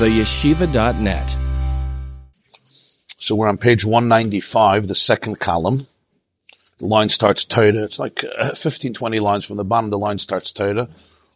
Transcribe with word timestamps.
theyeshiva.net. 0.00 1.36
So 3.18 3.34
we're 3.34 3.48
on 3.48 3.58
page 3.58 3.84
195, 3.84 4.88
the 4.88 4.94
second 4.94 5.38
column. 5.38 5.88
The 6.78 6.86
line 6.86 7.10
starts 7.10 7.44
Torah. 7.44 7.84
It's 7.84 7.98
like 7.98 8.24
uh, 8.38 8.50
15, 8.54 8.94
20 8.94 9.20
lines 9.20 9.44
from 9.44 9.58
the 9.58 9.64
bottom. 9.64 9.90
The 9.90 9.98
line 9.98 10.16
starts 10.16 10.52
Torah. 10.52 10.88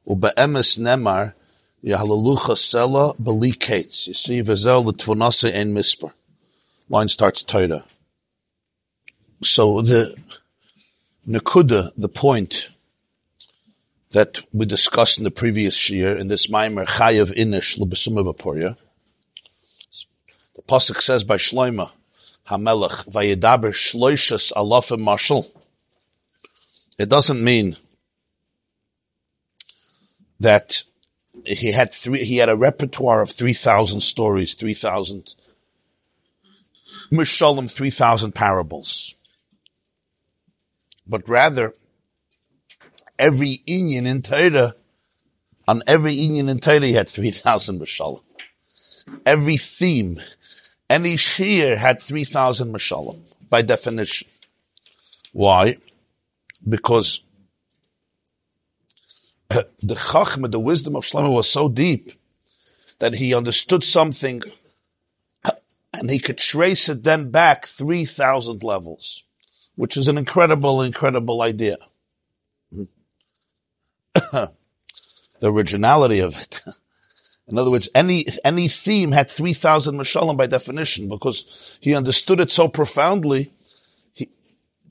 Ube'emes 0.08 0.78
nemar 0.78 1.34
yahalalucha 1.84 2.56
sela 2.56 3.14
kates. 3.58 4.08
You 4.08 4.14
see, 4.14 4.40
l'tvonase 4.40 5.52
en 5.52 5.74
misper. 5.74 6.14
Line 6.88 7.08
starts 7.08 7.42
Torah. 7.42 7.84
So 9.42 9.82
the 9.82 10.16
nakuda, 11.28 11.90
the 11.98 12.08
point 12.08 12.70
that 14.14 14.38
we 14.52 14.64
discussed 14.64 15.18
in 15.18 15.24
the 15.24 15.30
previous 15.30 15.90
year 15.90 16.16
in 16.16 16.28
this 16.28 16.46
Maimer 16.46 16.86
Chayav 16.86 17.36
Inish 17.36 17.78
Lebesuma 17.80 18.24
Baporia. 18.24 18.76
The 20.54 20.62
pasuk 20.62 21.00
says 21.00 21.24
by 21.24 21.36
Shloima 21.36 21.90
Hamelech 22.46 23.10
Vayedaber 23.10 23.72
Shloishas 23.72 24.52
Alafim 24.52 25.02
Mashal. 25.02 25.50
It 26.96 27.08
doesn't 27.08 27.42
mean 27.42 27.76
that 30.38 30.84
he 31.44 31.72
had 31.72 31.92
three. 31.92 32.22
He 32.22 32.36
had 32.36 32.48
a 32.48 32.56
repertoire 32.56 33.20
of 33.20 33.30
three 33.30 33.52
thousand 33.52 34.02
stories, 34.02 34.54
three 34.54 34.74
thousand 34.74 35.34
Mishalim, 37.10 37.68
three 37.68 37.90
thousand 37.90 38.32
parables, 38.32 39.16
but 41.04 41.28
rather 41.28 41.74
every 43.18 43.62
Inyan 43.66 44.06
in 44.06 44.22
Torah, 44.22 44.74
on 45.66 45.82
every 45.86 46.16
Inyan 46.16 46.48
in 46.48 46.58
Torah, 46.58 46.86
he 46.86 46.94
had 46.94 47.08
3,000 47.08 47.78
Mashallah. 47.78 48.20
Every 49.24 49.56
theme, 49.56 50.20
any 50.88 51.16
Shir 51.16 51.76
had 51.76 52.00
3,000 52.00 52.70
Mashallah, 52.72 53.16
by 53.48 53.62
definition. 53.62 54.28
Why? 55.32 55.78
Because 56.66 57.20
the 59.48 59.94
Chachma, 59.94 60.50
the 60.50 60.60
wisdom 60.60 60.96
of 60.96 61.04
Shlomo 61.04 61.34
was 61.34 61.50
so 61.50 61.68
deep 61.68 62.12
that 62.98 63.16
he 63.16 63.34
understood 63.34 63.84
something 63.84 64.42
and 65.92 66.10
he 66.10 66.18
could 66.18 66.38
trace 66.38 66.88
it 66.88 67.04
then 67.04 67.30
back 67.30 67.66
3,000 67.66 68.62
levels, 68.62 69.24
which 69.74 69.96
is 69.96 70.08
an 70.08 70.18
incredible, 70.18 70.82
incredible 70.82 71.42
idea. 71.42 71.76
the 74.32 74.50
originality 75.42 76.20
of 76.20 76.34
it. 76.36 76.62
In 77.48 77.58
other 77.58 77.70
words, 77.70 77.90
any, 77.94 78.24
any 78.42 78.68
theme 78.68 79.12
had 79.12 79.28
3,000 79.28 79.96
mashalim 79.96 80.36
by 80.36 80.46
definition 80.46 81.08
because 81.08 81.78
he 81.82 81.94
understood 81.94 82.40
it 82.40 82.50
so 82.50 82.68
profoundly 82.68 83.52
he, 84.14 84.30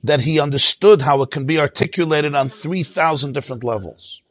that 0.03 0.21
he 0.21 0.39
understood 0.39 1.01
how 1.01 1.23
it 1.23 1.31
can 1.31 1.45
be 1.45 1.59
articulated 1.59 2.35
on 2.35 2.49
3,000 2.49 3.33
different 3.33 3.63
levels. 3.63 4.21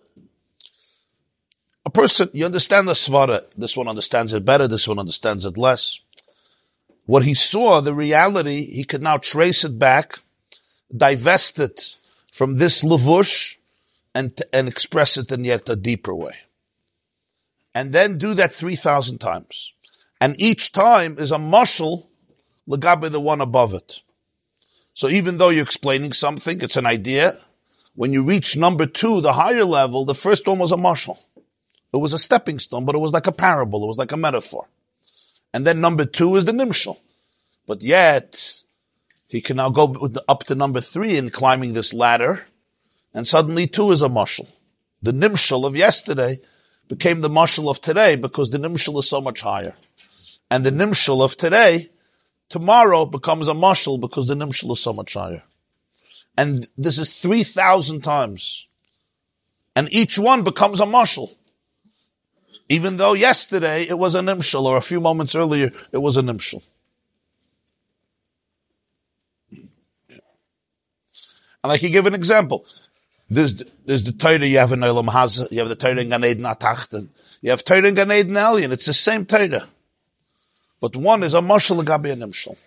A 1.85 1.91
person, 1.91 2.31
you 2.33 2.45
understand 2.45 2.87
the 2.87 2.93
svara, 2.93 3.43
this 3.57 3.77
one 3.77 3.89
understands 3.89 4.33
it 4.33 4.45
better, 4.45 4.69
this 4.69 4.87
one 4.87 5.01
understands 5.01 5.45
it 5.45 5.59
less. 5.59 5.99
What 7.07 7.25
he 7.25 7.35
saw, 7.35 7.81
the 7.81 7.95
reality, 7.95 8.65
he 8.65 8.85
could 8.85 9.03
now 9.03 9.17
trace 9.17 9.65
it 9.65 9.81
back, 9.81 10.21
divest 10.97 11.59
it 11.59 11.97
from 12.31 12.59
this 12.59 12.85
lavush, 12.85 13.57
and, 14.15 14.41
and 14.53 14.69
express 14.69 15.17
it 15.17 15.33
in 15.33 15.45
yet 15.45 15.69
a 15.69 15.77
deeper 15.77 16.15
way. 16.15 16.35
And 17.75 17.93
then 17.93 18.19
do 18.19 18.35
that 18.35 18.53
3,000 18.53 19.19
times. 19.19 19.73
And 20.21 20.41
each 20.41 20.73
time 20.73 21.17
is 21.19 21.33
a 21.33 21.39
mushal 21.39 22.07
legabe 22.69 23.11
the 23.11 23.21
one 23.21 23.41
above 23.41 23.75
it. 23.75 24.03
So 24.95 25.09
even 25.09 25.39
though 25.39 25.49
you're 25.49 25.65
explaining 25.65 26.13
something, 26.13 26.61
it's 26.61 26.77
an 26.77 26.87
idea. 26.87 27.33
When 27.95 28.13
you 28.13 28.23
reach 28.23 28.57
number 28.57 28.87
two, 28.87 29.21
the 29.21 29.33
higher 29.33 29.65
level, 29.65 30.05
the 30.05 30.15
first 30.15 30.47
one 30.47 30.59
was 30.59 30.73
a 30.73 30.77
mushal. 30.77 31.19
It 31.93 31.99
was 31.99 32.13
a 32.13 32.19
stepping 32.19 32.59
stone, 32.59 32.85
but 32.85 32.95
it 32.95 33.01
was 33.01 33.13
like 33.13 33.27
a 33.27 33.33
parable. 33.33 33.85
It 33.85 33.89
was 33.89 33.99
like 33.99 34.13
a 34.13 34.17
metaphor. 34.17 34.69
And 35.53 35.67
then 35.67 35.81
number 35.81 36.05
two 36.05 36.37
is 36.37 36.45
the 36.45 36.53
nimshal. 36.53 36.99
But 37.67 37.83
yet, 37.83 38.63
he 39.29 39.41
can 39.41 39.57
now 39.57 39.71
go 39.71 40.11
up 40.29 40.45
to 40.45 40.55
number 40.55 40.81
three 40.81 41.17
in 41.17 41.31
climbing 41.31 41.73
this 41.73 41.93
ladder 41.93 42.47
and 43.15 43.27
suddenly 43.27 43.67
two 43.67 43.91
is 43.91 44.03
a 44.03 44.09
mushal. 44.09 44.49
The 45.03 45.13
nimshal 45.13 45.67
of 45.67 45.77
yesterday 45.77 46.41
became 46.89 47.21
the 47.21 47.29
mushal 47.29 47.71
of 47.71 47.81
today 47.81 48.17
because 48.17 48.51
the 48.51 48.59
nimshal 48.59 48.99
is 48.99 49.09
so 49.09 49.21
much 49.21 49.41
higher. 49.41 49.75
And 50.51 50.65
the 50.65 50.71
nimshal 50.71 51.23
of 51.23 51.37
today, 51.37 51.91
tomorrow 52.49 53.07
becomes 53.07 53.49
a 53.49 53.53
mushal 53.53 54.01
because 54.01 54.27
the 54.27 54.35
nimshal 54.35 54.73
is 54.73 54.81
so 54.81 54.93
much 54.93 55.15
higher. 55.15 55.43
And 56.37 56.67
this 56.79 56.99
is 56.99 57.21
3,000 57.21 58.03
times. 58.03 58.69
And 59.75 59.93
each 59.93 60.19
one 60.19 60.45
becomes 60.45 60.81
a 60.81 60.85
mushal. 60.85 61.35
Even 62.69 62.97
though 62.97 63.15
yesterday 63.15 63.87
it 63.89 63.99
was 63.99 64.15
a 64.15 64.21
nimshal, 64.21 64.65
or 64.65 64.77
a 64.77 64.83
few 64.83 65.01
moments 65.01 65.35
earlier 65.35 65.71
it 65.93 65.99
was 65.99 66.17
a 66.17 66.23
nimshal. 66.23 66.63
And 71.65 71.71
I 71.71 71.79
can 71.79 71.93
give 71.93 72.07
an 72.07 72.15
example. 72.15 72.67
There's, 73.33 73.65
there's 73.87 74.05
the 74.05 74.13
Torah 74.13 74.45
you 74.45 74.59
have 74.59 74.73
in 74.73 74.81
Olam 74.81 75.09
Hazah, 75.09 75.51
you 75.51 75.61
have 75.61 75.71
the 75.71 75.75
Torah 75.75 75.97
in 75.97 76.11
Gan 76.11 76.23
Eden 76.23 76.45
Atachten, 76.45 77.09
you 77.41 77.49
have 77.49 77.65
Torah 77.65 77.89
in 77.89 77.95
Gan 77.95 78.13
Eden 78.13 78.35
Elyon, 78.35 78.73
it's 78.73 78.85
the 78.85 78.93
same 78.93 79.25
Torah. 79.25 79.67
But 80.81 80.97
one 80.97 81.23
is 81.23 81.33
a 81.33 81.41
Mashal 81.41 81.83
Gabi 81.83 82.15
Nimshal. 82.15 82.59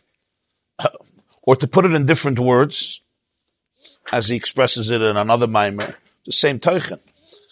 Or 1.47 1.55
to 1.55 1.67
put 1.67 1.85
it 1.85 1.93
in 1.93 2.07
different 2.07 2.39
words, 2.39 3.01
as 4.11 4.29
he 4.29 4.35
expresses 4.35 4.89
it 4.89 4.99
in 4.99 5.15
another 5.15 5.45
Maimer, 5.45 5.93
the 6.25 6.31
same 6.31 6.59
Teichen. 6.59 6.99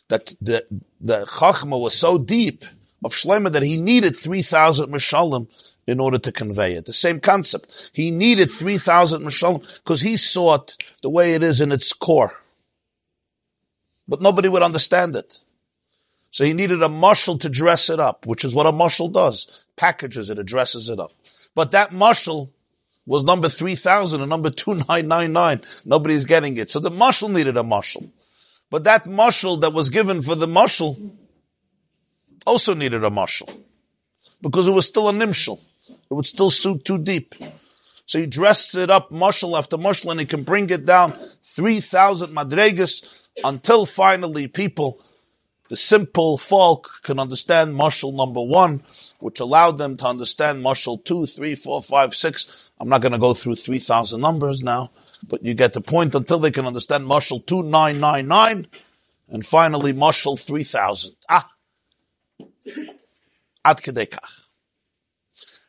That 0.08 0.34
the, 0.42 0.66
the 1.00 1.26
Chachma 1.26 1.80
was 1.80 1.96
so 1.96 2.18
deep 2.18 2.66
of 3.06 3.12
Shlema 3.12 3.52
that 3.52 3.62
he 3.62 3.78
needed 3.78 4.16
3,000 4.16 4.92
Mishalim 4.92 5.48
in 5.86 6.00
order 6.00 6.18
to 6.18 6.32
convey 6.32 6.74
it. 6.74 6.86
The 6.86 6.94
same 6.94 7.20
concept. 7.20 7.92
He 7.94 8.10
needed 8.10 8.52
3,000 8.52 9.22
Mishalim 9.22 9.84
because 9.84 10.02
he 10.02 10.18
saw 10.18 10.56
it 10.56 10.76
the 11.04 11.12
way 11.12 11.36
it 11.36 11.44
is 11.44 11.62
in 11.62 11.72
its 11.72 11.94
core 11.94 12.43
but 14.08 14.22
nobody 14.22 14.50
would 14.50 14.64
understand 14.64 15.16
it. 15.16 15.38
So 16.32 16.44
he 16.46 16.54
needed 16.54 16.82
a 16.82 16.88
mushal 16.88 17.40
to 17.42 17.50
dress 17.50 17.90
it 17.90 18.00
up, 18.00 18.26
which 18.26 18.44
is 18.44 18.56
what 18.56 18.66
a 18.66 18.72
mushal 18.72 19.12
does. 19.12 19.66
Packages 19.76 20.30
it, 20.30 20.40
addresses 20.40 20.90
it 20.90 21.00
up. 21.00 21.12
But 21.54 21.72
that 21.72 21.92
mushal 21.92 22.50
was 23.06 23.24
number 23.24 23.50
3000 23.50 24.22
and 24.22 24.30
number 24.30 24.50
2999. 24.50 25.62
Nobody's 25.86 26.26
getting 26.26 26.58
it. 26.58 26.70
So 26.70 26.80
the 26.80 26.90
mushal 26.90 27.32
needed 27.32 27.58
a 27.58 27.62
mushal. 27.62 28.10
But 28.70 28.86
that 28.86 29.06
mushal 29.06 29.62
that 29.62 29.74
was 29.74 29.90
given 29.90 30.22
for 30.22 30.34
the 30.34 30.48
mushal 30.48 31.12
also 32.48 32.74
needed 32.74 33.04
a 33.04 33.10
mushal. 33.10 33.56
Because 34.42 34.68
it 34.68 34.72
was 34.72 34.88
still 34.88 35.10
a 35.10 35.14
nimshal. 35.14 35.60
It 35.88 36.14
would 36.14 36.26
still 36.26 36.50
suit 36.50 36.84
too 36.84 36.98
deep. 36.98 37.36
So 38.06 38.20
he 38.20 38.26
dressed 38.26 38.76
it 38.76 38.90
up 38.90 39.12
mushal 39.12 39.58
after 39.58 39.78
mushal 39.78 40.12
and 40.12 40.20
he 40.20 40.26
can 40.26 40.44
bring 40.44 40.70
it 40.70 40.86
down 40.86 41.14
3000 41.14 42.30
madregas 42.36 43.23
until 43.44 43.86
finally 43.86 44.48
people, 44.48 45.02
the 45.70 45.76
simple 45.78 46.38
folk 46.38 47.02
can 47.04 47.20
understand 47.20 47.76
Mushal 47.76 48.14
number 48.14 48.42
one, 48.42 48.84
which 49.20 49.40
allowed 49.40 49.78
them 49.78 49.98
to 49.98 50.06
understand 50.06 50.64
Mushal 50.64 51.04
two, 51.04 51.26
three, 51.26 51.56
four, 51.56 51.82
five, 51.82 52.14
six. 52.14 52.72
I'm 52.80 52.90
not 52.90 53.02
going 53.02 53.14
to 53.14 53.18
go 53.18 53.34
through 53.34 53.56
3,000 53.56 54.20
numbers 54.20 54.62
now, 54.62 54.92
but 55.28 55.44
you 55.44 55.54
get 55.54 55.74
the 55.74 55.82
point 55.82 56.16
until 56.16 56.40
they 56.40 56.52
can 56.52 56.66
understand 56.66 57.06
Mushal 57.06 57.46
2999 57.46 58.68
and 59.30 59.46
finally 59.46 59.94
Mushal 59.94 60.40
3000. 60.40 61.16
Ah! 61.30 61.50
Ad 63.66 63.78
kedekach. 63.78 64.50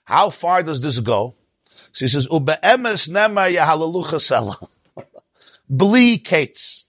How 0.05 0.31
far 0.31 0.63
does 0.63 0.81
this 0.81 0.99
go? 0.99 1.37
So 1.65 2.05
he 2.05 2.09
says, 2.09 2.29
Ube'emes 2.29 3.09
nema 3.09 3.49
yahalalucha 3.55 4.19
sela. 4.19 4.57
Bli 5.69 6.19
kates. 6.19 6.84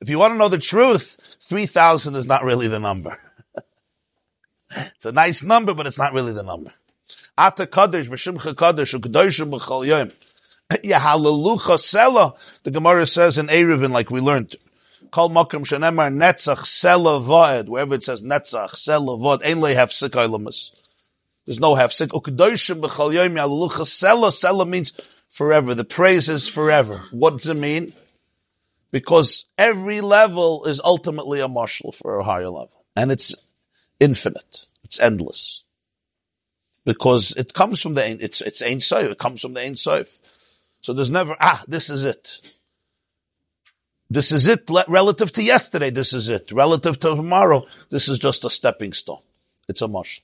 If 0.00 0.08
you 0.08 0.18
want 0.18 0.34
to 0.34 0.38
know 0.38 0.48
the 0.48 0.58
truth, 0.58 1.38
3,000 1.40 2.16
is 2.16 2.26
not 2.26 2.44
really 2.44 2.68
the 2.68 2.80
number. 2.80 3.18
it's 4.76 5.06
a 5.06 5.12
nice 5.12 5.42
number, 5.42 5.74
but 5.74 5.86
it's 5.86 5.98
not 5.98 6.12
really 6.12 6.32
the 6.32 6.42
number. 6.42 6.72
The 7.36 7.66
Gemara 12.72 13.06
says 13.06 13.38
in 13.38 13.46
Eruvin, 13.48 13.90
like 13.90 14.10
we 14.10 14.20
learned, 14.20 14.54
Kol 15.10 15.30
Makam 15.30 15.64
Shanemar 15.64 16.12
Netzach 16.12 16.64
Sela 16.64 17.20
Va'ed, 17.22 17.68
wherever 17.68 17.94
it 17.94 18.04
says 18.04 18.22
Netzach 18.22 18.70
Sela 18.70 19.18
Va'ed, 19.18 19.44
Ein 19.44 19.60
Le 19.60 19.74
Hafsik. 19.74 20.72
There's 21.44 21.60
no 21.60 21.74
Hafsik. 21.74 22.08
Ukdoshim 22.08 22.80
B'chol 22.80 23.14
Yom, 23.14 23.34
Sela, 23.34 24.30
Sela 24.30 24.66
means 24.66 24.92
forever. 25.28 25.74
The 25.74 25.84
praise 25.84 26.28
is 26.28 26.48
forever. 26.48 27.04
What 27.10 27.38
does 27.38 27.48
it 27.48 27.54
mean? 27.54 27.92
Because 28.94 29.46
every 29.58 30.00
level 30.00 30.66
is 30.66 30.80
ultimately 30.84 31.40
a 31.40 31.48
mushal 31.48 31.92
for 31.92 32.16
a 32.16 32.22
higher 32.22 32.48
level. 32.48 32.86
And 32.94 33.10
it's 33.10 33.34
infinite. 33.98 34.66
It's 34.84 35.00
endless. 35.00 35.64
Because 36.84 37.32
it 37.36 37.54
comes 37.54 37.82
from 37.82 37.94
the, 37.94 38.08
it's, 38.22 38.40
it's 38.40 38.62
Ein 38.62 38.78
Sof. 38.78 39.10
It 39.10 39.18
comes 39.18 39.42
from 39.42 39.54
the 39.54 39.62
Ein 39.62 39.74
Sof. 39.74 40.20
So 40.80 40.92
there's 40.92 41.10
never, 41.10 41.34
ah, 41.40 41.64
this 41.66 41.90
is 41.90 42.04
it. 42.04 42.40
This 44.10 44.30
is 44.30 44.46
it 44.46 44.70
relative 44.86 45.32
to 45.32 45.42
yesterday. 45.42 45.90
This 45.90 46.14
is 46.14 46.28
it. 46.28 46.52
Relative 46.52 46.96
to 47.00 47.16
tomorrow, 47.16 47.66
this 47.90 48.08
is 48.08 48.20
just 48.20 48.44
a 48.44 48.48
stepping 48.48 48.92
stone. 48.92 49.22
It's 49.68 49.82
a 49.82 49.88
mush. 49.88 50.22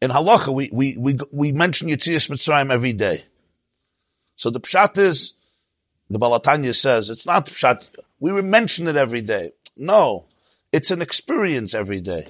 In 0.00 0.10
halacha, 0.10 0.48
we, 0.48 0.70
we, 0.72 0.96
we, 0.96 1.18
we 1.30 1.52
mention 1.52 1.90
Yitzias 1.90 2.30
Mitzrayim 2.30 2.72
every 2.72 2.94
day. 2.94 3.26
So 4.34 4.48
the 4.48 4.60
pshat 4.60 4.96
is, 4.96 5.34
the 6.08 6.18
Baal 6.18 6.38
HaTanya 6.40 6.74
says, 6.74 7.10
it's 7.10 7.26
not 7.26 7.46
pshat, 7.46 7.98
we 8.20 8.40
mention 8.42 8.86
it 8.88 8.96
every 8.96 9.22
day. 9.22 9.52
No, 9.76 10.26
it's 10.72 10.90
an 10.90 11.02
experience 11.02 11.74
every 11.74 12.00
day. 12.00 12.26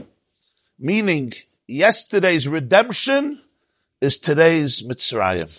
Meaning, 0.78 1.32
yesterday's 1.66 2.48
redemption 2.48 3.40
is 4.00 4.18
today's 4.18 4.82
Mitzrayim. 4.82 5.50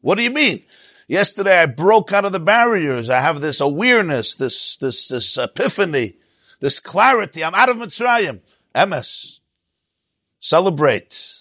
What 0.00 0.16
do 0.16 0.22
you 0.22 0.30
mean? 0.30 0.62
Yesterday 1.08 1.62
I 1.62 1.66
broke 1.66 2.12
out 2.12 2.24
of 2.24 2.32
the 2.32 2.40
barriers. 2.40 3.10
I 3.10 3.20
have 3.20 3.40
this 3.40 3.60
awareness, 3.60 4.34
this, 4.34 4.76
this, 4.76 5.08
this 5.08 5.38
epiphany, 5.38 6.14
this 6.60 6.80
clarity. 6.80 7.42
I'm 7.42 7.54
out 7.54 7.70
of 7.70 7.76
Mitzrayim. 7.76 8.40
Emes. 8.74 9.38
Celebrate. 10.38 11.34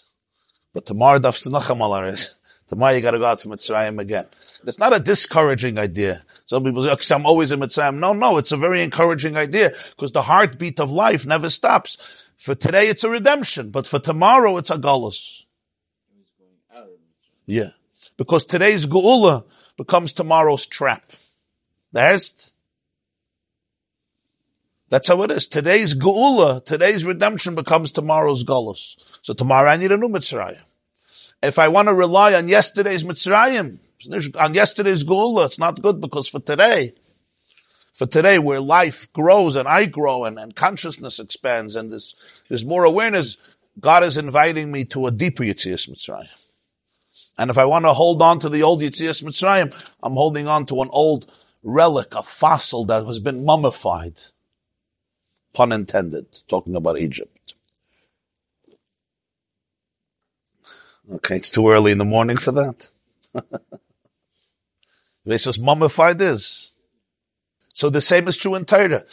But 0.74 0.86
tomorrow, 0.86 1.19
Dafstanacham 1.19 2.12
is. 2.12 2.37
Tomorrow 2.68 2.94
you 2.96 3.02
gotta 3.02 3.18
go 3.18 3.25
out 3.25 3.40
to 3.40 3.48
Mitzrayim 3.48 4.00
again. 4.00 4.25
It's 4.66 4.78
not 4.78 4.96
a 4.96 5.00
discouraging 5.00 5.78
idea. 5.78 6.24
Some 6.46 6.66
people 6.66 6.84
say, 6.84 6.92
okay, 6.92 7.16
I'm 7.16 7.25
always 7.25 7.52
in 7.52 7.62
Mitzrayim. 7.62 7.96
No, 8.00 8.14
no, 8.14 8.38
it's 8.38 8.52
a 8.52 8.58
very 8.58 8.84
encouraging 8.84 9.38
idea 9.38 9.72
because 9.92 10.12
the 10.12 10.22
heartbeat 10.22 10.80
of 10.80 10.92
life 10.92 11.25
never 11.25 11.50
stops. 11.50 12.30
For 12.36 12.56
today 12.56 12.84
it's 12.84 13.06
a 13.06 13.10
redemption, 13.10 13.72
but 13.72 13.88
for 13.88 14.00
tomorrow 14.00 14.58
it's 14.58 14.69
a 14.69 14.78
galus. 14.78 15.46
Yeah. 17.46 17.69
Because 18.18 18.44
today's 18.44 18.86
geula 18.86 19.46
becomes 19.78 20.12
tomorrow's 20.12 20.66
trap. 20.66 21.14
There's, 21.94 22.54
that's 24.90 25.08
how 25.08 25.22
it 25.24 25.31
is. 25.31 25.48
Today's 25.48 25.96
geula, 25.96 26.66
today's 26.66 27.06
redemption 27.06 27.56
becomes 27.56 27.94
tomorrow's 27.94 28.44
galus. 28.44 28.98
So 29.22 29.34
tomorrow 29.34 29.69
I 29.69 29.78
need 29.78 29.94
a 29.94 29.98
new 29.98 30.10
Mitzrayim. 30.10 30.62
If 31.42 31.60
I 31.60 31.68
want 31.68 31.88
to 31.88 31.94
rely 31.94 32.34
on 32.34 32.48
yesterday's 32.48 33.04
Mitzrayim, 33.04 33.78
on 34.39 34.54
yesterday's 34.54 35.04
Geula, 35.04 35.45
it's 35.45 35.60
not 35.60 35.81
good 35.81 36.01
because 36.01 36.28
for 36.28 36.39
today, 36.39 36.94
for 37.94 38.07
today 38.07 38.39
where 38.39 38.60
life 38.60 39.12
grows 39.13 39.56
and 39.56 39.68
I 39.68 39.86
grow 39.86 40.25
and, 40.25 40.39
and 40.39 40.56
consciousness 40.56 41.19
expands 41.19 41.75
and 41.75 41.92
there's, 41.92 42.44
there's 42.50 42.66
more 42.66 42.84
awareness, 42.84 43.38
God 43.80 44.04
is 44.04 44.18
inviting 44.18 44.72
me 44.72 44.86
to 44.86 45.07
a 45.07 45.12
deeper 45.12 45.44
Yitzias 45.44 45.89
Mitzrayim. 45.89 46.30
And 47.38 47.51
if 47.51 47.57
I 47.60 47.66
want 47.66 47.86
to 47.86 47.94
hold 47.94 48.22
on 48.22 48.40
to 48.40 48.50
the 48.50 48.63
old 48.63 48.81
Yitzias 48.81 49.24
Mitzrayim, 49.24 49.94
I'm 50.01 50.13
holding 50.13 50.48
on 50.48 50.66
to 50.68 50.81
an 50.81 50.90
old 50.92 51.31
relic, 51.63 52.16
a 52.16 52.24
fossil 52.24 52.86
that 52.86 53.06
has 53.06 53.19
been 53.19 53.45
mummified. 53.45 54.19
Pun 55.54 55.72
intended, 55.72 56.36
talking 56.48 56.75
about 56.75 56.98
Egypt. 56.98 57.37
Okay, 61.09 61.38
it's 61.38 61.50
too 61.50 61.69
early 61.69 61.92
in 61.92 61.98
the 61.98 62.06
morning 62.06 62.38
for 62.38 62.51
that. 62.51 62.89
they 65.25 65.38
just 65.38 65.59
mummified 65.59 66.19
this. 66.19 66.74
So 67.74 67.89
the 67.89 68.01
same 68.01 68.27
is 68.27 68.38
true 68.38 68.56
in 68.56 68.65
Torah. 68.65 69.04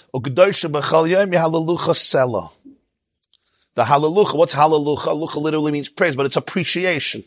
The 3.74 3.84
hallelujah, 3.84 4.32
what's 4.34 4.54
hallelujah? 4.54 5.00
Hallelujah 5.00 5.38
literally 5.38 5.72
means 5.72 5.88
praise, 5.88 6.16
but 6.16 6.26
it's 6.26 6.36
appreciation. 6.36 7.24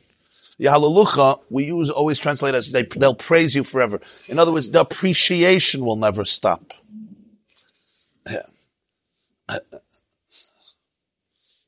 The 0.58 0.69
hallelujah, 0.69 1.36
we 1.50 1.66
use, 1.66 1.90
always 1.92 2.19
translate 2.19 2.56
as 2.56 2.72
they, 2.72 2.84
they'll 2.84 3.14
praise 3.14 3.54
you 3.54 3.64
forever. 3.64 4.02
In 4.28 4.40
other 4.40 4.52
words, 4.52 4.69
the 4.69 4.81
appreciation 4.81 5.86
will 5.86 5.98
never 5.98 6.25
stop. 6.25 6.74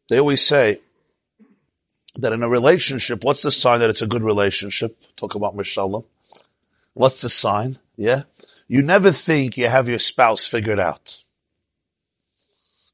They 0.10 0.20
always 0.20 0.42
say, 0.42 0.80
that 2.22 2.34
in 2.34 2.44
a 2.44 2.50
relationship, 2.50 3.24
what's 3.24 3.42
the 3.42 3.52
sign 3.52 3.80
that 3.80 3.90
it's 3.90 4.02
a 4.02 4.08
good 4.08 4.24
relationship? 4.24 5.00
Talk 5.16 5.36
about 5.36 5.56
Mishalom. 5.56 6.06
What's 6.94 7.22
the 7.22 7.30
sign? 7.30 7.80
Yeah? 7.96 8.24
You 8.68 8.82
never 8.82 9.12
think 9.12 9.58
you 9.58 9.68
have 9.68 9.90
your 9.90 10.00
spouse 10.00 10.46
figured 10.46 10.80
out. 10.80 11.24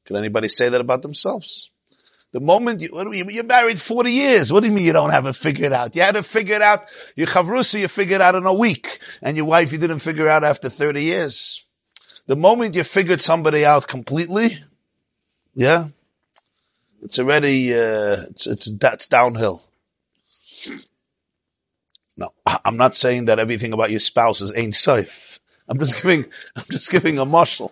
Can 0.04 0.16
anybody 0.16 0.48
say 0.48 0.68
that 0.68 0.80
about 0.80 1.02
themselves? 1.02 1.70
The 2.32 2.40
moment 2.40 2.80
you, 2.80 3.12
you're 3.12 3.44
married 3.44 3.80
40 3.80 4.10
years. 4.10 4.52
What 4.52 4.60
do 4.60 4.66
you 4.66 4.72
mean 4.72 4.84
you 4.84 4.92
don't 4.92 5.10
have 5.10 5.26
it 5.26 5.36
figured 5.36 5.72
out? 5.72 5.96
You 5.96 6.02
had 6.02 6.16
it 6.16 6.24
figured 6.24 6.62
out, 6.62 6.80
your 7.16 7.26
chavrusa 7.26 7.80
you 7.80 7.88
figured 7.88 8.20
out 8.20 8.34
in 8.34 8.44
a 8.46 8.52
week, 8.52 9.00
and 9.22 9.36
your 9.36 9.46
wife 9.46 9.72
you 9.72 9.78
didn't 9.78 10.00
figure 10.00 10.28
out 10.28 10.44
after 10.44 10.68
30 10.68 11.02
years. 11.02 11.64
The 12.26 12.36
moment 12.36 12.74
you 12.74 12.84
figured 12.84 13.20
somebody 13.20 13.64
out 13.64 13.86
completely, 13.86 14.58
yeah, 15.54 15.88
it's 17.06 17.20
already, 17.20 17.72
uh, 17.72 18.24
it's, 18.30 18.48
it's, 18.48 18.72
that's 18.72 19.06
downhill. 19.06 19.62
No, 22.16 22.30
I'm 22.64 22.76
not 22.76 22.96
saying 22.96 23.26
that 23.26 23.38
everything 23.38 23.72
about 23.72 23.92
your 23.92 24.00
spouse 24.00 24.40
is 24.40 24.52
ain't 24.56 24.74
safe. 24.74 25.38
I'm 25.68 25.78
just 25.78 25.94
giving, 26.02 26.24
I'm 26.56 26.64
just 26.68 26.90
giving 26.90 27.18
a 27.18 27.24
mushal. 27.24 27.70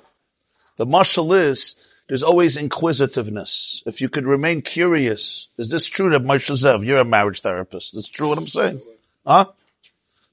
The 0.76 0.86
mushal 0.86 1.36
is, 1.36 1.75
there's 2.06 2.22
always 2.22 2.56
inquisitiveness. 2.56 3.82
If 3.86 4.00
you 4.00 4.08
could 4.08 4.25
remain 4.25 4.62
curious, 4.62 5.48
is 5.58 5.69
this 5.69 5.86
true 5.86 6.10
that 6.10 6.22
Moshe 6.22 6.52
Zev, 6.52 6.84
you're 6.84 6.98
a 6.98 7.04
marriage 7.04 7.40
therapist. 7.40 7.92
That's 7.92 8.10
true 8.10 8.28
what 8.28 8.38
I'm 8.38 8.46
saying. 8.46 8.81
Huh? 9.26 9.46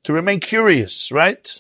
To 0.03 0.13
remain 0.13 0.42
curious, 0.42 1.12
right? 1.12 1.59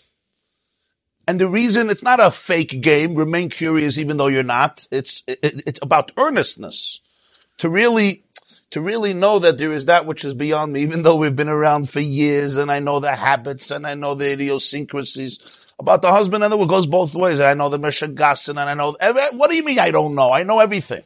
And 1.27 1.39
the 1.39 1.47
reason 1.47 1.89
it's 1.89 2.03
not 2.03 2.19
a 2.19 2.29
fake 2.29 2.81
game, 2.81 3.15
remain 3.15 3.49
curious 3.49 3.97
even 3.97 4.17
though 4.17 4.27
you're 4.27 4.43
not, 4.43 4.87
it's, 4.91 5.23
it, 5.25 5.39
it's 5.65 5.79
about 5.81 6.11
earnestness 6.17 6.99
to 7.61 7.69
really, 7.69 8.23
to 8.71 8.81
really 8.81 9.13
know 9.13 9.37
that 9.37 9.59
there 9.59 9.71
is 9.71 9.85
that 9.85 10.07
which 10.07 10.25
is 10.25 10.33
beyond 10.33 10.73
me, 10.73 10.81
even 10.81 11.03
though 11.03 11.15
we've 11.15 11.35
been 11.35 11.47
around 11.47 11.87
for 11.87 11.99
years 11.99 12.55
and 12.55 12.71
I 12.71 12.79
know 12.79 12.99
the 12.99 13.15
habits 13.15 13.69
and 13.69 13.85
I 13.85 13.93
know 13.93 14.15
the 14.15 14.31
idiosyncrasies 14.31 15.71
about 15.77 16.01
the 16.01 16.11
husband 16.11 16.43
and 16.43 16.51
the, 16.51 16.59
it 16.59 16.67
goes 16.67 16.87
both 16.87 17.13
ways. 17.13 17.39
I 17.39 17.53
know 17.53 17.69
the 17.69 17.77
Meshagastin 17.77 18.59
and 18.59 18.61
I 18.61 18.73
know, 18.73 18.95
what 19.33 19.51
do 19.51 19.55
you 19.55 19.63
mean 19.63 19.77
I 19.77 19.91
don't 19.91 20.15
know? 20.15 20.31
I 20.31 20.41
know 20.41 20.57
everything. 20.57 21.03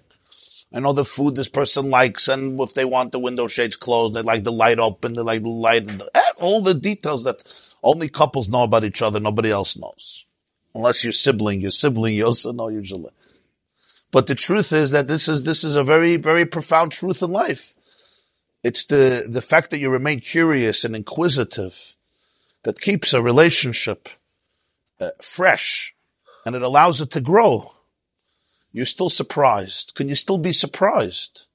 I 0.71 0.79
know 0.79 0.93
the 0.93 1.03
food 1.03 1.35
this 1.35 1.49
person 1.49 1.89
likes 1.89 2.29
and 2.29 2.57
if 2.57 2.73
they 2.73 2.85
want 2.85 3.11
the 3.11 3.19
window 3.19 3.47
shades 3.47 3.75
closed, 3.75 4.13
they 4.13 4.21
like 4.21 4.45
the 4.45 4.53
light 4.53 4.79
open, 4.79 5.11
they 5.11 5.23
like 5.23 5.43
the 5.43 5.49
light, 5.49 5.89
eh, 6.15 6.21
all 6.39 6.61
the 6.61 6.73
details 6.73 7.25
that 7.25 7.43
only 7.83 8.07
couples 8.07 8.47
know 8.47 8.63
about 8.63 8.85
each 8.85 9.01
other, 9.01 9.19
nobody 9.19 9.51
else 9.51 9.75
knows. 9.75 10.25
Unless 10.73 11.03
you're 11.03 11.11
sibling, 11.11 11.59
your 11.59 11.71
sibling 11.71 12.15
you 12.15 12.25
also 12.25 12.53
know 12.53 12.69
usually. 12.69 13.11
But 14.11 14.27
the 14.27 14.35
truth 14.35 14.71
is 14.71 14.91
that 14.91 15.07
this 15.07 15.27
is, 15.27 15.43
this 15.43 15.63
is 15.63 15.75
a 15.75 15.83
very, 15.83 16.17
very 16.17 16.45
profound 16.45 16.91
truth 16.91 17.21
in 17.21 17.31
life. 17.31 17.75
It's 18.63 18.85
the, 18.85 19.27
the 19.29 19.41
fact 19.41 19.71
that 19.71 19.77
you 19.77 19.89
remain 19.89 20.19
curious 20.19 20.85
and 20.85 20.95
inquisitive 20.95 21.95
that 22.63 22.81
keeps 22.81 23.13
a 23.13 23.21
relationship 23.21 24.09
uh, 24.99 25.11
fresh 25.21 25.95
and 26.45 26.55
it 26.55 26.61
allows 26.61 27.01
it 27.01 27.11
to 27.11 27.21
grow. 27.21 27.71
You're 28.71 28.85
still 28.85 29.09
surprised. 29.09 29.93
Can 29.95 30.09
you 30.09 30.15
still 30.15 30.37
be 30.37 30.51
surprised? 30.51 31.47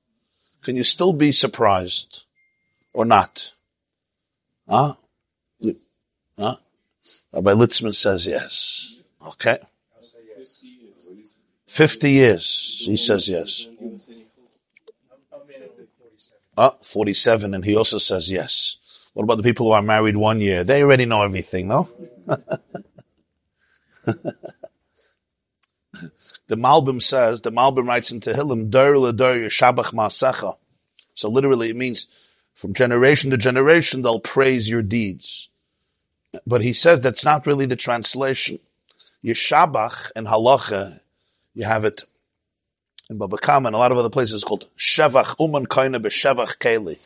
Can 0.62 0.76
you 0.76 0.84
still 0.84 1.12
be 1.12 1.32
surprised 1.32 2.24
or 2.92 3.04
not? 3.04 3.52
Huh? 4.68 4.94
Huh? 6.38 6.56
Rabbi 7.32 7.52
Litzman 7.52 7.94
says 7.94 8.26
yes. 8.26 8.98
Okay. 9.26 9.58
50 11.70 12.10
years. 12.10 12.82
He 12.84 12.96
says 12.96 13.28
yes. 13.28 13.68
Uh, 16.56 16.70
47, 16.82 17.54
and 17.54 17.64
he 17.64 17.76
also 17.76 17.98
says 17.98 18.28
yes. 18.28 19.10
What 19.14 19.22
about 19.22 19.36
the 19.36 19.44
people 19.44 19.66
who 19.66 19.72
are 19.72 19.80
married 19.80 20.16
one 20.16 20.40
year? 20.40 20.64
They 20.64 20.82
already 20.82 21.06
know 21.06 21.22
everything, 21.22 21.68
no? 21.68 21.88
the 24.04 24.16
Malbim 26.50 27.00
says, 27.00 27.40
the 27.42 27.52
Malbim 27.52 27.86
writes 27.86 28.10
in 28.10 28.18
Tehillim, 28.18 28.68
Dur 28.68 28.98
l'dur 28.98 29.36
yeshabach 29.36 29.94
ma'asecha. 29.94 30.56
So 31.14 31.28
literally 31.28 31.70
it 31.70 31.76
means, 31.76 32.08
from 32.52 32.74
generation 32.74 33.30
to 33.30 33.36
generation, 33.36 34.02
they'll 34.02 34.18
praise 34.18 34.68
your 34.68 34.82
deeds. 34.82 35.48
But 36.44 36.62
he 36.62 36.72
says 36.72 37.00
that's 37.00 37.24
not 37.24 37.46
really 37.46 37.66
the 37.66 37.76
translation. 37.76 38.58
Yeshabach 39.24 40.10
and 40.16 40.26
halacha 40.26 40.98
you 41.60 41.66
have 41.66 41.84
it 41.84 42.04
in 43.10 43.18
Baba 43.18 43.36
Kama 43.36 43.66
and 43.66 43.76
a 43.76 43.78
lot 43.78 43.92
of 43.92 43.98
other 43.98 44.08
places 44.08 44.44
called 44.44 44.66
Shevach 44.78 45.38
Uman 45.38 45.66
Kaina 45.66 46.00
B'Shevach 46.00 46.56
Keli. 46.56 46.98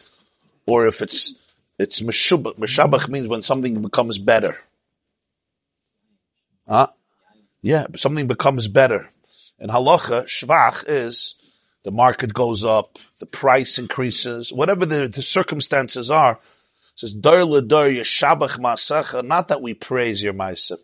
Or 0.64 0.87
if 0.87 1.02
it's, 1.02 1.34
it's 1.76 2.00
Meshabach, 2.00 2.54
Meshabach 2.54 3.08
means 3.08 3.26
when 3.26 3.42
something 3.42 3.82
becomes 3.82 4.16
better. 4.16 4.56
Huh? 6.68 6.87
Yeah, 7.62 7.87
something 7.96 8.28
becomes 8.28 8.68
better. 8.68 9.11
In 9.58 9.70
Halacha, 9.70 10.23
Shvach 10.25 10.84
is 10.87 11.34
the 11.82 11.90
market 11.90 12.32
goes 12.32 12.64
up, 12.64 13.00
the 13.18 13.26
price 13.26 13.80
increases, 13.80 14.52
whatever 14.52 14.87
the, 14.87 15.08
the 15.08 15.20
circumstances 15.20 16.11
are. 16.11 16.34
It 16.34 16.99
says, 17.00 17.12
Dar 17.12 17.44
l'dar 17.44 17.88
yeshabach 17.88 18.61
masacha, 18.61 19.25
not 19.25 19.49
that 19.49 19.61
we 19.61 19.75
praise 19.75 20.23
your 20.23 20.32
ma'aseh. 20.32 20.78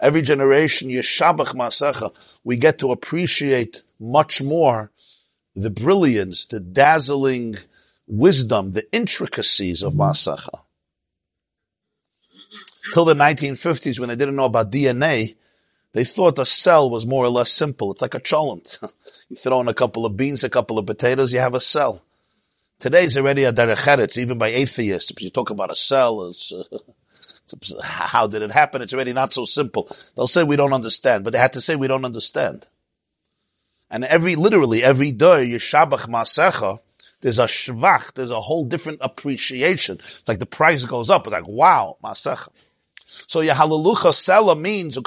Every 0.00 0.22
generation, 0.22 0.88
yeshabach 0.88 1.54
masacha, 1.54 2.40
we 2.44 2.56
get 2.56 2.78
to 2.78 2.92
appreciate 2.92 3.82
much 3.98 4.42
more 4.42 4.92
the 5.56 5.70
brilliance, 5.70 6.46
the 6.46 6.60
dazzling 6.60 7.56
wisdom, 8.06 8.72
the 8.72 8.90
intricacies 8.92 9.82
of 9.82 9.94
masacha. 9.94 10.60
Till 12.92 13.04
the 13.04 13.14
1950s, 13.14 13.98
when 13.98 14.08
they 14.08 14.16
didn't 14.16 14.36
know 14.36 14.44
about 14.44 14.70
DNA, 14.70 15.34
they 15.92 16.04
thought 16.04 16.38
a 16.38 16.44
cell 16.44 16.90
was 16.90 17.06
more 17.06 17.24
or 17.24 17.28
less 17.28 17.50
simple. 17.50 17.92
It's 17.92 18.02
like 18.02 18.14
a 18.14 18.20
cholent. 18.20 18.78
you 19.28 19.36
throw 19.36 19.60
in 19.60 19.68
a 19.68 19.74
couple 19.74 20.06
of 20.06 20.16
beans, 20.16 20.44
a 20.44 20.50
couple 20.50 20.78
of 20.78 20.86
potatoes, 20.86 21.32
you 21.32 21.40
have 21.40 21.54
a 21.54 21.60
cell. 21.60 22.02
Today's 22.78 23.16
already 23.16 23.44
a 23.44 23.52
derecheretz, 23.52 24.16
even 24.18 24.38
by 24.38 24.48
atheists. 24.48 25.10
If 25.10 25.20
you 25.20 25.30
talk 25.30 25.50
about 25.50 25.72
a 25.72 25.74
cell, 25.74 26.28
it's, 26.28 26.52
uh, 26.52 26.62
how 27.82 28.26
did 28.26 28.42
it 28.42 28.50
happen? 28.50 28.82
It's 28.82 28.92
already 28.92 29.12
not 29.12 29.32
so 29.32 29.44
simple. 29.44 29.88
They'll 30.16 30.26
say 30.26 30.42
we 30.42 30.56
don't 30.56 30.72
understand, 30.72 31.24
but 31.24 31.32
they 31.32 31.38
had 31.38 31.54
to 31.54 31.60
say 31.60 31.76
we 31.76 31.88
don't 31.88 32.04
understand. 32.04 32.68
And 33.90 34.04
every, 34.04 34.36
literally, 34.36 34.82
every 34.82 35.12
day, 35.12 35.48
Yeshabach 35.48 36.08
Masecha, 36.08 36.78
there's 37.20 37.38
a 37.38 37.46
shvach, 37.46 38.12
there's 38.14 38.30
a 38.30 38.40
whole 38.40 38.64
different 38.64 38.98
appreciation. 39.00 39.96
It's 39.98 40.28
like 40.28 40.38
the 40.38 40.46
price 40.46 40.84
goes 40.84 41.10
up. 41.10 41.26
It's 41.26 41.32
like, 41.32 41.48
wow, 41.48 41.96
Masecha. 42.02 42.50
So 43.26 43.40
Yahalalucha 43.40 44.12
Sela 44.12 44.58
means 44.58 44.98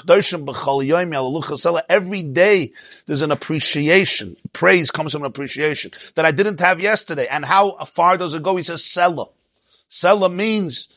every 1.90 2.24
day 2.24 2.72
there's 3.06 3.22
an 3.22 3.32
appreciation. 3.32 4.36
Praise 4.54 4.92
comes 4.92 5.12
from 5.12 5.22
an 5.22 5.28
appreciation 5.28 5.92
that 6.16 6.26
I 6.26 6.32
didn't 6.32 6.60
have 6.60 6.82
yesterday. 6.82 7.28
And 7.28 7.46
how 7.46 7.76
far 7.86 8.18
does 8.18 8.34
it 8.34 8.44
go? 8.44 8.56
He 8.56 8.64
says 8.64 8.82
Sela. 8.82 9.30
Sela 9.90 10.34
means 10.34 10.90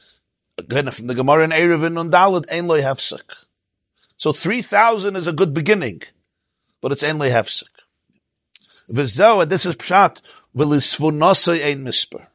again 0.59 0.91
from 0.91 1.07
the 1.07 1.15
Gemara 1.15 1.45
in 1.45 1.51
Eruvin 1.51 2.01
and 2.01 2.13
Dalit, 2.13 2.47
Ein 2.51 2.67
Loy 2.67 2.81
Hefsek. 2.81 3.23
So 4.17 4.33
three 4.33 4.63
thousand 4.63 5.17
is 5.17 5.27
a 5.27 5.33
good 5.33 5.55
beginning, 5.55 6.03
but 6.81 6.93
it's 6.93 7.03
Ein 7.03 7.19
Loy 7.19 7.31
Hefsek. 7.31 7.69
V'zeh, 8.91 9.43
and 9.43 9.51
this 9.51 9.65
is 9.65 9.77
Pshat, 9.77 10.21
v'lisvunasei 10.55 11.65
ein 11.65 11.83
misper. 11.83 12.27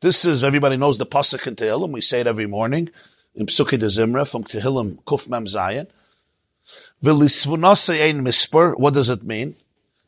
This 0.00 0.24
is, 0.26 0.44
everybody 0.44 0.76
knows 0.76 0.98
the 0.98 1.06
Pasuk 1.06 1.46
in 1.46 1.56
Tehillim, 1.56 1.92
we 1.92 2.02
say 2.02 2.20
it 2.20 2.26
every 2.26 2.46
morning 2.46 2.90
in 3.34 3.46
Psuki 3.46 3.78
de 3.78 3.86
Zimra 3.86 4.30
from 4.30 4.44
Tehillim 4.44 5.02
Kuf 5.04 5.28
Mem 5.28 5.46
Zayin. 5.46 5.86
V'lisvunase 7.02 8.00
ein 8.06 8.22
misper, 8.22 8.78
what 8.78 8.92
does 8.94 9.08
it 9.08 9.22
mean? 9.22 9.56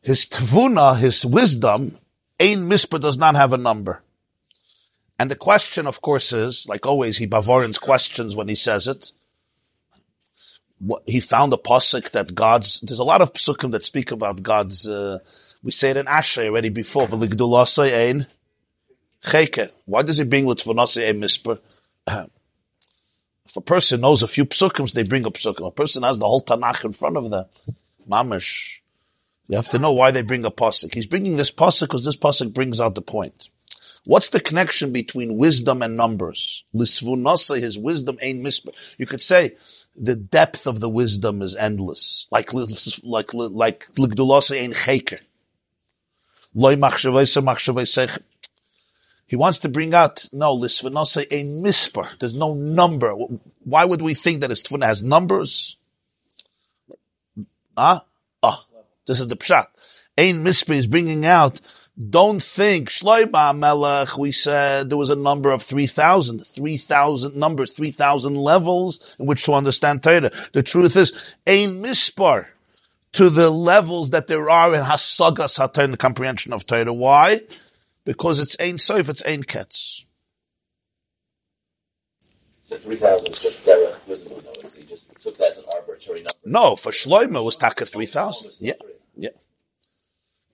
His 0.03 0.27
tvuna, 0.27 0.99
his 0.99 1.25
wisdom, 1.25 1.97
ein 2.39 2.69
misper 2.69 3.01
does 3.01 3.17
not 3.17 3.35
have 3.35 3.55
a 3.55 3.59
number. 3.59 4.03
And 5.19 5.31
the 5.31 5.37
question, 5.37 5.87
of 5.87 6.01
course, 6.01 6.33
is, 6.33 6.69
like 6.69 6.87
always, 6.87 7.19
he 7.19 7.27
Bavorins 7.27 7.81
questions 7.81 8.37
when 8.37 8.49
he 8.49 8.55
says 8.55 8.87
it. 8.87 9.13
What, 10.79 11.03
he 11.07 11.19
found 11.19 11.53
a 11.53 11.57
pasuk 11.57 12.13
that 12.13 12.35
God's, 12.35 12.81
there's 12.81 13.01
a 13.01 13.05
lot 13.05 13.21
of 13.21 13.33
psukim 13.33 13.73
that 13.73 13.83
speak 13.83 14.13
about 14.13 14.43
God's, 14.43 14.89
uh, 14.89 15.19
we 15.63 15.73
say 15.73 15.91
it 15.91 15.97
in 15.97 16.07
Ashrei 16.07 16.47
already 16.47 16.69
before, 16.69 17.09
ein. 17.09 18.27
Why 19.87 20.03
does 20.03 20.19
he 20.19 20.25
bring 20.25 20.47
ein 20.47 20.57
misper? 21.21 21.59
If 22.07 23.57
a 23.57 23.61
person 23.61 24.03
knows 24.03 24.23
a 24.23 24.29
few 24.29 24.45
psukim, 24.45 24.93
they 24.93 25.03
bring 25.03 25.27
up 25.27 25.33
psukim. 25.33 25.67
A 25.67 25.73
person 25.73 26.05
has 26.05 26.19
the 26.19 26.27
whole 26.27 26.43
Tanakh 26.43 26.85
in 26.85 26.93
front 26.93 27.17
of 27.17 27.31
them. 27.31 27.47
Mamish. 28.09 28.79
You 29.49 29.57
have 29.57 29.71
to 29.71 29.79
know 29.79 29.93
why 29.93 30.11
they 30.11 30.23
bring 30.23 30.45
a 30.45 30.51
pasuk. 30.51 30.95
He's 30.95 31.07
bringing 31.07 31.37
this 31.37 31.51
pasuk 31.51 31.81
because 31.81 32.05
this 32.05 32.17
pasuk 32.17 32.53
brings 32.55 32.79
out 32.79 32.95
the 32.95 33.03
point. 33.03 33.49
What's 34.05 34.31
the 34.31 34.40
connection 34.40 34.93
between 34.93 35.37
wisdom 35.37 35.83
and 35.83 35.97
numbers? 35.97 36.64
Lisvunasa, 36.75 37.61
his 37.61 37.78
wisdom 37.78 38.19
ain't 38.21 38.40
misper. 38.40 38.71
You 38.97 39.07
could 39.07 39.23
say 39.23 39.57
the 39.97 40.17
depth 40.17 40.67
of 40.67 40.81
the 40.81 40.88
wisdom 40.88 41.43
is 41.43 41.57
endless. 41.57 42.26
Like, 42.31 42.52
like, 42.55 42.69
like, 43.02 43.35
like, 43.35 43.87
ain't 43.97 44.75
cheker. 44.75 45.19
Machshavaysa 46.57 48.23
he 49.28 49.37
wants 49.37 49.59
to 49.59 49.69
bring 49.69 49.95
out, 49.95 50.25
no, 50.33 50.57
lisvanose 50.57 51.26
a 51.31 51.45
misper. 51.45 52.09
There's 52.19 52.35
no 52.35 52.55
number. 52.55 53.12
Why 53.62 53.85
would 53.85 54.00
we 54.00 54.14
think 54.14 54.40
that 54.40 54.49
his 54.49 54.62
tefuna 54.62 54.87
has 54.87 55.02
numbers? 55.02 55.76
Ah, 57.76 58.05
ah, 58.43 58.64
this 59.07 59.21
is 59.21 59.28
the 59.28 59.37
pshat. 59.37 59.67
Ein 60.17 60.43
misper 60.43 60.73
is 60.73 60.87
bringing 60.87 61.26
out, 61.26 61.61
don't 61.99 62.43
think, 62.43 62.90
Shloima 62.90 63.57
Melech, 63.57 64.17
we 64.17 64.33
said 64.33 64.88
there 64.88 64.99
was 64.99 65.11
a 65.11 65.17
number 65.17 65.50
of 65.50 65.62
3,000, 65.62 66.45
3,000 66.45 67.37
numbers, 67.37 67.73
3,000 67.73 68.37
levels 68.37 69.17
in 69.19 69.26
which 69.26 69.45
to 69.45 69.52
understand 69.52 70.02
Torah. 70.02 70.31
The 70.52 70.62
truth 70.62 70.97
is, 70.97 71.37
ein 71.47 71.83
mispar 71.83 72.47
to 73.12 73.31
the 73.31 73.50
levels 73.50 74.11
that 74.11 74.26
there 74.26 74.49
are 74.49 74.75
in 74.75 74.83
Hasagas 74.83 75.59
HaTorah, 75.59 75.93
the 75.93 75.97
comprehension 75.97 76.52
of 76.52 76.67
Torah. 76.67 76.93
Why? 76.93 77.40
because 78.09 78.40
it's 78.40 78.57
Ein 78.59 78.78
Sof, 78.78 79.11
it's 79.11 79.23
Ein 79.26 79.43
Ketz. 79.45 80.07
So 82.64 82.78
3,000 82.78 83.26
is 83.28 83.38
just 83.38 83.67
derech 83.67 84.09
wisdom, 84.09 84.40
He 84.78 84.85
just 84.85 85.21
took 85.21 85.37
that 85.37 85.49
as 85.49 85.59
an 85.59 85.67
arbitrary 85.75 86.21
number. 86.21 86.38
No, 86.47 86.75
for 86.75 86.90
Shloimo 86.90 87.40
it 87.40 87.45
was 87.45 87.57
Taka 87.57 87.85
3,000. 87.85 88.52
Yeah, 88.61 88.73
yeah. 89.14 89.28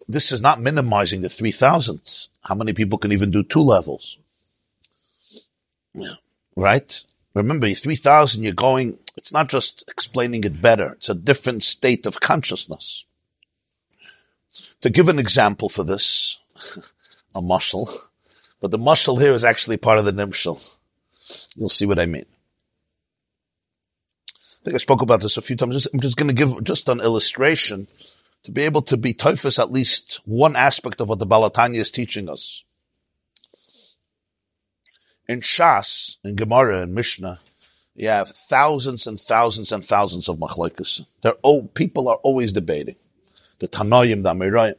This 0.09 0.33
is 0.33 0.41
not 0.41 0.61
minimizing 0.61 1.21
the 1.21 1.29
3,000. 1.29 2.29
How 2.43 2.55
many 2.55 2.73
people 2.73 2.99
can 2.99 3.13
even 3.13 3.31
do 3.31 3.43
two 3.43 3.63
levels? 3.63 4.19
Yeah. 5.95 6.15
Right? 6.57 7.03
Remember, 7.35 7.73
3,000, 7.73 8.43
you're 8.43 8.53
going, 8.53 8.99
it's 9.17 9.33
not 9.33 9.49
just 9.49 9.85
explaining 9.89 10.45
it 10.45 10.61
better. 10.61 10.93
It's 10.93 11.09
a 11.09 11.15
different 11.15 11.63
state 11.63 12.07
of 12.07 12.21
consciousness. 12.21 13.07
To 14.83 14.91
give 14.91 15.09
an 15.09 15.19
example 15.19 15.69
for 15.69 15.83
this, 15.83 16.39
a 17.35 17.41
mushal, 17.41 17.91
but 18.61 18.71
the 18.71 18.79
mushal 18.79 19.21
here 19.21 19.33
is 19.33 19.45
actually 19.45 19.79
part 19.79 19.99
of 19.99 20.05
the 20.05 20.13
nimshal. 20.13 20.61
You'll 21.57 21.69
see 21.69 21.87
what 21.87 21.99
I 21.99 22.07
mean. 22.07 22.27
I 24.31 24.65
think 24.65 24.75
I 24.77 24.79
spoke 24.79 25.03
about 25.03 25.21
this 25.21 25.37
a 25.37 25.43
few 25.43 25.57
times. 25.57 25.87
I'm 25.93 26.01
just 26.01 26.17
going 26.17 26.29
to 26.29 26.35
give 26.35 26.63
just 26.65 26.89
an 26.89 27.01
illustration 27.01 27.89
to 28.45 28.53
be 28.53 28.63
able 28.63 28.83
to 28.83 28.97
be 28.97 29.13
typhus 29.13 29.59
at 29.59 29.73
least 29.73 30.21
one 30.25 30.57
aspect 30.57 31.01
of 31.01 31.09
what 31.09 31.19
the 31.19 31.27
Baal 31.27 31.51
HaTanya 31.51 31.79
is 31.79 31.91
teaching 31.91 32.29
us. 32.29 32.65
In 35.27 35.41
Shas, 35.41 36.19
in 36.23 36.37
Gemara, 36.37 36.83
and 36.83 36.95
Mishnah, 36.95 37.39
you 37.95 38.09
have 38.09 38.29
thousands 38.29 39.07
and 39.07 39.19
thousands 39.19 39.73
and 39.73 39.85
thousands 39.85 40.29
of 40.29 40.37
machlokes. 40.37 41.05
They're 41.23 41.35
oh, 41.43 41.65
people 41.75 42.09
are 42.09 42.17
always 42.17 42.53
debating. 42.53 42.97
The 43.59 43.69
Tanoim, 43.69 44.23
the 44.23 44.35
Amoraim 44.35 44.77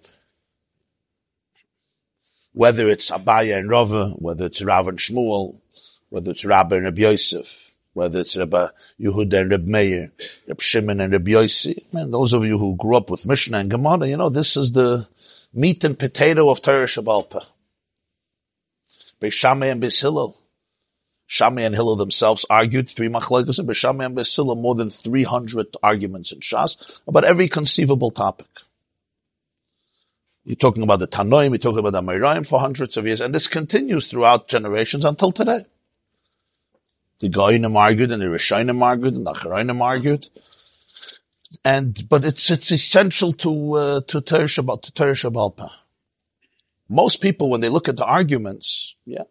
whether 2.55 2.88
it's 2.88 3.12
Abaya 3.12 3.57
and 3.57 3.69
Rava, 3.69 4.12
whether 4.12 4.45
it's 4.45 4.62
Rav 4.62 4.88
and 4.88 4.98
Shmuel, 4.98 5.57
whether 6.07 6.31
it's 6.31 6.45
Rabbi 6.45 6.77
and 6.77 6.86
Rabbi 6.86 7.01
Yosef, 7.01 7.75
whether 7.95 8.19
it's 8.19 8.35
Rabbi 8.35 8.67
Yehuda 8.99 9.41
and 9.41 9.51
Rabbi 9.51 9.71
Meir, 9.71 10.11
Rabbi 10.47 10.61
Shimon 10.61 10.99
and 10.99 11.13
Rabbi 11.13 11.31
Yossi. 11.31 11.93
Man, 11.93 12.11
those 12.11 12.33
of 12.33 12.43
you 12.43 12.57
who 12.57 12.75
grew 12.75 12.97
up 12.97 13.09
with 13.09 13.25
Mishnah 13.25 13.57
and 13.57 13.71
Gemara, 13.71 14.07
you 14.07 14.17
know, 14.17 14.29
this 14.29 14.57
is 14.57 14.73
the 14.73 15.07
meat 15.53 15.83
and 15.85 15.97
potato 15.97 16.49
of 16.49 16.61
Torah 16.61 16.87
Shabbalpa. 16.87 17.45
Beishamay 19.21 19.71
and 19.71 19.81
Beis. 19.81 20.35
Shammai 21.27 21.61
and 21.61 21.73
Hillel 21.73 21.95
themselves 21.95 22.45
argued 22.49 22.89
three 22.89 23.07
machlokes, 23.07 23.59
and 23.59 23.67
Beishamay 23.67 24.05
and 24.05 24.17
Hillel 24.17 24.57
more 24.57 24.75
than 24.75 24.89
300 24.89 25.77
arguments 25.81 26.33
in 26.33 26.41
Shas 26.41 27.01
about 27.07 27.23
every 27.23 27.47
conceivable 27.47 28.11
topic. 28.11 28.47
You're 30.43 30.57
talking 30.57 30.83
about 30.83 30.99
the 30.99 31.07
Tanoim, 31.07 31.49
you're 31.49 31.57
talking 31.59 31.79
about 31.79 31.93
the 31.93 32.01
Amoraim 32.01 32.45
for 32.45 32.59
hundreds 32.59 32.97
of 32.97 33.07
years, 33.07 33.21
and 33.21 33.33
this 33.33 33.47
continues 33.47 34.11
throughout 34.11 34.49
generations 34.49 35.05
until 35.05 35.31
today. 35.31 35.65
The 37.19 37.29
Geonim 37.29 37.75
argued, 37.75 38.12
and 38.12 38.22
the 38.22 38.27
Rishonim 38.27 38.81
argued, 38.81 39.15
and 39.15 39.25
the 39.25 39.34
Acharonim 39.34 39.81
argued. 39.81 40.25
And, 41.63 42.07
but 42.10 42.25
it's, 42.25 42.51
it's 42.51 42.72
essential 42.72 43.31
to, 43.34 43.74
uh, 43.74 44.01
to 44.07 44.22
Torah 44.22 44.43
Shabbat, 44.43 44.81
to 44.84 44.93
Torah. 44.93 45.72
Most 46.89 47.22
people, 47.22 47.50
when 47.50 47.62
they 47.62 47.69
look 47.69 47.88
at 47.88 47.98
the 47.98 48.05
arguments, 48.05 48.95
yeah, 49.05 49.24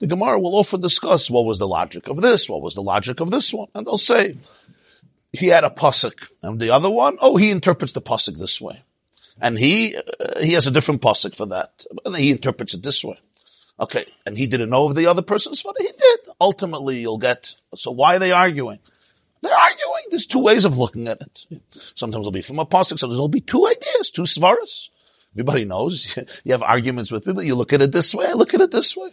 the 0.00 0.08
Gemara 0.08 0.40
will 0.40 0.56
often 0.56 0.80
discuss 0.80 1.30
what 1.30 1.44
was 1.44 1.58
the 1.58 1.68
logic 1.68 2.08
of 2.08 2.20
this, 2.20 2.48
what 2.48 2.60
was 2.60 2.74
the 2.74 2.82
logic 2.82 3.20
of 3.20 3.30
this 3.30 3.52
one, 3.52 3.68
and 3.74 3.86
they'll 3.86 3.96
say, 3.96 4.36
he 5.32 5.46
had 5.46 5.64
a 5.64 5.70
pasuk, 5.70 6.30
and 6.42 6.60
the 6.60 6.70
other 6.70 6.90
one, 6.90 7.16
oh, 7.20 7.36
he 7.36 7.50
interprets 7.50 7.92
the 7.92 8.02
pasuk 8.02 8.38
this 8.38 8.60
way. 8.60 8.82
And 9.40 9.58
he, 9.58 9.96
uh, 9.96 10.40
he 10.40 10.52
has 10.52 10.66
a 10.66 10.70
different 10.70 11.02
pasuk 11.02 11.34
for 11.34 11.46
that. 11.46 11.84
And 12.04 12.16
he 12.16 12.30
interprets 12.30 12.74
it 12.74 12.82
this 12.82 13.04
way. 13.04 13.18
Okay. 13.80 14.06
And 14.24 14.38
he 14.38 14.46
didn't 14.46 14.70
know 14.70 14.88
of 14.88 14.94
the 14.94 15.06
other 15.06 15.22
person's 15.22 15.60
father. 15.60 15.80
He 15.80 15.90
did. 15.90 16.20
Ultimately, 16.44 17.00
you'll 17.00 17.16
get, 17.16 17.54
so 17.74 17.90
why 17.90 18.16
are 18.16 18.18
they 18.18 18.30
arguing? 18.30 18.78
They're 19.40 19.56
arguing. 19.68 20.04
There's 20.10 20.26
two 20.26 20.42
ways 20.42 20.66
of 20.66 20.76
looking 20.76 21.08
at 21.08 21.22
it. 21.22 21.46
Sometimes 21.70 22.20
it'll 22.20 22.32
be 22.32 22.42
from 22.42 22.58
a 22.58 22.66
pasuk. 22.66 22.98
Sometimes 22.98 23.14
it'll 23.14 23.28
be 23.28 23.40
two 23.40 23.66
ideas, 23.66 24.10
two 24.10 24.24
svaras. 24.24 24.90
Everybody 25.34 25.64
knows. 25.64 26.18
You 26.44 26.52
have 26.52 26.62
arguments 26.62 27.10
with 27.10 27.24
people. 27.24 27.42
You 27.42 27.54
look 27.54 27.72
at 27.72 27.80
it 27.80 27.92
this 27.92 28.14
way. 28.14 28.26
I 28.26 28.34
look 28.34 28.52
at 28.52 28.60
it 28.60 28.70
this 28.70 28.94
way. 28.94 29.08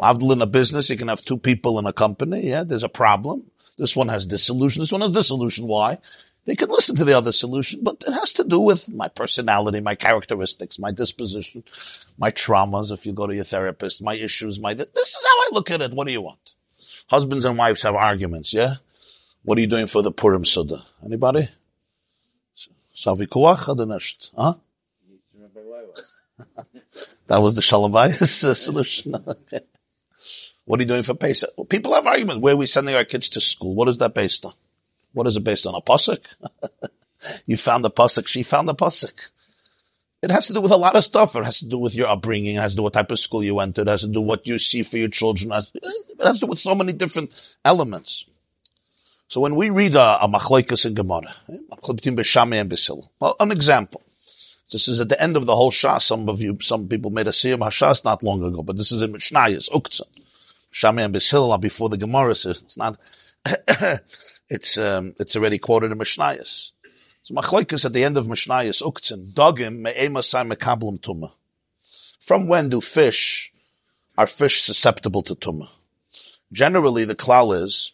Avdil 0.00 0.32
in 0.32 0.42
a 0.42 0.46
business, 0.46 0.90
you 0.90 0.96
can 0.96 1.08
have 1.08 1.22
two 1.22 1.38
people 1.38 1.78
in 1.78 1.86
a 1.86 1.92
company. 1.92 2.48
Yeah, 2.48 2.64
there's 2.64 2.82
a 2.82 2.88
problem. 2.88 3.44
This 3.78 3.94
one 3.94 4.08
has 4.08 4.26
this 4.26 4.42
solution. 4.42 4.80
This 4.80 4.90
one 4.90 5.02
has 5.02 5.12
this 5.12 5.28
solution. 5.28 5.68
Why? 5.68 5.98
They 6.46 6.54
can 6.54 6.68
listen 6.68 6.94
to 6.96 7.04
the 7.04 7.16
other 7.18 7.32
solution, 7.32 7.80
but 7.82 8.04
it 8.06 8.12
has 8.12 8.32
to 8.34 8.44
do 8.44 8.60
with 8.60 8.88
my 8.88 9.08
personality, 9.08 9.80
my 9.80 9.96
characteristics, 9.96 10.78
my 10.78 10.92
disposition, 10.92 11.64
my 12.16 12.30
traumas. 12.30 12.92
If 12.92 13.04
you 13.04 13.12
go 13.12 13.26
to 13.26 13.34
your 13.34 13.44
therapist, 13.44 14.00
my 14.00 14.14
issues, 14.14 14.60
my, 14.60 14.72
this 14.72 15.08
is 15.08 15.24
how 15.24 15.36
I 15.36 15.48
look 15.52 15.72
at 15.72 15.80
it. 15.80 15.92
What 15.92 16.06
do 16.06 16.12
you 16.12 16.22
want? 16.22 16.54
Husbands 17.08 17.44
and 17.44 17.58
wives 17.58 17.82
have 17.82 17.96
arguments. 17.96 18.52
Yeah. 18.52 18.76
What 19.42 19.58
are 19.58 19.60
you 19.60 19.66
doing 19.66 19.86
for 19.86 20.02
the 20.02 20.12
Purim 20.12 20.44
Suda? 20.44 20.82
Anybody? 21.04 21.48
Savikuach 22.94 23.68
or 23.68 23.76
Huh? 24.36 24.54
that 27.26 27.42
was 27.42 27.54
the 27.56 27.62
Shalom 27.62 27.92
Bayis 27.92 28.56
solution. 28.56 29.14
What 30.66 30.80
are 30.80 30.82
you 30.82 30.88
doing 30.88 31.04
for 31.04 31.14
Pesach? 31.14 31.50
Well, 31.56 31.64
people 31.64 31.94
have 31.94 32.08
arguments. 32.08 32.42
Where 32.42 32.54
are 32.54 32.56
we 32.56 32.66
sending 32.66 32.96
our 32.96 33.04
kids 33.04 33.28
to 33.30 33.40
school? 33.40 33.76
What 33.76 33.86
is 33.86 33.98
that 33.98 34.14
based 34.14 34.44
on? 34.44 34.52
What 35.12 35.26
is 35.26 35.36
it 35.36 35.44
based 35.44 35.66
on? 35.66 35.74
A 35.74 35.80
pasuk? 35.80 36.24
you 37.46 37.56
found 37.56 37.84
the 37.84 37.90
pasuk. 37.90 38.26
She 38.26 38.42
found 38.42 38.68
the 38.68 38.74
pasuk. 38.74 39.30
It 40.22 40.30
has 40.30 40.46
to 40.46 40.54
do 40.54 40.60
with 40.60 40.72
a 40.72 40.76
lot 40.76 40.96
of 40.96 41.04
stuff. 41.04 41.36
It 41.36 41.44
has 41.44 41.60
to 41.60 41.66
do 41.66 41.78
with 41.78 41.94
your 41.94 42.08
upbringing. 42.08 42.56
It 42.56 42.60
has 42.60 42.72
to 42.72 42.76
do 42.76 42.82
what 42.82 42.94
type 42.94 43.10
of 43.10 43.18
school 43.18 43.44
you 43.44 43.54
went 43.54 43.76
to. 43.76 43.82
It 43.82 43.88
has 43.88 44.00
to 44.00 44.08
do 44.08 44.20
what 44.20 44.46
you 44.46 44.58
see 44.58 44.82
for 44.82 44.96
your 44.96 45.08
children. 45.08 45.52
It 45.52 46.22
has 46.22 46.40
to 46.40 46.46
do 46.46 46.50
with 46.50 46.58
so 46.58 46.74
many 46.74 46.92
different 46.92 47.32
elements. 47.64 48.26
So 49.28 49.40
when 49.40 49.56
we 49.56 49.70
read 49.70 49.94
a, 49.94 50.24
a 50.24 50.26
in 50.26 50.94
Gemara, 50.94 51.34
eh, 51.52 51.58
well, 53.20 53.36
an 53.40 53.52
example. 53.52 54.02
This 54.72 54.88
is 54.88 55.00
at 55.00 55.08
the 55.08 55.22
end 55.22 55.36
of 55.36 55.46
the 55.46 55.54
whole 55.54 55.70
Shas. 55.70 56.02
Some 56.02 56.28
of 56.28 56.42
you, 56.42 56.58
some 56.60 56.88
people 56.88 57.10
made 57.10 57.28
a 57.28 57.30
Siyum 57.30 57.58
HaShas 57.58 58.04
not 58.04 58.22
long 58.22 58.42
ago, 58.42 58.62
but 58.62 58.76
this 58.76 58.90
is 58.90 59.02
in 59.02 59.12
Mishnayos, 59.12 59.70
Uktzin. 59.70 60.02
Shami 60.72 61.04
and 61.04 61.12
Basil 61.12 61.56
before 61.58 61.88
the 61.88 61.96
Gemara, 61.96 62.34
so 62.34 62.50
it's 62.50 62.76
not, 62.76 62.98
it's, 64.48 64.78
um, 64.78 65.14
it's 65.18 65.36
already 65.36 65.58
quoted 65.58 65.92
in 65.92 65.98
Mishnayos. 65.98 66.72
So 67.22 67.34
Machlaikas 67.34 67.84
at 67.84 67.92
the 67.92 68.04
end 68.04 68.16
of 68.16 68.26
Mishnayos, 68.26 68.82
Uktzin, 68.82 69.32
Dogim 69.32 69.78
me'emasai 69.78 70.50
mekablam 70.52 71.00
tumah. 71.00 71.32
From 72.20 72.46
when 72.46 72.68
do 72.68 72.80
fish, 72.80 73.52
are 74.16 74.26
fish 74.26 74.62
susceptible 74.62 75.22
to 75.22 75.34
tumah? 75.34 75.68
Generally, 76.52 77.06
the 77.06 77.16
klal 77.16 77.60
is 77.60 77.92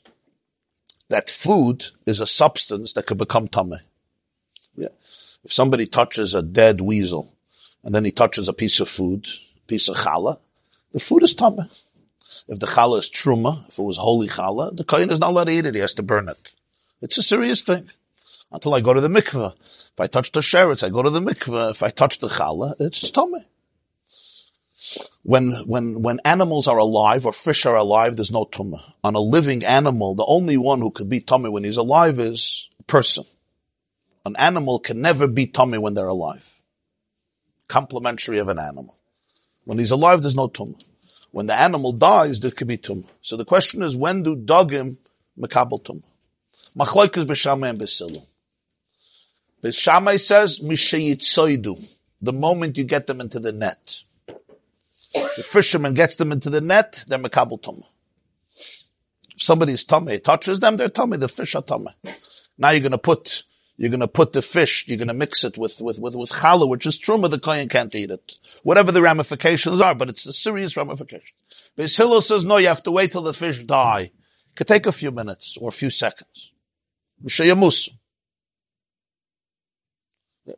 that 1.08 1.30
food 1.30 1.84
is 2.06 2.20
a 2.20 2.26
substance 2.26 2.92
that 2.92 3.06
could 3.06 3.18
become 3.18 3.48
tumah. 3.48 3.80
Yeah. 4.76 4.88
If 5.44 5.52
somebody 5.52 5.86
touches 5.86 6.34
a 6.34 6.42
dead 6.42 6.80
weasel, 6.80 7.34
and 7.82 7.94
then 7.94 8.04
he 8.04 8.10
touches 8.10 8.48
a 8.48 8.52
piece 8.52 8.80
of 8.80 8.88
food, 8.88 9.26
piece 9.66 9.88
of 9.88 9.96
challah, 9.96 10.38
the 10.92 11.00
food 11.00 11.22
is 11.22 11.34
tumah. 11.34 11.68
If 12.48 12.58
the 12.58 12.66
challah 12.66 12.98
is 12.98 13.10
truma, 13.10 13.68
if 13.68 13.78
it 13.78 13.82
was 13.82 13.96
holy 13.96 14.28
challah, 14.28 14.76
the 14.76 14.84
kohen 14.84 15.10
is 15.10 15.20
not 15.20 15.30
allowed 15.30 15.44
to 15.44 15.52
eat 15.52 15.66
it. 15.66 15.74
He 15.74 15.80
has 15.80 15.94
to 15.94 16.02
burn 16.02 16.28
it. 16.28 16.52
It's 17.00 17.18
a 17.18 17.22
serious 17.22 17.62
thing. 17.62 17.90
Until 18.50 18.74
I 18.74 18.80
go 18.80 18.92
to 18.92 19.00
the 19.00 19.08
mikveh. 19.08 19.54
If 19.92 20.00
I 20.00 20.06
touch 20.06 20.32
the 20.32 20.40
sheretz, 20.40 20.84
I 20.84 20.90
go 20.90 21.02
to 21.02 21.10
the 21.10 21.20
mikveh. 21.20 21.70
If 21.70 21.82
I 21.82 21.88
touch 21.88 22.18
the 22.18 22.28
challah, 22.28 22.74
it's 22.80 23.10
tummy. 23.10 23.40
When, 25.22 25.52
when, 25.66 26.02
when 26.02 26.20
animals 26.24 26.66
are 26.68 26.78
alive 26.78 27.24
or 27.24 27.32
fish 27.32 27.64
are 27.64 27.76
alive, 27.76 28.16
there's 28.16 28.30
no 28.30 28.44
tumah. 28.44 28.82
On 29.04 29.14
a 29.14 29.20
living 29.20 29.64
animal, 29.64 30.14
the 30.14 30.26
only 30.26 30.56
one 30.56 30.80
who 30.80 30.90
could 30.90 31.08
be 31.08 31.20
tummy 31.20 31.48
when 31.48 31.64
he's 31.64 31.76
alive 31.76 32.18
is 32.18 32.68
a 32.80 32.82
person. 32.82 33.24
An 34.26 34.36
animal 34.36 34.80
can 34.80 35.00
never 35.00 35.28
be 35.28 35.46
tummy 35.46 35.78
when 35.78 35.94
they're 35.94 36.08
alive. 36.08 36.62
Complementary 37.68 38.38
of 38.38 38.48
an 38.48 38.58
animal. 38.58 38.96
When 39.64 39.78
he's 39.78 39.92
alive, 39.92 40.22
there's 40.22 40.36
no 40.36 40.48
tumah. 40.48 40.82
When 41.32 41.46
the 41.46 41.58
animal 41.58 41.92
dies, 41.92 42.40
there 42.40 42.50
could 42.50 42.68
be. 42.68 42.78
So 43.22 43.36
the 43.36 43.44
question 43.44 43.82
is, 43.82 43.96
when 43.96 44.22
do 44.22 44.36
dogim 44.36 44.98
makabel 45.38 45.82
tum? 45.82 46.02
Machloikas 46.76 47.24
b'shamay 47.24 47.70
and 47.70 47.80
b'silu. 47.80 48.22
B'shamay 49.62 50.20
says, 50.20 50.60
mishayitzoidu. 50.60 51.96
The 52.20 52.32
moment 52.32 52.78
you 52.78 52.84
get 52.84 53.06
them 53.06 53.20
into 53.20 53.40
the 53.40 53.52
net. 53.52 54.02
The 55.14 55.42
fisherman 55.42 55.94
gets 55.94 56.16
them 56.16 56.32
into 56.32 56.50
the 56.50 56.60
net, 56.60 57.04
they're 57.08 57.18
makabel 57.18 57.60
tum. 57.60 57.82
If 59.34 59.42
somebody's 59.42 59.84
tummy 59.84 60.18
touches 60.18 60.60
them, 60.60 60.76
they're 60.76 60.90
tummy. 60.90 61.16
The 61.16 61.28
fish 61.28 61.54
are 61.54 61.62
tummy. 61.62 61.90
Now 62.58 62.70
you're 62.70 62.80
going 62.80 62.92
to 62.92 62.98
put 62.98 63.42
you're 63.76 63.90
going 63.90 64.00
to 64.00 64.08
put 64.08 64.32
the 64.32 64.42
fish, 64.42 64.84
you're 64.86 64.98
going 64.98 65.08
to 65.08 65.14
mix 65.14 65.44
it 65.44 65.56
with, 65.56 65.80
with, 65.80 65.98
with, 65.98 66.14
with 66.14 66.30
challah, 66.30 66.68
which 66.68 66.86
is 66.86 66.98
truma, 66.98 67.30
the 67.30 67.38
kohen 67.38 67.68
can't 67.68 67.94
eat 67.94 68.10
it. 68.10 68.34
Whatever 68.62 68.92
the 68.92 69.02
ramifications 69.02 69.80
are, 69.80 69.94
but 69.94 70.08
it's 70.08 70.26
a 70.26 70.32
serious 70.32 70.76
ramification. 70.76 71.36
Beis 71.76 71.96
Hillel 71.96 72.20
says, 72.20 72.44
no, 72.44 72.58
you 72.58 72.68
have 72.68 72.82
to 72.82 72.90
wait 72.90 73.12
till 73.12 73.22
the 73.22 73.32
fish 73.32 73.62
die. 73.64 74.10
It 74.12 74.56
could 74.56 74.68
take 74.68 74.86
a 74.86 74.92
few 74.92 75.10
minutes 75.10 75.56
or 75.60 75.70
a 75.70 75.72
few 75.72 75.90
seconds. 75.90 76.52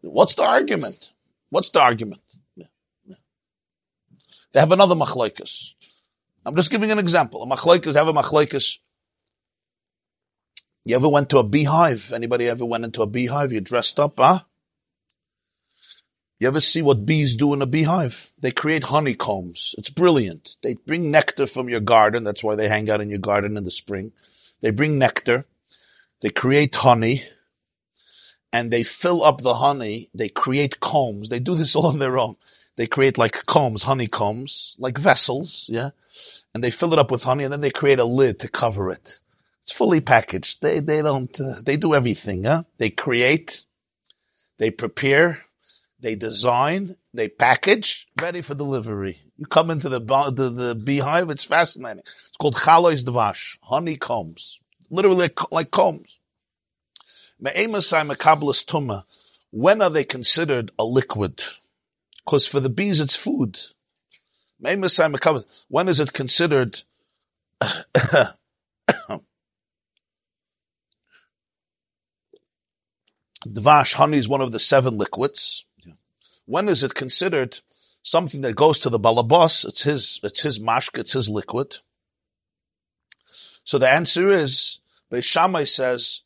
What's 0.03 0.35
the 0.35 0.45
argument? 0.45 1.13
What's 1.51 1.71
the 1.71 1.81
argument? 1.81 2.23
They 4.53 4.61
have 4.61 4.73
another 4.73 4.95
machlaikas. 4.95 5.75
I'm 6.47 6.57
just 6.57 6.71
giving 6.71 6.91
an 6.91 6.99
example. 6.99 7.43
A 7.43 7.47
machlaikas, 7.47 7.95
have 7.95 8.09
a 8.09 8.13
machlaikas 8.13 8.79
you 10.85 10.95
ever 10.97 11.09
went 11.09 11.31
to 11.31 11.39
a 11.39 11.45
beehive? 11.45 12.13
Anybody 12.15 12.49
ever 12.49 12.65
went 12.65 12.85
into 12.85 13.03
a 13.03 13.07
beehive? 13.07 13.53
You 13.53 13.61
dressed 13.61 13.99
up, 13.99 14.15
huh? 14.19 14.41
You 16.39 16.49
ever 16.49 16.61
see 16.61 16.83
what 16.83 17.07
bees 17.07 17.37
do 17.37 17.55
in 17.55 17.63
a 17.63 17.67
beehive? 17.67 18.33
They 18.39 18.51
create 18.51 18.85
honeycombs. 18.85 19.75
It's 19.79 19.89
brilliant. 19.89 20.57
They 20.63 20.75
bring 20.75 21.11
nectar 21.11 21.47
from 21.47 21.69
your 21.71 21.81
garden. 21.81 22.25
That's 22.25 22.45
why 22.45 22.55
they 22.55 22.69
hang 22.69 22.91
out 22.91 23.01
in 23.01 23.09
your 23.09 23.21
garden 23.21 23.57
in 23.57 23.65
the 23.65 23.71
spring. 23.71 24.13
They 24.61 24.71
bring 24.71 24.99
nectar. 24.99 25.47
They 26.21 26.31
create 26.31 26.75
honey 26.75 27.23
and 28.53 28.71
they 28.71 28.83
fill 28.83 29.25
up 29.25 29.41
the 29.41 29.55
honey. 29.55 30.11
They 30.13 30.29
create 30.29 30.81
combs. 30.81 31.29
They 31.29 31.41
do 31.41 31.55
this 31.55 31.75
all 31.77 31.87
on 31.87 31.99
their 31.99 32.19
own. 32.19 32.37
They 32.77 32.87
create 32.89 33.17
like 33.17 33.47
combs, 33.47 33.85
honeycombs, 33.85 34.77
like 34.79 34.99
vessels, 34.99 35.71
yeah? 35.73 35.91
And 36.55 36.63
they 36.63 36.71
fill 36.71 36.93
it 36.93 36.99
up 36.99 37.11
with 37.11 37.23
honey 37.23 37.45
and 37.45 37.53
then 37.53 37.61
they 37.61 37.71
create 37.71 38.01
a 38.01 38.05
lid 38.05 38.41
to 38.41 38.49
cover 38.49 38.91
it. 38.91 39.21
It's 39.65 39.73
fully 39.73 40.03
packaged. 40.03 40.61
They, 40.61 40.81
they 40.81 41.01
don't, 41.01 41.41
uh, 41.41 41.55
they 41.65 41.79
do 41.79 41.95
everything, 41.95 42.45
huh? 42.45 42.65
They 42.77 42.91
create, 42.91 43.65
they 44.59 44.71
prepare, 44.71 45.47
they 45.99 46.15
design, 46.15 46.97
they 47.15 47.31
package, 47.31 48.07
ready 48.21 48.43
for 48.43 48.55
delivery. 48.55 49.23
You 49.39 49.47
come 49.47 49.71
into 49.71 49.89
the, 49.89 50.01
the, 50.01 50.51
the 50.51 50.75
beehive, 50.75 51.31
it's 51.31 51.45
fascinating. 51.45 52.03
It's 52.05 52.37
called 52.39 52.57
chalois 52.57 53.05
dvash, 53.05 53.57
honeycombs. 53.63 54.61
Literally 54.91 55.31
like, 55.51 55.71
combs. 55.71 56.21
When 59.51 59.83
are 59.83 59.91
they 59.91 60.05
considered 60.05 60.71
a 60.79 60.85
liquid? 60.85 61.43
Because 62.23 62.47
for 62.47 62.61
the 62.61 62.69
bees, 62.69 63.01
it's 63.01 63.17
food. 63.17 63.59
When 64.59 64.85
is 65.89 66.01
it 66.01 66.13
considered 66.13 66.83
Dvash, 73.47 73.95
honey 73.95 74.19
is 74.19 74.29
one 74.29 74.41
of 74.41 74.53
the 74.53 74.59
seven 74.59 74.97
liquids. 74.97 75.65
When 76.47 76.69
is 76.69 76.83
it 76.83 76.95
considered 76.95 77.61
something 78.03 78.43
that 78.43 78.57
goes 78.57 78.79
to 78.81 78.91
the 78.91 78.99
balabas? 79.01 79.67
It's 79.67 79.83
his, 79.83 80.21
it's 80.23 80.43
his 80.43 80.59
mashka, 80.59 81.01
it's 81.01 81.13
his 81.13 81.29
liquid. 81.29 81.77
So 83.65 83.79
the 83.79 83.89
answer 83.89 84.29
is, 84.29 84.81
Beis 85.11 85.25
Shammai 85.25 85.65
says, 85.65 86.23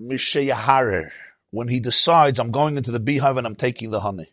Mishayaharer, 0.00 1.10
when 1.50 1.68
he 1.68 1.80
decides, 1.80 2.38
I'm 2.38 2.50
going 2.50 2.76
into 2.76 2.90
the 2.90 3.00
beehive 3.00 3.36
and 3.36 3.46
I'm 3.46 3.56
taking 3.56 3.90
the 3.90 4.00
honey. 4.00 4.28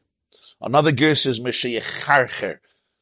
Another 0.62 0.92
gear 0.92 1.16
says 1.16 1.40
Mishayacharcher, 1.40 2.60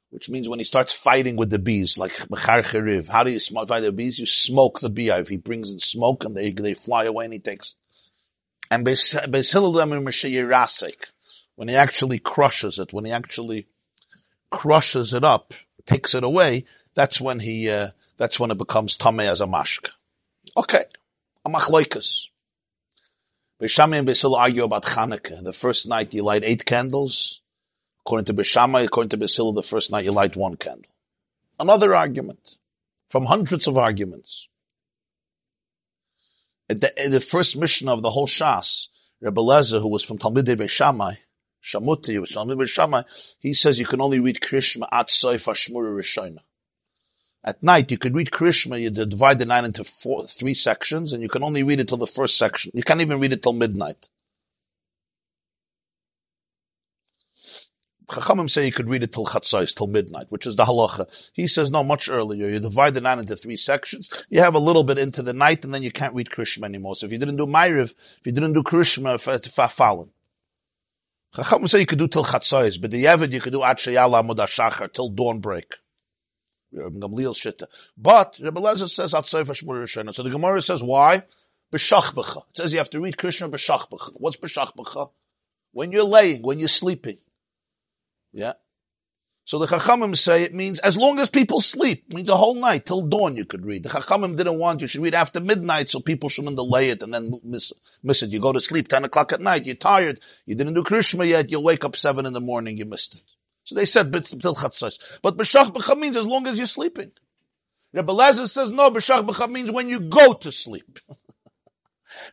which 0.09 0.29
means 0.29 0.49
when 0.49 0.59
he 0.59 0.65
starts 0.65 0.93
fighting 0.93 1.35
with 1.35 1.49
the 1.49 1.59
bees, 1.59 1.97
like 1.97 2.13
Mecharcheriv. 2.29 3.09
How 3.09 3.23
do 3.23 3.31
you 3.31 3.39
fight 3.39 3.81
the 3.81 3.91
bees? 3.91 4.19
You 4.19 4.25
smoke 4.25 4.79
the 4.79 4.89
beehive. 4.89 5.27
He 5.27 5.37
brings 5.37 5.69
in 5.69 5.79
smoke 5.79 6.23
and 6.23 6.35
they, 6.35 6.51
they 6.51 6.73
fly 6.73 7.05
away 7.05 7.25
and 7.25 7.33
he 7.33 7.39
takes 7.39 7.75
and 8.71 8.85
when 11.55 11.67
he 11.67 11.75
actually 11.75 12.19
crushes 12.19 12.79
it, 12.79 12.93
when 12.93 13.05
he 13.05 13.11
actually 13.11 13.67
crushes 14.49 15.13
it 15.13 15.23
up, 15.23 15.53
takes 15.85 16.15
it 16.15 16.23
away, 16.23 16.65
that's 16.93 17.21
when 17.21 17.39
he, 17.39 17.69
uh, 17.69 17.89
that's 18.17 18.39
when 18.39 18.51
it 18.51 18.57
becomes 18.57 18.97
tameh 18.97 19.25
as 19.25 19.41
a 19.41 19.45
mashk. 19.45 19.89
Okay. 20.55 20.85
A 21.45 21.49
machloikas. 21.49 22.27
Beishamai 23.61 23.99
and 23.99 24.07
Beisil 24.07 24.35
argue 24.37 24.63
about 24.63 24.83
Chanukah. 24.83 25.43
The 25.43 25.53
first 25.53 25.87
night 25.87 26.13
you 26.13 26.23
light 26.23 26.43
eight 26.43 26.65
candles. 26.65 27.41
According 28.01 28.25
to 28.25 28.33
Beishamai, 28.33 28.85
according 28.85 29.09
to 29.09 29.17
Beisil, 29.17 29.55
the 29.55 29.63
first 29.63 29.91
night 29.91 30.05
you 30.05 30.11
light 30.11 30.35
one 30.35 30.55
candle. 30.55 30.91
Another 31.59 31.95
argument. 31.95 32.57
From 33.07 33.25
hundreds 33.25 33.67
of 33.67 33.77
arguments 33.77 34.49
the, 36.67 36.91
the 37.09 37.21
first 37.21 37.57
mission 37.57 37.89
of 37.89 38.01
the 38.01 38.09
whole 38.09 38.27
Shas, 38.27 38.87
Rebbe 39.21 39.41
Lezer, 39.41 39.81
who 39.81 39.89
was 39.89 40.03
from 40.03 40.17
Talmidei 40.17 40.55
Beishamai, 40.55 41.17
Shamuti, 41.63 42.67
Shammai, 42.67 43.03
he 43.39 43.53
says 43.53 43.79
you 43.79 43.85
can 43.85 44.01
only 44.01 44.19
read 44.19 44.41
Krishma 44.41 44.87
at 44.91 45.07
Soif 45.07 45.47
Ashmura 45.47 45.95
Rishona. 45.95 46.39
At 47.45 47.61
night, 47.61 47.91
you 47.91 47.97
could 47.97 48.15
read 48.15 48.31
Krishma, 48.31 48.79
you 48.79 48.89
divide 48.89 49.37
the 49.37 49.45
night 49.45 49.65
into 49.65 49.83
four, 49.83 50.25
three 50.25 50.53
sections, 50.53 51.11
and 51.11 51.21
you 51.21 51.29
can 51.29 51.43
only 51.43 51.63
read 51.63 51.79
it 51.79 51.89
till 51.89 51.97
the 51.97 52.07
first 52.07 52.37
section. 52.37 52.71
You 52.73 52.83
can't 52.83 53.01
even 53.01 53.19
read 53.19 53.33
it 53.33 53.43
till 53.43 53.53
midnight. 53.53 54.07
Chachamim 58.13 58.49
say 58.49 58.65
you 58.65 58.71
could 58.71 58.89
read 58.89 59.03
it 59.03 59.11
till 59.11 59.25
chatzais, 59.25 59.75
till 59.75 59.87
midnight, 59.87 60.27
which 60.29 60.45
is 60.45 60.55
the 60.55 60.65
halacha. 60.65 61.31
He 61.33 61.47
says 61.47 61.71
no, 61.71 61.83
much 61.83 62.09
earlier. 62.09 62.47
You 62.47 62.59
divide 62.59 62.93
the 62.93 63.01
night 63.01 63.19
into 63.19 63.35
three 63.35 63.57
sections. 63.57 64.09
You 64.29 64.41
have 64.41 64.55
a 64.55 64.59
little 64.59 64.83
bit 64.83 64.97
into 64.97 65.21
the 65.21 65.33
night, 65.33 65.65
and 65.65 65.73
then 65.73 65.83
you 65.83 65.91
can't 65.91 66.13
read 66.13 66.29
Krishma 66.29 66.65
anymore. 66.65 66.95
So 66.95 67.05
if 67.05 67.11
you 67.11 67.17
didn't 67.17 67.37
do 67.37 67.47
Ma'ariv, 67.47 67.95
if 68.19 68.25
you 68.25 68.31
didn't 68.31 68.53
do 68.53 68.63
Krishma, 68.63 69.19
fallen. 69.71 70.09
Chachamim 71.35 71.67
say 71.67 71.79
you 71.79 71.85
could 71.85 71.97
do 71.97 72.07
till 72.07 72.23
chatzais, 72.23 72.79
but 72.79 72.91
the 72.91 73.03
Yevid 73.03 73.31
you 73.31 73.41
could 73.41 73.53
do 73.53 73.59
Atshayala 73.59 74.23
Amud 74.23 74.93
till 74.93 75.09
dawn 75.09 75.39
break. 75.39 75.73
But 76.71 78.39
Rebbe 78.41 78.59
Lezer 78.59 78.89
says 78.89 79.13
Shmur 79.13 80.13
So 80.13 80.23
the 80.23 80.29
Gemara 80.29 80.61
says 80.61 80.81
why? 80.81 81.23
B'shachbecha. 81.71 82.37
It 82.49 82.57
says 82.57 82.71
you 82.71 82.79
have 82.79 82.89
to 82.91 82.99
read 82.99 83.17
Krishma 83.17 83.49
b'shachbecha. 83.51 84.13
What's 84.15 84.37
b'shachbecha? 84.37 85.09
When 85.71 85.91
you're 85.91 86.03
laying, 86.03 86.41
when 86.43 86.59
you're 86.59 86.67
sleeping. 86.67 87.17
Yeah. 88.33 88.53
So 89.45 89.59
the 89.59 89.65
Chachamim 89.65 90.17
say 90.17 90.43
it 90.43 90.53
means 90.53 90.79
as 90.79 90.95
long 90.95 91.19
as 91.19 91.29
people 91.29 91.59
sleep, 91.59 92.05
it 92.07 92.15
means 92.15 92.29
a 92.29 92.35
whole 92.35 92.55
night 92.55 92.85
till 92.85 93.01
dawn 93.01 93.35
you 93.35 93.43
could 93.43 93.65
read. 93.65 93.83
The 93.83 93.89
Chachamim 93.89 94.37
didn't 94.37 94.57
want 94.57 94.81
you 94.81 94.87
should 94.87 95.01
read 95.01 95.13
after 95.13 95.41
midnight 95.41 95.89
so 95.89 95.99
people 95.99 96.29
shouldn't 96.29 96.55
delay 96.55 96.89
it 96.89 97.03
and 97.03 97.13
then 97.13 97.33
miss, 97.43 97.73
miss 98.01 98.23
it. 98.23 98.31
You 98.31 98.39
go 98.39 98.53
to 98.53 98.61
sleep 98.61 98.87
10 98.87 99.03
o'clock 99.03 99.33
at 99.33 99.41
night, 99.41 99.65
you're 99.65 99.75
tired, 99.75 100.21
you 100.45 100.55
didn't 100.55 100.75
do 100.75 100.83
Krishma 100.83 101.27
yet, 101.27 101.51
you'll 101.51 101.63
wake 101.63 101.83
up 101.83 101.95
7 101.95 102.25
in 102.25 102.31
the 102.31 102.39
morning, 102.39 102.77
you 102.77 102.85
missed 102.85 103.15
it. 103.15 103.21
So 103.65 103.75
they 103.75 103.85
said 103.85 104.11
till 104.11 104.55
chatzos. 104.55 105.19
But 105.21 105.37
b'shach 105.37 105.71
b'cha 105.71 105.97
means 105.97 106.15
as 106.15 106.25
long 106.25 106.47
as 106.47 106.57
you're 106.57 106.65
sleeping. 106.65 107.11
Rebbe 107.91 108.13
Lezer 108.13 108.47
says 108.47 108.71
no, 108.71 108.91
b'shach 108.91 109.25
b'cha 109.25 109.49
means 109.49 109.71
when 109.71 109.89
you 109.89 109.99
go 109.99 110.33
to 110.33 110.51
sleep. 110.51 110.99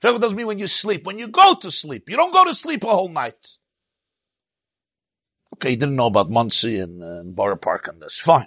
That 0.03 0.21
doesn't 0.21 0.37
mean 0.37 0.47
when 0.47 0.59
you 0.59 0.67
sleep. 0.67 1.07
When 1.07 1.19
you 1.19 1.29
go 1.29 1.55
to 1.55 1.71
sleep, 1.71 2.11
you 2.11 2.17
don't 2.17 2.35
go 2.35 2.45
to 2.45 2.55
sleep 2.55 2.85
a 2.85 2.89
whole 2.89 3.09
night. 3.09 3.57
Okay, 5.61 5.73
you 5.73 5.77
didn't 5.77 5.97
know 5.97 6.07
about 6.07 6.31
Monsey 6.31 6.79
and, 6.79 7.05
uh, 7.05 7.23
Borough 7.23 7.55
Park 7.55 7.87
and 7.87 8.01
this. 8.01 8.19
Fine. 8.19 8.47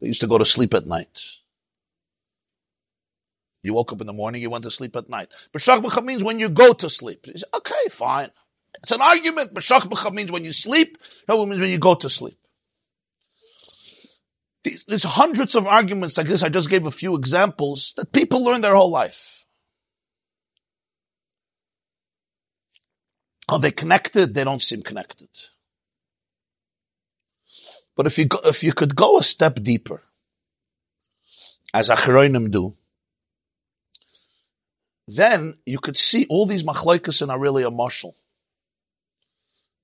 They 0.00 0.06
used 0.06 0.22
to 0.22 0.26
go 0.26 0.38
to 0.38 0.44
sleep 0.46 0.72
at 0.72 0.86
night. 0.86 1.20
You 3.62 3.74
woke 3.74 3.92
up 3.92 4.00
in 4.00 4.06
the 4.06 4.14
morning, 4.14 4.40
you 4.40 4.48
went 4.48 4.64
to 4.64 4.70
sleep 4.70 4.96
at 4.96 5.10
night. 5.10 5.34
B'shach 5.52 5.82
b'cha 5.82 6.02
means 6.02 6.24
when 6.24 6.38
you 6.38 6.48
go 6.48 6.72
to 6.72 6.88
sleep. 6.88 7.26
Okay, 7.52 7.88
fine. 7.90 8.30
It's 8.82 8.90
an 8.90 9.02
argument. 9.02 9.52
B'shach 9.52 10.12
means 10.14 10.32
when 10.32 10.44
you 10.44 10.54
sleep. 10.54 10.96
No, 11.28 11.44
means 11.44 11.60
when 11.60 11.68
you 11.68 11.78
go 11.78 11.94
to 11.94 12.08
sleep. 12.08 12.38
There's 14.64 15.04
hundreds 15.04 15.54
of 15.54 15.66
arguments 15.66 16.16
like 16.16 16.26
this. 16.26 16.42
I 16.42 16.48
just 16.48 16.70
gave 16.70 16.86
a 16.86 16.90
few 16.90 17.16
examples 17.16 17.92
that 17.98 18.12
people 18.12 18.42
learn 18.42 18.62
their 18.62 18.74
whole 18.74 18.90
life. 18.90 19.44
Are 23.50 23.58
they 23.58 23.72
connected? 23.72 24.32
They 24.32 24.44
don't 24.44 24.62
seem 24.62 24.82
connected. 24.82 25.28
But 27.96 28.06
if 28.06 28.18
you 28.18 28.26
go, 28.26 28.38
if 28.44 28.62
you 28.62 28.72
could 28.72 28.94
go 28.94 29.18
a 29.18 29.22
step 29.22 29.56
deeper, 29.62 30.02
as 31.72 31.88
Achroinim 31.88 32.50
do, 32.50 32.76
then 35.06 35.58
you 35.66 35.78
could 35.78 35.96
see 35.96 36.26
all 36.30 36.46
these 36.46 36.62
machlaikas 36.62 37.28
are 37.28 37.38
really 37.38 37.62
a 37.62 37.70
mushal. 37.70 38.14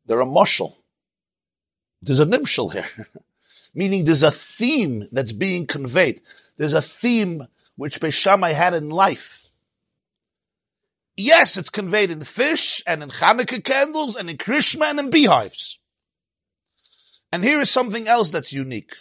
They're 0.07 0.21
a 0.21 0.27
mushal. 0.27 0.77
There's 2.03 2.21
a 2.21 2.27
nimshal 2.27 2.73
here. 2.73 2.87
Meaning 3.75 4.05
there's 4.05 4.23
a 4.23 4.31
theme 4.31 5.05
that's 5.13 5.33
being 5.33 5.67
conveyed. 5.67 6.21
There's 6.57 6.75
a 6.75 6.83
theme 6.83 7.47
which 7.77 8.01
Beishamai 8.01 8.55
had 8.55 8.75
in 8.75 8.89
life. 8.89 9.47
Yes, 11.17 11.57
it's 11.57 11.71
conveyed 11.71 12.11
in 12.11 12.21
fish 12.21 12.83
and 12.87 13.03
in 13.03 13.09
Hanukkah 13.09 13.65
candles 13.65 14.17
and 14.17 14.31
in 14.31 14.37
Krishma 14.37 14.91
and 14.91 15.01
in 15.01 15.11
beehives. 15.11 15.79
And 17.33 17.45
here 17.45 17.61
is 17.61 17.71
something 17.71 18.09
else 18.09 18.31
that's 18.31 18.53
unique. 18.53 18.95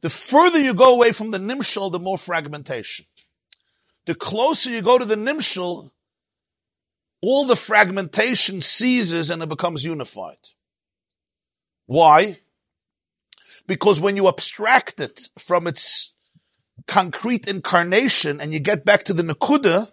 The 0.00 0.10
further 0.10 0.58
you 0.58 0.74
go 0.74 0.94
away 0.94 1.12
from 1.12 1.30
the 1.30 1.38
nimshal, 1.38 1.92
the 1.92 1.98
more 1.98 2.18
fragmentation. 2.18 3.06
The 4.06 4.14
closer 4.14 4.70
you 4.70 4.82
go 4.82 4.98
to 4.98 5.04
the 5.04 5.16
nimshal, 5.16 5.90
all 7.22 7.46
the 7.46 7.56
fragmentation 7.56 8.60
ceases 8.60 9.30
and 9.30 9.42
it 9.42 9.48
becomes 9.48 9.84
unified. 9.84 10.38
Why? 11.86 12.38
Because 13.66 14.00
when 14.00 14.16
you 14.16 14.26
abstract 14.26 15.00
it 15.00 15.28
from 15.38 15.66
its 15.66 16.12
concrete 16.86 17.46
incarnation 17.46 18.40
and 18.40 18.52
you 18.52 18.60
get 18.60 18.84
back 18.84 19.04
to 19.04 19.12
the 19.12 19.22
Nakuda, 19.22 19.92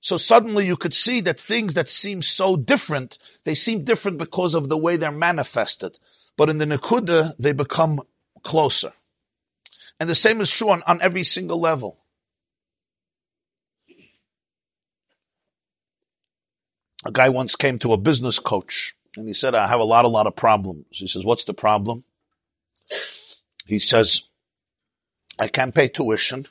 so 0.00 0.16
suddenly 0.16 0.66
you 0.66 0.76
could 0.76 0.94
see 0.94 1.20
that 1.22 1.38
things 1.38 1.74
that 1.74 1.90
seem 1.90 2.22
so 2.22 2.56
different, 2.56 3.18
they 3.44 3.54
seem 3.54 3.84
different 3.84 4.18
because 4.18 4.54
of 4.54 4.68
the 4.68 4.78
way 4.78 4.96
they're 4.96 5.10
manifested. 5.10 5.98
But 6.40 6.48
in 6.48 6.56
the 6.56 6.64
Nakuda, 6.64 7.36
they 7.36 7.52
become 7.52 8.00
closer. 8.42 8.94
And 10.00 10.08
the 10.08 10.14
same 10.14 10.40
is 10.40 10.50
true 10.50 10.70
on, 10.70 10.82
on 10.86 11.02
every 11.02 11.22
single 11.22 11.60
level. 11.60 12.00
A 17.04 17.12
guy 17.12 17.28
once 17.28 17.56
came 17.56 17.78
to 17.80 17.92
a 17.92 17.98
business 17.98 18.38
coach 18.38 18.96
and 19.18 19.28
he 19.28 19.34
said, 19.34 19.54
I 19.54 19.66
have 19.66 19.80
a 19.80 19.84
lot, 19.84 20.06
a 20.06 20.08
lot 20.08 20.26
of 20.26 20.34
problems. 20.34 20.86
He 20.88 21.08
says, 21.08 21.26
what's 21.26 21.44
the 21.44 21.52
problem? 21.52 22.04
He 23.66 23.78
says, 23.78 24.22
I 25.38 25.48
can't 25.48 25.74
pay 25.74 25.88
tuition. 25.88 26.46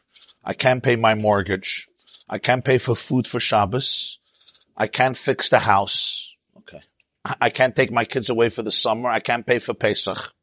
I 0.46 0.54
can't 0.54 0.84
pay 0.84 0.98
my 0.98 1.16
mortgage. 1.16 1.88
I 2.30 2.38
can't 2.38 2.64
pay 2.64 2.78
for 2.78 2.96
food 2.96 3.28
for 3.28 3.40
Shabbos. 3.40 4.20
I 4.78 4.86
can't 4.86 5.18
fix 5.18 5.50
the 5.50 5.58
house. 5.58 6.19
I 7.42 7.50
can't 7.50 7.76
take 7.76 7.92
my 7.92 8.06
kids 8.06 8.30
away 8.30 8.50
for 8.50 8.64
the 8.64 8.72
summer. 8.72 9.10
I 9.10 9.20
can't 9.20 9.46
pay 9.46 9.60
for 9.60 9.74
Pesach. 9.74 10.34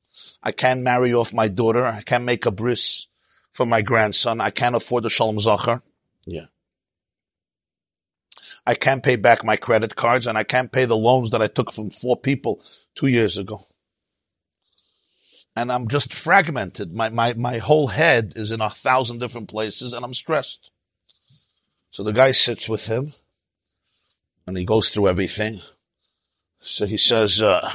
I 0.43 0.53
can't 0.53 0.83
marry 0.83 1.15
off 1.15 1.33
my 1.33 1.49
daughter. 1.49 1.87
I 1.87 2.03
can't 2.03 2.25
make 2.25 2.47
a 2.47 2.51
bris 2.51 3.09
for 3.51 3.67
my 3.67 3.83
grandson. 3.83 4.41
I 4.41 4.51
can't 4.51 4.77
afford 4.77 5.05
the 5.05 5.11
Shalom 5.11 5.41
Zachar. 5.41 5.83
Yeah. 6.27 6.47
I 8.67 8.75
can't 8.75 9.03
pay 9.03 9.17
back 9.17 9.45
my 9.45 9.57
credit 9.57 9.97
cards 9.97 10.27
and 10.27 10.37
I 10.37 10.43
can't 10.43 10.73
pay 10.73 10.85
the 10.85 10.97
loans 10.97 11.31
that 11.31 11.41
I 11.41 11.47
took 11.47 11.73
from 11.73 11.91
four 11.91 12.17
people 12.17 12.61
two 12.95 13.07
years 13.07 13.39
ago. 13.39 13.65
And 15.55 15.73
I'm 15.73 15.89
just 15.89 16.13
fragmented. 16.13 16.93
My, 16.93 17.09
my, 17.09 17.33
my 17.35 17.59
whole 17.59 17.87
head 17.87 18.35
is 18.37 18.51
in 18.51 18.61
a 18.61 18.69
thousand 18.69 19.21
different 19.21 19.49
places 19.49 19.95
and 19.95 20.05
I'm 20.05 20.13
stressed. 20.13 20.71
So 21.91 22.03
the 22.03 22.13
guy 22.13 22.33
sits 22.33 22.69
with 22.69 22.87
him 22.87 23.15
and 24.47 24.59
he 24.59 24.65
goes 24.65 24.91
through 24.91 25.09
everything. 25.09 25.61
So 26.67 26.85
he 26.85 26.97
says, 26.97 27.41
uh, 27.41 27.71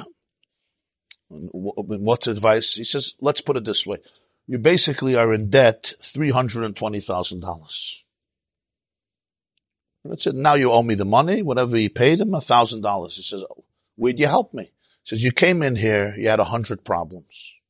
what's 1.29 2.27
advice? 2.27 2.75
He 2.75 2.83
says, 2.83 3.15
let's 3.21 3.39
put 3.39 3.55
it 3.55 3.63
this 3.63 3.87
way. 3.87 3.99
You 4.47 4.57
basically 4.57 5.15
are 5.15 5.33
in 5.33 5.49
debt 5.49 5.93
$320,000. 6.01 8.03
I 10.11 10.15
said, 10.17 10.35
now 10.35 10.55
you 10.55 10.71
owe 10.71 10.83
me 10.83 10.95
the 10.95 11.05
money, 11.05 11.41
whatever 11.41 11.77
you 11.77 11.89
paid 11.89 12.19
him, 12.19 12.33
a 12.33 12.41
thousand 12.41 12.81
dollars. 12.81 13.15
He 13.15 13.21
says, 13.21 13.45
where'd 13.95 14.19
you 14.19 14.27
help 14.27 14.53
me? 14.53 14.63
He 14.63 14.69
says, 15.03 15.23
you 15.23 15.31
came 15.31 15.63
in 15.63 15.77
here, 15.77 16.13
you 16.17 16.27
had 16.27 16.41
a 16.41 16.45
hundred 16.45 16.83
problems. 16.83 17.60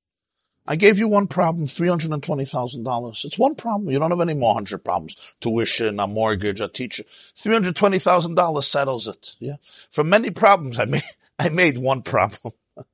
I 0.71 0.77
gave 0.77 0.97
you 0.97 1.09
one 1.09 1.27
problem, 1.27 1.65
$320,000. 1.65 3.25
It's 3.25 3.37
one 3.37 3.55
problem. 3.55 3.91
You 3.91 3.99
don't 3.99 4.09
have 4.09 4.21
any 4.21 4.33
more 4.33 4.53
hundred 4.53 4.85
problems. 4.85 5.35
Tuition, 5.41 5.99
a 5.99 6.07
mortgage, 6.07 6.61
a 6.61 6.69
teacher. 6.69 7.03
$320,000 7.03 8.63
settles 8.63 9.05
it. 9.05 9.35
Yeah. 9.39 9.57
For 9.89 10.05
many 10.05 10.29
problems, 10.29 10.79
I 10.79 10.85
made, 10.85 11.03
I 11.39 11.49
made 11.49 11.77
one 11.77 12.03
problem. 12.03 12.53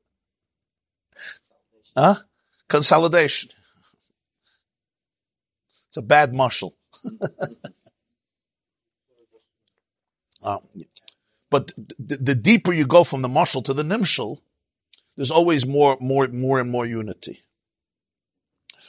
huh? 1.96 2.16
Consolidation. 2.68 3.52
It's 5.90 5.98
a 5.98 6.02
bad 6.02 6.34
mushal. 6.34 6.74
Uh, 10.42 10.58
but 11.52 11.74
the, 12.00 12.18
the, 12.18 12.34
deeper 12.34 12.74
you 12.74 12.88
go 12.88 13.04
from 13.04 13.22
the 13.22 13.28
mushal 13.28 13.64
to 13.66 13.76
the 13.76 13.84
nimshal, 13.84 14.40
there's 15.16 15.30
always 15.30 15.68
more, 15.68 15.96
more, 16.00 16.28
more 16.30 16.60
and 16.60 16.72
more 16.72 16.88
unity. 16.88 17.44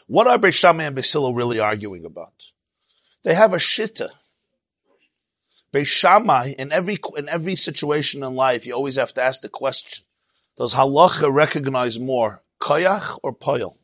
What 0.09 0.27
are 0.27 0.39
Beishamai 0.39 0.87
and 0.87 0.97
Beisilo 0.97 1.37
really 1.37 1.61
arguing 1.61 2.07
about? 2.07 2.33
They 3.25 3.35
have 3.35 3.53
a 3.53 3.59
shitta. 3.59 4.09
Beishamai, 5.71 6.55
in 6.55 6.73
every, 6.73 6.97
in 7.19 7.29
every 7.29 7.57
situation 7.57 8.23
in 8.23 8.35
life, 8.35 8.67
you 8.67 8.73
always 8.73 8.97
have 8.97 9.13
to 9.15 9.23
ask 9.23 9.43
the 9.43 9.51
question, 9.51 10.07
does 10.57 10.75
halacha 10.75 11.31
recognize 11.33 12.01
more 12.01 12.43
koyach 12.59 13.19
or 13.23 13.35
poil? 13.35 13.77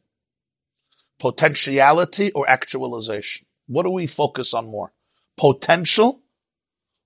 Potentiality 1.19 2.33
or 2.33 2.49
actualization? 2.49 3.47
What 3.67 3.83
do 3.83 3.91
we 3.91 4.07
focus 4.07 4.55
on 4.55 4.67
more? 4.67 4.93
Potential 5.37 6.23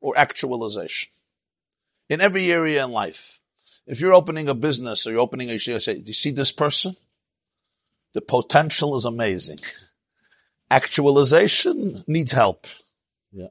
or 0.00 0.16
actualization. 0.16 1.10
In 2.08 2.20
every 2.20 2.52
area 2.52 2.84
in 2.84 2.92
life. 2.92 3.42
If 3.84 4.00
you're 4.00 4.14
opening 4.14 4.48
a 4.48 4.54
business 4.54 5.06
or 5.06 5.10
you're 5.10 5.20
opening 5.20 5.50
a 5.50 5.54
yeshiva, 5.54 5.82
say, 5.82 5.98
do 5.98 6.06
you 6.06 6.14
see 6.14 6.30
this 6.30 6.52
person? 6.52 6.94
The 8.14 8.20
potential 8.20 8.96
is 8.96 9.04
amazing. 9.04 9.58
Actualization 10.70 12.04
needs 12.06 12.32
help. 12.32 12.66
Yeah. 13.32 13.48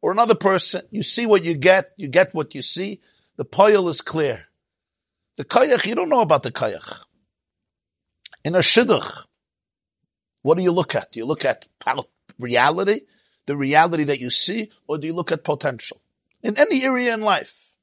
Or 0.00 0.12
another 0.12 0.34
person, 0.34 0.82
you 0.90 1.02
see 1.02 1.26
what 1.26 1.44
you 1.44 1.54
get, 1.54 1.92
you 1.96 2.08
get 2.08 2.34
what 2.34 2.54
you 2.54 2.62
see, 2.62 3.00
the 3.36 3.44
poil 3.44 3.88
is 3.88 4.00
clear. 4.00 4.46
The 5.36 5.44
kayach, 5.44 5.86
you 5.86 5.94
don't 5.94 6.08
know 6.08 6.20
about 6.20 6.42
the 6.42 6.52
kayach. 6.52 7.04
In 8.44 8.54
a 8.54 8.58
shidduch, 8.58 9.26
what 10.42 10.58
do 10.58 10.64
you 10.64 10.72
look 10.72 10.94
at? 10.94 11.12
Do 11.12 11.20
you 11.20 11.24
look 11.24 11.44
at 11.44 11.66
reality, 12.38 13.02
the 13.46 13.56
reality 13.56 14.04
that 14.04 14.20
you 14.20 14.30
see, 14.30 14.70
or 14.86 14.98
do 14.98 15.06
you 15.06 15.14
look 15.14 15.32
at 15.32 15.44
potential? 15.44 16.02
In 16.42 16.58
any 16.58 16.84
area 16.84 17.14
in 17.14 17.20
life. 17.22 17.76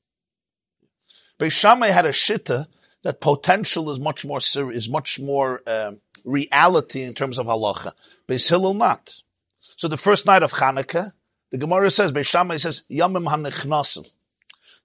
Beis 1.40 1.54
Shammai 1.54 1.88
had 1.88 2.06
a 2.06 2.10
shitta 2.10 2.68
that 3.04 3.22
potential 3.22 3.90
is 3.92 4.00
much 4.00 4.26
more 4.26 4.40
is 4.40 4.90
much 4.90 5.20
more 5.20 5.62
um, 5.68 6.00
reality 6.26 7.02
in 7.02 7.14
terms 7.14 7.38
of 7.38 7.48
halacha. 7.48 7.94
Beis 8.28 8.50
Hillel 8.50 8.74
not. 8.74 9.14
So 9.76 9.88
the 9.88 9.98
first 9.98 10.26
night 10.26 10.44
of 10.44 10.52
Hanukkah, 10.52 11.14
the 11.52 11.58
Gemara 11.58 11.90
says, 11.90 12.12
Beis 12.12 12.28
Shammai 12.28 12.58
says, 12.58 12.84
Yamim 12.92 13.28
hanichnasim. 13.28 14.10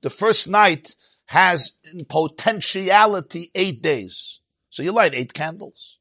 The 0.02 0.10
first 0.10 0.48
night 0.48 0.94
has 1.26 1.72
in 1.92 2.04
potentiality 2.04 3.50
eight 3.54 3.82
days. 3.82 4.40
So 4.70 4.82
you 4.82 4.92
light 4.92 5.14
eight 5.14 5.34
candles. 5.34 5.98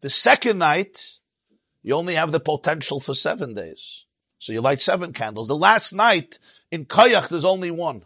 The 0.00 0.10
second 0.10 0.58
night, 0.58 1.18
you 1.82 1.94
only 1.94 2.14
have 2.14 2.32
the 2.32 2.40
potential 2.40 3.00
for 3.00 3.14
seven 3.14 3.54
days. 3.54 4.04
So 4.38 4.52
you 4.52 4.60
light 4.60 4.80
seven 4.80 5.12
candles. 5.12 5.48
The 5.48 5.56
last 5.56 5.92
night 5.92 6.38
in 6.70 6.84
Kayach, 6.84 7.28
there's 7.28 7.44
only 7.44 7.70
one. 7.70 8.04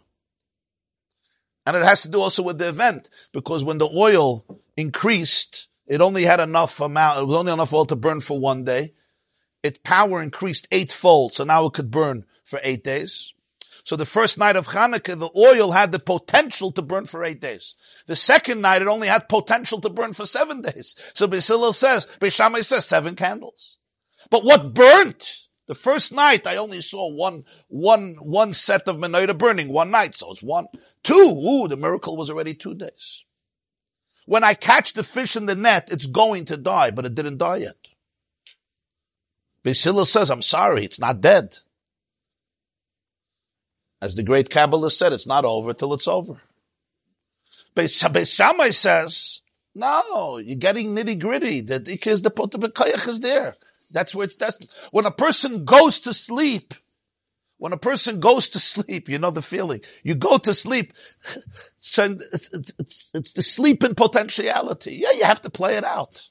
And 1.65 1.77
it 1.77 1.83
has 1.83 2.01
to 2.01 2.09
do 2.09 2.21
also 2.21 2.43
with 2.43 2.57
the 2.57 2.69
event, 2.69 3.09
because 3.31 3.63
when 3.63 3.77
the 3.77 3.89
oil 3.89 4.45
increased, 4.75 5.67
it 5.85 6.01
only 6.01 6.23
had 6.23 6.39
enough 6.39 6.79
amount, 6.79 7.19
it 7.19 7.25
was 7.25 7.35
only 7.37 7.51
enough 7.51 7.73
oil 7.73 7.85
to 7.85 7.95
burn 7.95 8.19
for 8.19 8.39
one 8.39 8.63
day. 8.63 8.93
Its 9.61 9.79
power 9.83 10.21
increased 10.21 10.67
eightfold, 10.71 11.33
so 11.33 11.43
now 11.43 11.65
it 11.65 11.73
could 11.73 11.91
burn 11.91 12.25
for 12.43 12.59
eight 12.63 12.83
days. 12.83 13.33
So 13.83 13.95
the 13.95 14.05
first 14.05 14.37
night 14.37 14.55
of 14.55 14.67
Hanukkah, 14.67 15.17
the 15.17 15.29
oil 15.35 15.71
had 15.71 15.91
the 15.91 15.99
potential 15.99 16.71
to 16.73 16.81
burn 16.81 17.05
for 17.05 17.23
eight 17.23 17.41
days. 17.41 17.75
The 18.07 18.15
second 18.15 18.61
night, 18.61 18.81
it 18.81 18.87
only 18.87 19.07
had 19.07 19.29
potential 19.29 19.81
to 19.81 19.89
burn 19.89 20.13
for 20.13 20.25
seven 20.25 20.61
days. 20.61 20.95
So 21.13 21.27
Basil 21.27 21.73
says, 21.73 22.07
Beishamai 22.19 22.63
says 22.63 22.85
seven 22.85 23.15
candles. 23.15 23.77
But 24.29 24.43
what 24.43 24.73
burnt? 24.73 25.47
The 25.67 25.75
first 25.75 26.11
night, 26.11 26.47
I 26.47 26.57
only 26.57 26.81
saw 26.81 27.09
one, 27.09 27.45
one, 27.67 28.15
one 28.15 28.53
set 28.53 28.87
of 28.87 28.97
menorah 28.97 29.37
burning, 29.37 29.69
one 29.69 29.91
night, 29.91 30.15
so 30.15 30.31
it's 30.31 30.43
one. 30.43 30.67
Two, 31.03 31.13
ooh, 31.13 31.67
the 31.67 31.77
miracle 31.77 32.17
was 32.17 32.29
already 32.29 32.53
two 32.53 32.73
days. 32.73 33.25
When 34.25 34.43
I 34.43 34.53
catch 34.53 34.93
the 34.93 35.03
fish 35.03 35.35
in 35.35 35.45
the 35.45 35.55
net, 35.55 35.89
it's 35.91 36.07
going 36.07 36.45
to 36.45 36.57
die, 36.57 36.91
but 36.91 37.05
it 37.05 37.15
didn't 37.15 37.37
die 37.37 37.57
yet. 37.57 37.75
Basil 39.63 40.05
says, 40.05 40.31
I'm 40.31 40.41
sorry, 40.41 40.83
it's 40.83 40.99
not 40.99 41.21
dead. 41.21 41.57
As 44.01 44.15
the 44.15 44.23
great 44.23 44.49
Kabbalist 44.49 44.93
said, 44.93 45.13
it's 45.13 45.27
not 45.27 45.45
over 45.45 45.73
till 45.73 45.93
it's 45.93 46.07
over. 46.07 46.41
Beis 47.75 48.35
Shammai 48.35 48.71
says, 48.71 49.41
no, 49.75 50.37
you're 50.37 50.57
getting 50.57 50.95
nitty 50.95 51.19
gritty. 51.19 51.61
The 51.61 51.79
because 51.79 52.21
the 52.21 52.31
potapekayach 52.31 53.07
is 53.07 53.19
there. 53.21 53.55
That's 53.91 54.15
where 54.15 54.25
it's 54.25 54.35
destined. 54.35 54.69
When 54.91 55.05
a 55.05 55.11
person 55.11 55.65
goes 55.65 55.99
to 56.01 56.13
sleep, 56.13 56.73
when 57.57 57.73
a 57.73 57.77
person 57.77 58.19
goes 58.19 58.49
to 58.49 58.59
sleep, 58.59 59.07
you 59.07 59.19
know 59.19 59.31
the 59.31 59.41
feeling. 59.41 59.81
You 60.03 60.15
go 60.15 60.37
to 60.39 60.53
sleep. 60.53 60.93
It's, 61.83 61.97
it's, 61.97 62.73
it's, 62.79 63.11
it's 63.13 63.33
the 63.33 63.41
sleep 63.41 63.83
in 63.83 63.95
potentiality. 63.95 64.93
Yeah, 64.93 65.11
you 65.11 65.23
have 65.23 65.41
to 65.41 65.49
play 65.49 65.77
it 65.77 65.83
out. 65.83 66.29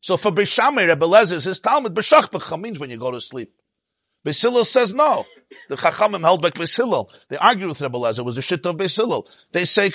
So 0.00 0.16
for 0.16 0.32
Bishamir, 0.32 0.88
Rebbe 0.88 1.06
Lezer, 1.06 1.44
his 1.44 1.60
Talmud, 1.60 1.94
B'shachbecha 1.94 2.60
means 2.60 2.78
when 2.78 2.90
you 2.90 2.96
go 2.96 3.10
to 3.10 3.20
sleep. 3.20 3.54
Beis 4.24 4.66
says 4.66 4.94
no. 4.94 5.26
The 5.68 5.76
Chachamim 5.76 6.20
held 6.20 6.42
back 6.42 6.54
Beis 6.54 7.28
They 7.28 7.36
argue 7.36 7.68
with 7.68 7.80
Rebbe 7.80 7.98
Lezer. 7.98 8.20
It 8.20 8.24
was 8.24 8.38
a 8.38 8.42
shit 8.42 8.64
of 8.66 8.76
Beis 8.76 9.26
They 9.52 9.64
say, 9.64 9.90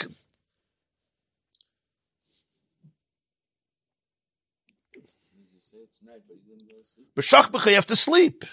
B'shachbecha, 7.17 7.67
you 7.67 7.75
have 7.75 7.88
to 7.88 7.95
sleep. 7.95 8.45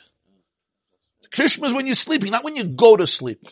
Krishma 1.30 1.66
is 1.66 1.74
when 1.74 1.86
you're 1.86 1.94
sleeping, 1.94 2.30
not 2.30 2.44
when 2.44 2.56
you 2.56 2.64
go 2.64 2.96
to 2.96 3.06
sleep. 3.06 3.46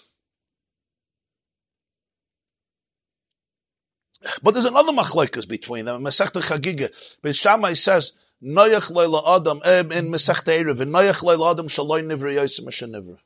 But 4.43 4.53
there's 4.53 4.65
another 4.65 4.93
machlokes 4.93 5.49
between 5.49 5.85
them. 5.85 6.03
Masechta 6.03 6.41
Chagiga. 6.43 6.91
Beis 7.23 7.41
Shammai 7.41 7.75
says 7.75 8.13
Noyach 8.43 8.91
loyla 8.91 9.37
adam 9.37 9.61
in 9.93 10.11
Masech 10.11 10.45
Erev, 10.45 10.81
and 10.81 10.93
Noyach 10.93 11.23
loyla 11.23 11.53
adam 11.53 11.67
shaloi 11.67 12.05
nivra 12.05 12.35
yosim 12.35 12.69
nivra. 12.91 13.19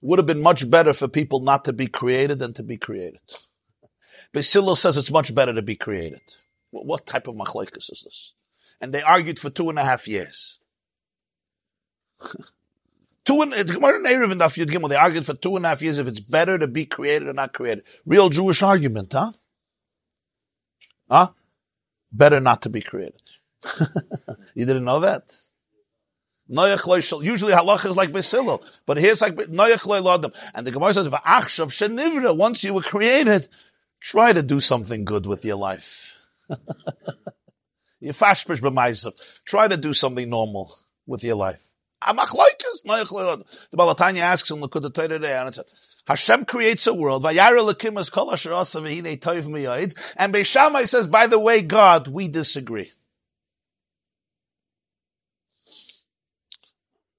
Would 0.00 0.18
have 0.18 0.26
been 0.26 0.42
much 0.42 0.68
better 0.68 0.92
for 0.92 1.08
people 1.08 1.40
not 1.40 1.64
to 1.66 1.72
be 1.72 1.86
created 1.86 2.38
than 2.38 2.54
to 2.54 2.62
be 2.62 2.76
created. 2.76 3.20
Basil 4.32 4.74
says 4.76 4.96
it's 4.96 5.10
much 5.10 5.34
better 5.34 5.54
to 5.54 5.62
be 5.62 5.76
created. 5.76 6.20
What 6.70 7.06
type 7.06 7.28
of 7.28 7.36
machlekes 7.36 7.90
is 7.90 8.02
this? 8.04 8.32
And 8.80 8.92
they 8.92 9.02
argued 9.02 9.38
for 9.38 9.48
two 9.48 9.70
and 9.70 9.78
a 9.78 9.84
half 9.84 10.08
years. 10.08 10.58
Two 13.24 13.40
and 13.40 13.52
the 13.52 13.64
Gemara 13.64 14.00
Eruvin 14.00 14.38
Daf 14.38 14.58
Yud 14.58 14.66
Gimel. 14.66 14.88
They 14.88 14.96
argued 14.96 15.24
for 15.24 15.34
two 15.34 15.56
and 15.56 15.64
a 15.64 15.70
half 15.70 15.80
years 15.80 15.98
if 15.98 16.06
it's 16.06 16.20
better 16.20 16.58
to 16.58 16.66
be 16.66 16.84
created 16.84 17.28
or 17.28 17.32
not 17.32 17.54
created. 17.54 17.84
Real 18.04 18.28
Jewish 18.28 18.62
argument, 18.62 19.12
huh? 19.12 19.32
Huh? 21.10 21.30
Better 22.12 22.40
not 22.40 22.62
to 22.62 22.70
be 22.70 22.82
created. 22.82 23.22
you 24.54 24.66
didn't 24.66 24.84
know 24.84 25.00
that? 25.00 25.32
Usually 26.46 27.52
halacha 27.54 27.88
is 27.88 27.96
like 27.96 28.10
Basilil, 28.10 28.62
but 28.84 28.98
here's 28.98 29.22
like 29.22 29.34
Noyach 29.34 29.86
Lodam. 29.86 30.34
And 30.54 30.66
the 30.66 30.70
Gemara 30.70 30.92
says, 30.92 31.08
V'achshav 31.08 31.68
shenivra, 31.68 32.36
once 32.36 32.62
you 32.62 32.74
were 32.74 32.82
created, 32.82 33.48
try 34.00 34.32
to 34.34 34.42
do 34.42 34.60
something 34.60 35.06
good 35.06 35.24
with 35.24 35.46
your 35.46 35.56
life. 35.56 36.18
you 38.00 38.12
fashpish 38.12 38.60
b'maisav. 38.60 39.14
Try 39.46 39.68
to 39.68 39.78
do 39.78 39.94
something 39.94 40.28
normal 40.28 40.76
with 41.06 41.24
your 41.24 41.36
life. 41.36 41.74
The 42.06 43.44
Baal 43.72 43.94
HaTanya 43.94 44.20
asks 44.20 44.50
him, 44.50 44.60
the 44.60 44.68
Torah 44.68 45.08
today, 45.08 45.36
and 45.36 45.48
it 45.48 45.54
says, 45.54 45.64
Hashem 46.06 46.44
creates 46.44 46.86
a 46.86 46.92
world. 46.92 47.24
And 47.24 47.34
Beishamai 50.34 50.86
says, 50.86 51.06
by 51.06 51.26
the 51.26 51.38
way, 51.38 51.62
God, 51.62 52.08
we 52.08 52.28
disagree. 52.28 52.92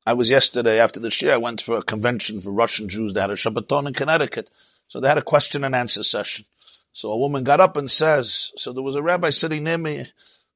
I 0.05 0.13
was 0.13 0.29
yesterday 0.29 0.79
after 0.79 0.99
the 0.99 1.15
year, 1.19 1.33
I 1.33 1.37
went 1.37 1.61
for 1.61 1.79
a 1.79 1.81
convention 1.81 2.39
for 2.39 2.51
Russian 2.51 2.87
Jews. 2.87 3.13
They 3.13 3.21
had 3.21 3.31
a 3.31 3.35
Shabbaton 3.35 3.87
in 3.87 3.93
Connecticut. 3.95 4.51
So 4.87 4.99
they 4.99 5.07
had 5.07 5.17
a 5.17 5.23
question 5.23 5.63
and 5.63 5.73
answer 5.73 6.03
session. 6.03 6.45
So 6.91 7.11
a 7.11 7.17
woman 7.17 7.43
got 7.43 7.59
up 7.59 7.75
and 7.75 7.89
says, 7.89 8.51
so 8.55 8.71
there 8.71 8.83
was 8.83 8.95
a 8.95 9.01
rabbi 9.01 9.31
sitting 9.31 9.63
near 9.63 9.79
me, 9.79 10.05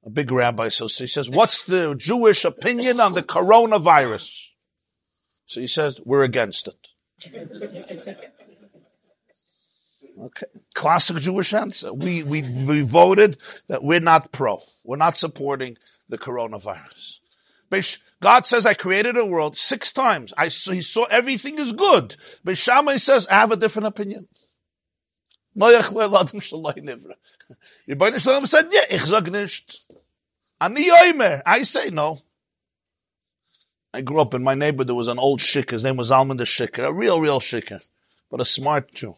a 0.09 0.11
big 0.11 0.31
rabbi. 0.31 0.69
So 0.69 0.87
he 0.87 1.07
says, 1.07 1.29
what's 1.29 1.63
the 1.63 1.95
Jewish 1.95 2.43
opinion 2.43 2.99
on 2.99 3.13
the 3.13 3.23
coronavirus? 3.23 4.47
So 5.45 5.61
he 5.61 5.67
says, 5.67 6.01
we're 6.03 6.23
against 6.23 6.67
it. 6.67 6.87
Okay. 10.19 10.47
Classic 10.73 11.15
Jewish 11.17 11.53
answer. 11.53 11.93
We, 11.93 12.23
we, 12.23 12.41
we 12.41 12.81
voted 12.81 13.37
that 13.67 13.83
we're 13.83 14.01
not 14.01 14.31
pro. 14.31 14.61
We're 14.83 14.97
not 14.97 15.15
supporting 15.15 15.77
the 16.09 16.17
coronavirus. 16.17 17.19
God 18.21 18.45
says, 18.45 18.65
I 18.65 18.73
created 18.73 19.15
a 19.15 19.25
world 19.25 19.55
six 19.55 19.91
times. 19.91 20.33
I 20.35 20.49
saw, 20.49 20.71
he 20.71 20.81
saw 20.81 21.05
everything 21.05 21.59
is 21.59 21.71
good. 21.71 22.15
But 22.43 22.57
Shammai 22.57 22.97
says, 22.97 23.27
I 23.27 23.35
have 23.35 23.51
a 23.51 23.55
different 23.55 23.87
opinion. 23.87 24.27
Said, 25.55 25.81
yeah, 28.71 28.85
ich 28.89 29.01
sag 29.01 29.31
nicht. 29.31 29.79
I 31.45 31.63
say 31.63 31.89
no. 31.89 32.21
I 33.93 34.01
grew 34.01 34.21
up 34.21 34.33
in 34.33 34.43
my 34.43 34.53
neighborhood, 34.53 34.87
there 34.87 34.95
was 34.95 35.07
an 35.07 35.19
old 35.19 35.39
shikr. 35.39 35.71
His 35.71 35.83
name 35.83 35.97
was 35.97 36.11
Alman 36.11 36.37
the 36.37 36.43
Shikr, 36.43 36.85
a 36.85 36.93
real, 36.93 37.19
real 37.19 37.39
shikr, 37.39 37.81
but 38.29 38.41
a 38.41 38.45
smart 38.45 38.93
Jew. 38.93 39.15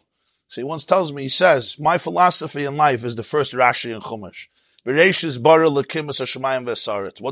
So 0.48 0.60
he 0.60 0.64
once 0.64 0.84
tells 0.84 1.12
me, 1.12 1.22
he 1.22 1.28
says, 1.28 1.78
my 1.78 1.98
philosophy 1.98 2.64
in 2.64 2.76
life 2.76 3.04
is 3.04 3.16
the 3.16 3.22
first 3.22 3.52
Rashi 3.52 3.94
in 3.94 4.00
Chumash. 4.00 4.48
What 4.84 4.94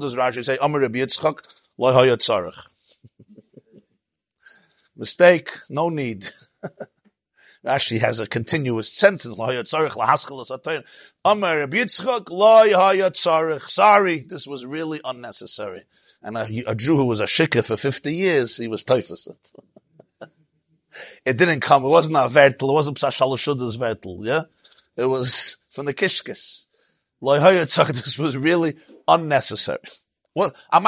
does 0.02 0.14
Rashi 0.14 0.44
say? 0.44 0.58
Mistake, 4.96 5.50
no 5.68 5.88
need. 5.88 6.30
Rashi 7.64 8.00
has 8.00 8.20
a 8.20 8.26
continuous 8.26 8.92
sentence. 8.92 9.36
Sorry, 13.68 14.18
this 14.20 14.46
was 14.46 14.64
really 14.64 15.00
unnecessary. 15.04 15.82
And 16.22 16.36
a, 16.38 16.48
a 16.66 16.74
Jew 16.74 16.96
who 16.96 17.06
was 17.06 17.20
a 17.20 17.24
shikah 17.24 17.66
for 17.66 17.76
50 17.76 18.14
years, 18.14 18.56
he 18.56 18.68
was 18.68 18.82
typhus. 18.84 19.28
it 21.24 21.36
didn't 21.36 21.60
come. 21.60 21.84
It 21.84 21.88
wasn't 21.88 22.16
a 22.16 22.20
vertel. 22.20 22.70
It 22.70 22.72
wasn't 22.72 22.98
psashalashudas 22.98 23.76
vertel. 23.76 24.24
Yeah, 24.24 24.44
it 24.96 25.06
was 25.06 25.58
from 25.70 25.86
the 25.86 25.94
kishkis. 25.94 26.66
This 27.22 28.18
was 28.18 28.36
really 28.36 28.76
unnecessary. 29.06 29.78
What? 30.32 30.54
In 30.72 30.82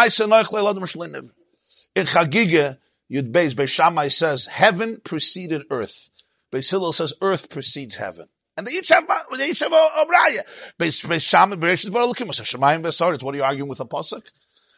Chagiga, 2.06 2.78
Yud 3.10 3.32
Beis 3.32 3.68
Shammai 3.68 4.08
says, 4.08 4.46
heaven 4.46 5.00
preceded 5.04 5.64
earth. 5.70 6.11
Beis 6.52 6.70
Hillel 6.70 6.92
says, 6.92 7.14
earth 7.22 7.48
precedes 7.48 7.96
heaven. 7.96 8.28
And 8.56 8.66
they 8.66 8.72
each 8.72 8.90
have, 8.90 9.06
they 9.36 9.48
each 9.48 9.60
have 9.60 9.72
a, 9.72 9.76
a 9.76 10.06
braya. 10.06 10.42
Beis, 10.78 11.00
Shammai, 11.22 11.56
Beis 11.56 11.82
Shammai, 11.82 12.00
Shemayim 12.02 12.82
Vesaritz. 12.82 13.22
What 13.22 13.34
are 13.34 13.38
you 13.38 13.44
arguing 13.44 13.70
with 13.70 13.80
a 13.80 13.86
pasuk? 13.86 14.26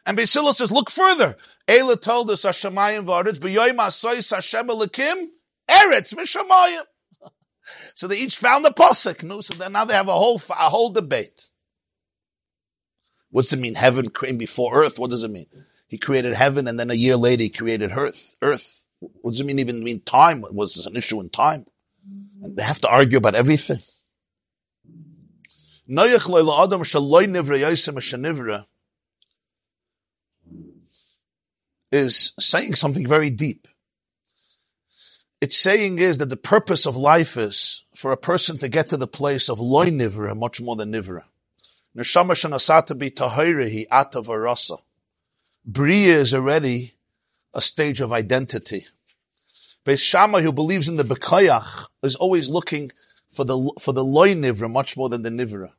And 0.06 0.16
Beis 0.16 0.32
Hillel 0.32 0.52
says, 0.52 0.70
look 0.70 0.90
further. 0.90 1.37
Ela 1.66 1.96
told 1.96 2.30
us, 2.30 2.44
Hashemayim 2.44 3.06
Varitz, 3.06 3.38
B'yoyim 3.38 3.78
Asoyis 3.78 4.32
Hashem 4.32 4.68
Elikim, 4.68 5.28
Eretz 5.68 6.14
Mishamayim. 6.14 6.82
So 7.94 8.08
they 8.08 8.18
each 8.18 8.37
found 8.37 8.62
the 8.62 8.70
pasuk. 8.70 9.22
No, 9.22 9.40
so 9.40 9.68
now 9.68 9.87
they 9.87 9.94
have 9.94 10.08
a 10.08 10.12
whole 10.12 10.38
a 10.50 10.68
whole 10.68 10.90
debate. 10.90 11.48
What's 13.30 13.54
it 13.54 13.58
mean? 13.58 13.74
Heaven 13.74 14.10
came 14.10 14.37
before 14.37 14.84
earth. 14.84 14.98
What 14.98 15.10
does 15.10 15.24
it 15.24 15.30
mean? 15.30 15.46
He 15.88 15.96
created 15.96 16.34
heaven, 16.34 16.68
and 16.68 16.78
then 16.78 16.90
a 16.90 16.94
year 16.94 17.16
later 17.16 17.44
he 17.44 17.48
created 17.48 17.92
earth. 17.96 18.37
Earth. 18.42 18.83
What 19.20 19.32
does 19.32 19.40
it 19.40 19.46
mean? 19.46 19.58
Even 19.58 19.82
mean 19.82 20.00
time? 20.00 20.44
Was 20.50 20.74
this 20.74 20.86
an 20.86 20.96
issue 20.96 21.20
in 21.20 21.30
time? 21.30 21.64
And 22.42 22.56
they 22.56 22.62
have 22.62 22.80
to 22.80 22.88
argue 22.88 23.18
about 23.18 23.34
everything. 23.34 23.80
Is 31.92 32.32
saying 32.40 32.74
something 32.74 33.06
very 33.06 33.30
deep 33.30 33.68
its 35.44 35.58
saying 35.58 35.98
is 35.98 36.16
that 36.16 36.30
the 36.30 36.38
purpose 36.38 36.86
of 36.86 36.96
life 36.96 37.36
is 37.36 37.84
for 37.94 38.12
a 38.12 38.16
person 38.16 38.56
to 38.56 38.66
get 38.66 38.88
to 38.88 38.96
the 38.96 39.06
place 39.06 39.50
of 39.50 39.58
loy 39.58 39.90
nivra 39.90 40.34
much 40.34 40.58
more 40.58 40.74
than 40.74 40.90
nivra. 40.90 41.24
Neshama 41.94 42.30
shanasata 42.30 42.96
be 42.98 43.10
tahirihi 43.10 43.86
atavarasa. 43.88 44.78
Bria 45.66 46.14
is 46.14 46.32
already 46.32 46.94
a 47.52 47.60
stage 47.60 48.00
of 48.00 48.10
identity. 48.10 48.86
Beis 49.84 50.02
Shammai, 50.02 50.40
who 50.40 50.52
believes 50.52 50.88
in 50.88 50.96
the 50.96 51.04
Bekoyach, 51.04 51.86
is 52.02 52.16
always 52.16 52.48
looking 52.48 52.90
for 53.28 53.44
the, 53.44 53.72
for 53.78 53.92
the 53.92 54.04
loy 54.04 54.34
nivra 54.34 54.70
much 54.70 54.96
more 54.96 55.08
than 55.08 55.22
the 55.22 55.30
nivra. 55.30 55.72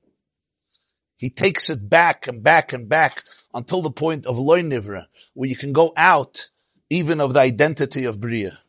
He 1.18 1.30
takes 1.30 1.70
it 1.70 1.90
back 1.90 2.28
and 2.28 2.44
back 2.44 2.74
and 2.74 2.88
back 2.90 3.24
until 3.54 3.82
the 3.82 3.92
point 3.92 4.26
of 4.26 4.38
loy 4.38 4.62
nivra, 4.62 5.06
where 5.34 5.50
you 5.50 5.56
can 5.56 5.74
go 5.74 5.94
out 5.96 6.50
even 6.90 7.20
of 7.20 7.34
the 7.34 7.40
identity 7.40 8.06
of 8.06 8.20
Bria. 8.20 8.60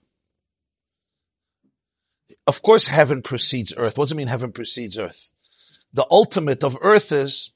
Of 2.46 2.62
course, 2.62 2.86
heaven 2.86 3.22
precedes 3.22 3.74
earth. 3.76 3.98
What 3.98 4.04
does 4.04 4.12
it 4.12 4.16
mean 4.16 4.28
heaven 4.28 4.52
precedes 4.52 4.98
earth? 4.98 5.32
The 5.92 6.06
ultimate 6.10 6.62
of 6.64 6.78
earth 6.80 7.12
is 7.12 7.50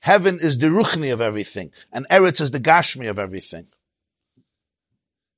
heaven 0.00 0.38
is 0.40 0.58
the 0.58 0.66
ruchni 0.66 1.12
of 1.12 1.20
everything, 1.20 1.72
and 1.92 2.06
Eretz 2.10 2.40
is 2.40 2.50
the 2.50 2.60
gashmi 2.60 3.08
of 3.08 3.18
everything. 3.18 3.66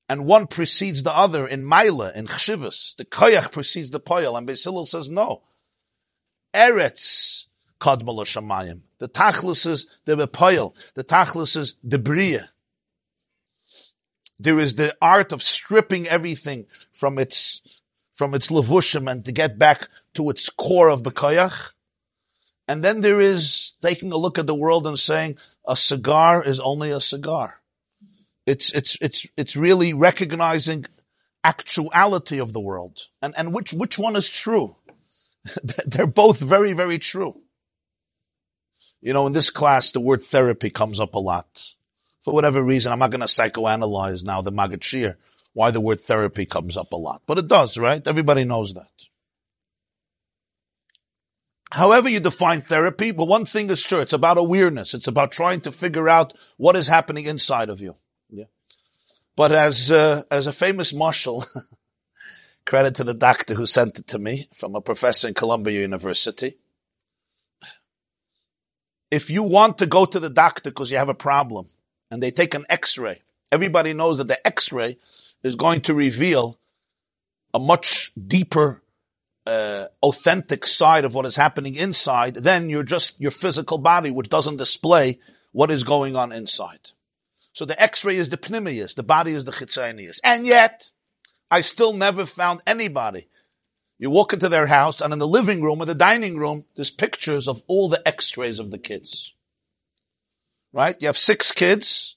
And 0.08 0.24
one 0.24 0.46
precedes 0.46 1.02
the 1.02 1.12
other 1.12 1.46
in 1.46 1.64
Maila, 1.64 2.14
in 2.14 2.26
Chshivas. 2.26 2.94
The 2.96 3.04
Koyach 3.04 3.50
precedes 3.50 3.90
the 3.90 4.00
Poyal, 4.00 4.38
and 4.38 4.46
Beis 4.46 4.64
Hillel 4.64 4.86
says 4.86 5.10
no. 5.10 5.42
Eretz 6.54 7.46
kadmal 7.80 8.24
shamayim. 8.24 8.82
The 8.98 9.08
Tachlis 9.08 9.66
is 9.66 9.86
the 10.04 10.16
Bepoyal. 10.16 10.74
The 10.94 11.04
Tachlis 11.04 11.56
is 11.56 11.76
the 11.82 11.98
Bria. 11.98 12.48
There 14.38 14.58
is 14.58 14.74
the 14.74 14.96
art 15.00 15.32
of 15.32 15.42
stripping 15.42 16.06
everything 16.08 16.66
from 16.92 17.18
its 17.18 17.62
from 18.12 18.34
its 18.34 18.48
levushim 18.48 19.10
and 19.10 19.24
to 19.26 19.32
get 19.32 19.58
back 19.58 19.88
to 20.14 20.30
its 20.30 20.48
core 20.48 20.88
of 20.88 21.02
Bekoyach. 21.02 21.72
And 22.68 22.82
then 22.82 23.00
there 23.00 23.20
is 23.20 23.72
taking 23.82 24.10
a 24.10 24.16
look 24.16 24.38
at 24.38 24.46
the 24.46 24.54
world 24.54 24.86
and 24.86 24.98
saying 24.98 25.36
a 25.66 25.76
cigar 25.76 26.42
is 26.42 26.58
only 26.58 26.90
a 26.90 27.00
cigar. 27.00 27.60
It's, 28.46 28.72
it's, 28.72 28.96
it's, 29.00 29.26
it's 29.36 29.56
really 29.56 29.92
recognizing 29.92 30.86
actuality 31.42 32.38
of 32.38 32.52
the 32.52 32.60
world. 32.60 32.98
And, 33.20 33.34
and 33.36 33.52
which, 33.52 33.72
which 33.72 33.98
one 33.98 34.16
is 34.16 34.30
true? 34.30 34.76
They're 35.86 36.06
both 36.06 36.38
very, 36.38 36.72
very 36.72 36.98
true. 36.98 37.40
You 39.00 39.12
know, 39.12 39.26
in 39.26 39.32
this 39.32 39.50
class, 39.50 39.90
the 39.90 40.00
word 40.00 40.22
therapy 40.22 40.70
comes 40.70 41.00
up 41.00 41.14
a 41.14 41.18
lot. 41.18 41.74
For 42.20 42.34
whatever 42.34 42.62
reason, 42.62 42.92
I'm 42.92 42.98
not 42.98 43.10
going 43.10 43.20
to 43.20 43.26
psychoanalyze 43.26 44.24
now 44.24 44.42
the 44.42 44.50
Maggid 44.50 44.80
Shiur 44.80 45.16
why 45.52 45.70
the 45.70 45.80
word 45.80 46.00
therapy 46.00 46.44
comes 46.44 46.76
up 46.76 46.92
a 46.92 46.96
lot. 46.96 47.22
But 47.26 47.38
it 47.38 47.48
does, 47.48 47.78
right? 47.78 48.06
Everybody 48.06 48.44
knows 48.44 48.74
that. 48.74 48.90
However 51.70 52.08
you 52.08 52.20
define 52.20 52.60
therapy, 52.60 53.10
but 53.10 53.26
one 53.26 53.44
thing 53.44 53.70
is 53.70 53.80
sure, 53.80 54.00
it's 54.00 54.12
about 54.12 54.38
awareness. 54.38 54.92
It's 54.92 55.08
about 55.08 55.32
trying 55.32 55.62
to 55.62 55.72
figure 55.72 56.08
out 56.08 56.34
what 56.56 56.76
is 56.76 56.86
happening 56.86 57.26
inside 57.26 57.70
of 57.70 57.80
you. 57.80 57.96
But 59.36 59.52
as, 59.52 59.92
uh, 59.92 60.22
as 60.30 60.46
a 60.46 60.52
famous 60.52 60.92
mashal, 60.92 61.46
credit 62.66 62.96
to 62.96 63.04
the 63.04 63.14
doctor 63.14 63.54
who 63.54 63.66
sent 63.66 63.98
it 63.98 64.08
to 64.08 64.18
me 64.18 64.48
from 64.52 64.74
a 64.74 64.80
professor 64.80 65.28
in 65.28 65.34
Columbia 65.34 65.80
University. 65.80 66.56
If 69.10 69.30
you 69.30 69.44
want 69.44 69.78
to 69.78 69.86
go 69.86 70.04
to 70.04 70.18
the 70.18 70.28
doctor 70.28 70.70
because 70.70 70.90
you 70.90 70.96
have 70.96 71.08
a 71.08 71.14
problem 71.14 71.68
and 72.10 72.22
they 72.22 72.32
take 72.32 72.54
an 72.54 72.66
x-ray, 72.68 73.20
everybody 73.52 73.92
knows 73.92 74.18
that 74.18 74.26
the 74.26 74.44
x-ray 74.44 74.98
is 75.44 75.54
going 75.54 75.82
to 75.82 75.94
reveal 75.94 76.58
a 77.54 77.60
much 77.60 78.12
deeper, 78.26 78.82
uh, 79.46 79.86
authentic 80.02 80.66
side 80.66 81.04
of 81.04 81.14
what 81.14 81.24
is 81.24 81.36
happening 81.36 81.76
inside 81.76 82.34
than 82.34 82.68
your 82.68 82.82
just 82.82 83.18
your 83.20 83.30
physical 83.30 83.78
body, 83.78 84.10
which 84.10 84.28
doesn't 84.28 84.56
display 84.56 85.20
what 85.52 85.70
is 85.70 85.84
going 85.84 86.16
on 86.16 86.32
inside. 86.32 86.90
So 87.56 87.64
the 87.64 87.82
X-ray 87.82 88.16
is 88.16 88.28
the 88.28 88.36
pnimius, 88.36 88.94
the 88.94 89.02
body 89.02 89.32
is 89.32 89.46
the 89.46 89.50
chitzonius, 89.50 90.20
and 90.22 90.44
yet 90.44 90.90
I 91.50 91.62
still 91.62 91.94
never 91.94 92.26
found 92.26 92.60
anybody. 92.66 93.28
You 93.98 94.10
walk 94.10 94.34
into 94.34 94.50
their 94.50 94.66
house, 94.66 95.00
and 95.00 95.10
in 95.10 95.18
the 95.18 95.26
living 95.26 95.62
room 95.62 95.80
or 95.80 95.86
the 95.86 95.94
dining 95.94 96.36
room, 96.36 96.66
there's 96.74 96.90
pictures 96.90 97.48
of 97.48 97.62
all 97.66 97.88
the 97.88 98.06
X-rays 98.06 98.58
of 98.58 98.70
the 98.70 98.76
kids. 98.76 99.32
Right? 100.74 101.00
You 101.00 101.06
have 101.06 101.16
six 101.16 101.50
kids, 101.50 102.16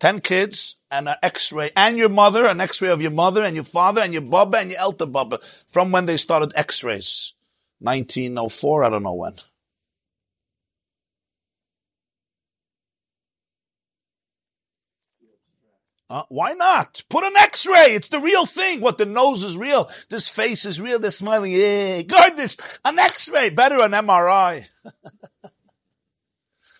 ten 0.00 0.20
kids, 0.20 0.74
and 0.90 1.08
an 1.08 1.14
x-ray, 1.22 1.70
and 1.76 1.96
your 1.96 2.08
mother, 2.08 2.44
an 2.44 2.60
x-ray 2.60 2.88
of 2.88 3.00
your 3.00 3.12
mother, 3.12 3.44
and 3.44 3.54
your 3.54 3.62
father, 3.62 4.00
and 4.00 4.12
your 4.12 4.22
baba, 4.22 4.58
and 4.58 4.72
your 4.72 4.80
elder 4.80 5.06
baba, 5.06 5.38
from 5.68 5.92
when 5.92 6.06
they 6.06 6.16
started 6.16 6.52
x-rays. 6.56 7.34
1904, 7.78 8.82
I 8.82 8.90
don't 8.90 9.04
know 9.04 9.14
when. 9.14 9.34
Uh, 16.10 16.24
why 16.28 16.54
not? 16.54 17.04
Put 17.08 17.24
an 17.24 17.36
x-ray. 17.36 17.94
It's 17.94 18.08
the 18.08 18.18
real 18.18 18.44
thing. 18.44 18.80
What, 18.80 18.98
the 18.98 19.06
nose 19.06 19.44
is 19.44 19.56
real. 19.56 19.88
This 20.08 20.28
face 20.28 20.64
is 20.64 20.80
real. 20.80 20.98
They're 20.98 21.12
smiling. 21.12 21.52
Goodness. 21.52 22.56
An 22.84 22.98
x-ray. 22.98 23.50
Better 23.50 23.80
an 23.80 23.92
MRI. 23.92 24.66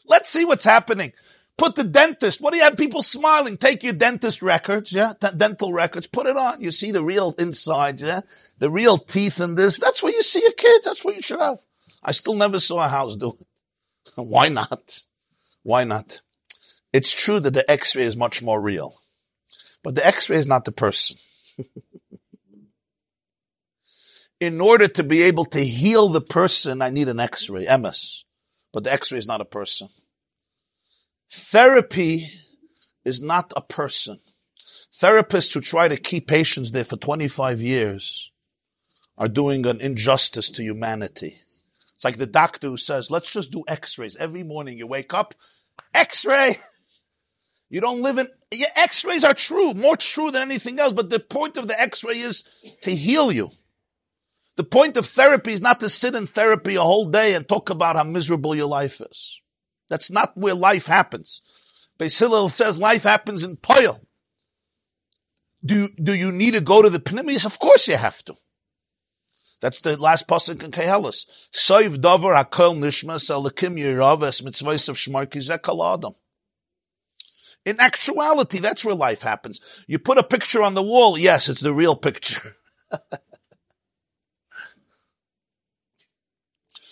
Let's 0.07 0.29
see 0.29 0.45
what's 0.45 0.65
happening. 0.65 1.13
Put 1.57 1.77
the 1.77 1.85
dentist. 1.85 2.41
What 2.41 2.53
do 2.53 2.57
you 2.57 2.65
have 2.65 2.77
people 2.79 3.03
smiling? 3.03 3.57
Take 3.59 3.83
your 3.85 3.93
dentist 3.93 4.41
records, 4.41 4.95
yeah, 4.95 5.13
D- 5.21 5.29
dental 5.37 5.75
records. 5.75 6.07
Put 6.07 6.27
it 6.27 6.37
on. 6.37 6.63
You 6.63 6.71
see 6.71 6.91
the 6.91 7.05
real 7.05 7.35
insides, 7.39 8.03
yeah, 8.03 8.23
the 8.59 8.71
real 8.71 8.97
teeth 8.97 9.43
in 9.43 9.57
this. 9.57 9.79
That's 9.79 10.03
where 10.03 10.13
you 10.13 10.23
see 10.23 10.45
a 10.47 10.53
kid. 10.53 10.81
That's 10.83 11.05
what 11.05 11.17
you 11.17 11.21
should 11.23 11.39
have. 11.39 11.59
I 12.03 12.13
still 12.13 12.33
never 12.33 12.59
saw 12.59 12.83
a 12.87 12.89
house 12.89 13.15
do 13.17 13.37
it. 13.39 13.47
Why 14.17 14.49
not? 14.49 15.05
Why 15.63 15.85
not? 15.85 16.23
It's 16.95 17.13
true 17.13 17.39
that 17.39 17.53
the 17.53 17.71
X-ray 17.71 18.05
is 18.05 18.17
much 18.17 18.43
more 18.43 18.59
real, 18.59 18.95
but 19.83 19.95
the 19.95 20.07
X-ray 20.07 20.37
is 20.37 20.47
not 20.47 20.65
the 20.65 20.73
person. 20.73 21.17
In 24.41 24.61
order 24.61 24.89
to 24.89 25.03
be 25.05 25.23
able 25.25 25.45
to 25.47 25.61
heal 25.61 26.09
the 26.09 26.21
person, 26.21 26.81
I 26.81 26.91
need 26.91 27.09
an 27.09 27.21
X-ray, 27.21 27.67
MS. 27.77 28.25
But 28.73 28.85
the 28.85 28.93
X-ray 28.93 29.19
is 29.19 29.27
not 29.27 29.41
a 29.41 29.47
person. 29.47 29.89
Therapy 31.31 32.31
is 33.05 33.21
not 33.21 33.53
a 33.57 33.61
person. 33.61 34.19
Therapists 35.01 35.55
who 35.55 35.61
try 35.61 35.89
to 35.89 35.97
keep 35.97 36.27
patients 36.27 36.73
there 36.73 36.85
for 36.85 36.97
25 36.97 37.61
years 37.61 38.31
are 39.17 39.29
doing 39.29 39.67
an 39.67 39.81
injustice 39.81 40.51
to 40.51 40.63
humanity. 40.63 41.41
It's 41.95 42.05
like 42.05 42.17
the 42.17 42.27
doctor 42.27 42.69
who 42.69 42.77
says, 42.77 43.11
let's 43.11 43.31
just 43.31 43.51
do 43.51 43.63
x-rays. 43.69 44.17
Every 44.17 44.43
morning 44.43 44.79
you 44.79 44.87
wake 44.87 45.15
up, 45.15 45.35
x-ray. 45.95 46.59
You 47.71 47.81
don't 47.81 48.03
live 48.03 48.19
in, 48.19 48.29
yeah, 48.51 48.67
x-rays 48.75 49.23
are 49.23 49.33
true, 49.33 49.73
more 49.75 49.97
true 49.97 50.33
than 50.33 50.43
anything 50.43 50.81
else, 50.81 50.93
but 50.93 51.09
the 51.09 51.21
point 51.21 51.57
of 51.57 51.69
the 51.69 51.81
x-ray 51.81 52.19
is 52.19 52.45
to 52.83 52.95
heal 52.95 53.31
you. 53.31 53.53
The 54.57 54.65
point 54.65 54.97
of 54.97 55.07
therapy 55.07 55.53
is 55.53 55.61
not 55.61 55.81
to 55.81 55.89
sit 55.89 56.17
in 56.17 56.27
therapy 56.27 56.75
a 56.75 56.83
whole 56.83 57.07
day 57.07 57.35
and 57.35 57.49
talk 57.49 57.71
about 57.71 57.97
how 57.97 58.03
miserable 58.03 58.55
your 58.57 58.67
life 58.67 59.01
is. 59.01 59.41
That's 59.89 60.11
not 60.11 60.37
where 60.37 60.55
life 60.55 60.87
happens. 60.87 61.41
Beis 61.99 62.19
Hillel 62.19 62.49
says 62.49 62.79
life 62.79 63.05
happens 63.05 63.45
in 63.45 63.57
Poil. 63.57 64.01
Do, 65.65 65.89
do 66.03 66.15
you 66.15 66.33
need 66.33 66.55
to 66.55 66.61
go 66.61 66.83
to 66.83 66.91
the 66.91 66.99
Pnimius? 66.99 67.47
Of 67.47 67.59
course 67.59 67.87
you 67.87 67.97
have 67.97 68.25
to. 68.25 68.35
That's 69.61 69.81
the 69.81 69.97
last 69.97 70.27
pasuk 70.27 70.63
in 70.63 70.71
Koheles. 70.71 71.27
Soiv 71.53 71.97
davar 71.99 72.43
hakol 72.43 72.77
nishmas 72.79 73.31
alakim 73.31 73.79
yirav 73.79 74.23
es 74.23 74.41
of 74.89 74.97
shmar 74.97 75.95
adam. 75.95 76.15
In 77.65 77.79
actuality, 77.79 78.59
that's 78.59 78.85
where 78.85 78.95
life 78.95 79.23
happens. 79.23 79.61
You 79.87 79.99
put 79.99 80.19
a 80.19 80.23
picture 80.23 80.63
on 80.63 80.75
the 80.75 80.83
wall, 80.83 81.19
yes, 81.19 81.49
it's 81.49 81.61
the 81.61 81.75
real 81.75 81.97
picture. 81.97 82.57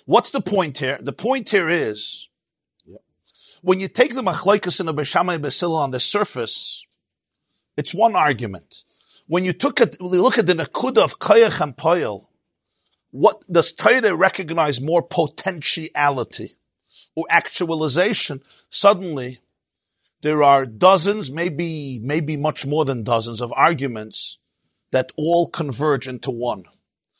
What's 0.04 0.30
the 0.30 0.40
point 0.40 0.78
here? 0.78 0.98
The 1.00 1.12
point 1.12 1.50
here 1.50 1.68
is, 1.68 2.28
when 3.62 3.80
you 3.80 3.88
take 3.88 4.14
the 4.14 4.22
machlaikas 4.22 4.80
and 4.80 4.88
the 4.88 4.94
Beshamai 4.94 5.38
Beis 5.38 5.60
Hillel 5.60 5.76
on 5.76 5.90
the 5.90 6.00
surface, 6.00 6.84
it's 7.76 7.92
one 7.94 8.16
argument. 8.16 8.84
When 9.26 9.44
you 9.44 9.52
took 9.52 9.80
it, 9.80 10.00
look 10.00 10.38
at 10.38 10.46
the 10.46 10.54
nakuda 10.54 10.98
of 10.98 11.18
koyach 11.18 11.60
and 11.60 11.76
poil, 11.76 12.30
what 13.10 13.42
does 13.50 13.72
Torah 13.72 14.14
recognize 14.14 14.80
more 14.80 15.02
potentiality 15.02 16.56
or 17.14 17.26
actualization? 17.30 18.42
Suddenly, 18.70 19.40
there 20.22 20.42
are 20.42 20.66
dozens, 20.66 21.30
maybe, 21.30 22.00
maybe 22.02 22.36
much 22.36 22.66
more 22.66 22.84
than 22.84 23.04
dozens 23.04 23.40
of 23.40 23.52
arguments 23.56 24.38
that 24.90 25.12
all 25.16 25.48
converge 25.48 26.08
into 26.08 26.30
one. 26.30 26.64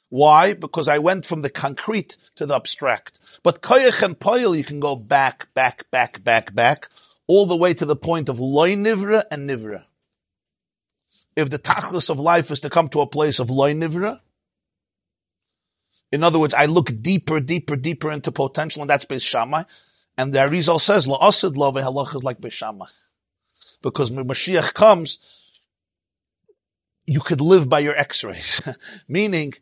Why? 0.09 0.55
Because 0.55 0.89
I 0.89 0.99
went 0.99 1.27
from 1.27 1.43
the 1.43 1.51
concrete 1.51 2.17
to 2.37 2.47
the 2.47 2.55
abstract. 2.55 3.19
But 3.43 3.61
koyach 3.63 4.03
and 4.03 4.19
poil, 4.19 4.57
you 4.57 4.65
can 4.65 4.81
go 4.81 4.97
back, 4.97 5.53
back, 5.55 5.91
back, 5.91 6.25
back, 6.25 6.55
back, 6.55 6.89
all 7.27 7.47
the 7.47 7.57
way 7.57 7.75
to 7.75 7.85
the 7.85 7.97
point 7.97 8.29
of 8.29 8.41
loy 8.41 8.75
nivra 8.75 9.25
and 9.31 9.49
nivra. 9.49 9.85
If 11.37 11.51
the 11.51 11.59
tachlis 11.59 12.11
of 12.11 12.19
life 12.19 12.51
is 12.51 12.61
to 12.61 12.71
come 12.71 12.89
to 12.89 13.01
a 13.01 13.07
place 13.07 13.39
of 13.39 13.51
loy 13.51 13.75
nivra, 13.75 14.21
in 16.11 16.25
other 16.25 16.39
words, 16.39 16.55
I 16.55 16.65
look 16.65 16.91
deeper, 17.03 17.39
deeper, 17.39 17.77
deeper 17.77 18.11
into 18.11 18.33
potential, 18.33 18.83
and 18.83 18.91
that's 18.91 19.05
Beis 19.05 19.25
Shammai. 19.27 19.65
And 20.19 20.33
the 20.35 20.41
Arizal 20.41 20.81
says, 20.81 21.07
"La 21.07 21.19
La'asid 21.19 21.57
lo 21.57 21.73
halach 21.73 22.15
is 22.15 22.25
like 22.25 22.41
Beis 22.41 22.53
Shammai. 22.53 22.87
Because 23.81 24.11
when 24.11 24.27
Mashiach 24.27 24.75
comes, 24.75 25.21
you 27.07 27.21
could 27.21 27.41
live 27.41 27.69
by 27.69 27.79
your 27.79 27.97
x-rays. 27.97 28.61
Meaning, 29.09 29.55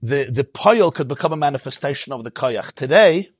the, 0.00 0.30
the 0.32 0.44
poil 0.44 0.92
could 0.92 1.08
become 1.08 1.32
a 1.32 1.36
manifestation 1.36 2.12
of 2.12 2.22
the 2.22 2.30
koyach. 2.30 2.72
Today, 2.72 3.30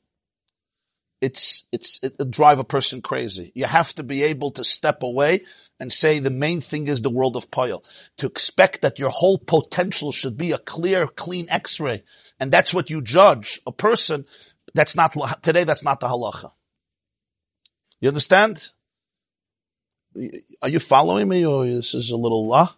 it's, 1.21 1.65
it's, 1.73 2.01
it'll 2.03 2.27
drive 2.27 2.59
a 2.59 2.65
person 2.65 3.01
crazy. 3.01 3.53
You 3.55 3.65
have 3.65 3.95
to 3.95 4.03
be 4.03 4.25
able 4.25 4.51
to 4.53 4.65
step 4.65 5.03
away 5.03 5.45
and 5.81 5.93
say 5.93 6.19
the 6.19 6.31
main 6.31 6.61
thing 6.61 6.89
is 6.89 7.01
the 7.01 7.11
world 7.11 7.37
of 7.37 7.51
poil. 7.51 7.85
To 8.19 8.27
expect 8.27 8.83
that 8.83 8.99
your 8.99 9.11
whole 9.11 9.39
potential 9.39 10.13
should 10.13 10.37
be 10.37 10.53
a 10.53 10.59
clear, 10.59 11.07
clean 11.07 11.47
x-ray. 11.49 12.03
And 12.41 12.51
that's 12.51 12.75
what 12.75 12.91
you 12.91 13.01
judge 13.01 13.61
a 13.67 13.73
person. 13.73 14.27
That's 14.77 14.95
not, 14.95 15.17
today 15.43 15.65
that's 15.65 15.83
not 15.83 16.01
the 16.01 16.07
halacha. 16.07 16.53
You 17.99 18.09
understand? 18.09 18.73
Are 20.61 20.69
you 20.69 20.79
following 20.79 21.29
me 21.29 21.47
or 21.47 21.65
this 21.65 21.95
is 21.95 22.11
a 22.11 22.17
little 22.17 22.47
law? 22.47 22.75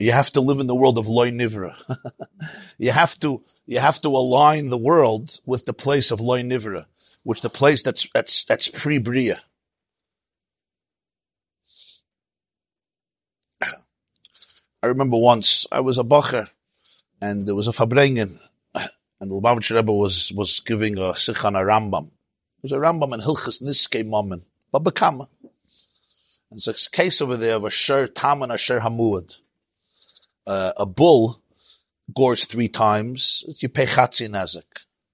You 0.00 0.10
have 0.10 0.30
to 0.32 0.40
live 0.40 0.58
in 0.58 0.66
the 0.66 0.74
world 0.74 0.98
of 0.98 1.06
loy 1.06 1.30
nivra. 1.30 1.80
you 2.78 2.90
have 2.90 3.18
to, 3.20 3.44
you 3.66 3.78
have 3.78 4.02
to 4.02 4.08
align 4.08 4.68
the 4.68 4.78
world 4.78 5.38
with 5.46 5.64
the 5.64 5.72
place 5.72 6.10
of 6.10 6.20
loy 6.20 6.42
nivra, 6.42 6.86
which 7.22 7.40
the 7.40 7.48
place 7.48 7.82
that's, 7.82 8.08
that's, 8.12 8.42
that's 8.44 8.66
pre-bria. 8.66 9.40
I 14.82 14.88
remember 14.88 15.16
once 15.16 15.68
I 15.70 15.78
was 15.78 15.98
a 15.98 16.02
bacher 16.02 16.50
and 17.20 17.46
there 17.46 17.54
was 17.54 17.68
a 17.68 17.70
Farbrengen 17.70 18.40
and 19.22 19.30
the 19.30 19.36
Lubavitcher 19.36 19.76
Rebbe 19.76 19.92
was, 19.92 20.32
was 20.32 20.58
giving 20.60 20.98
a 20.98 21.12
Sichan 21.12 21.50
a 21.50 21.64
Rambam. 21.64 22.06
It 22.06 22.62
was 22.64 22.72
a 22.72 22.76
Rambam 22.76 23.14
in 23.14 23.20
Hilchas 23.20 23.62
Niske 23.62 24.04
Mammon, 24.04 24.42
but 24.72 24.82
Bekama. 24.82 25.28
And 26.50 26.58
it's 26.58 26.66
a 26.66 26.90
case 26.90 27.22
over 27.22 27.36
there 27.36 27.54
of 27.54 27.64
a 27.64 27.70
Sher 27.70 28.08
Tam 28.08 28.42
and 28.42 28.50
a 28.50 28.58
Sher 28.58 28.80
Hamuad. 28.80 29.38
Uh, 30.44 30.72
a 30.76 30.84
bull 30.84 31.40
gores 32.12 32.46
three 32.46 32.66
times, 32.66 33.44
you 33.60 33.68
pay 33.68 33.86
Chatzi 33.86 34.28
Nazik. 34.28 34.64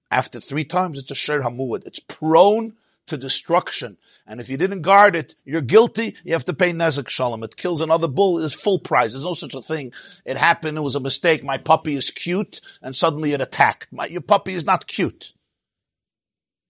After 0.09 0.39
three 0.39 0.65
times, 0.65 0.97
it's 0.97 1.11
a 1.11 1.15
Sher 1.15 1.41
Hamuad. 1.41 1.85
It's 1.85 1.99
prone 1.99 2.73
to 3.09 3.17
destruction. 3.17 3.97
And 4.25 4.39
if 4.39 4.49
you 4.49 4.57
didn't 4.57 4.81
guard 4.81 5.15
it, 5.15 5.35
you're 5.45 5.61
guilty. 5.61 6.15
You 6.23 6.33
have 6.33 6.45
to 6.45 6.53
pay 6.53 6.71
nezek 6.71 7.09
shalom. 7.09 7.43
It 7.43 7.55
kills 7.55 7.81
another 7.81 8.07
bull. 8.07 8.43
It's 8.43 8.53
full 8.53 8.79
price. 8.79 9.11
There's 9.11 9.25
no 9.25 9.33
such 9.33 9.55
a 9.55 9.61
thing. 9.61 9.93
It 10.25 10.37
happened. 10.37 10.77
It 10.77 10.81
was 10.81 10.95
a 10.95 10.99
mistake. 10.99 11.43
My 11.43 11.57
puppy 11.57 11.95
is 11.95 12.11
cute, 12.11 12.61
and 12.81 12.95
suddenly 12.95 13.33
it 13.33 13.41
attacked. 13.41 13.91
My, 13.91 14.05
your 14.05 14.21
puppy 14.21 14.53
is 14.53 14.65
not 14.65 14.87
cute. 14.87 15.33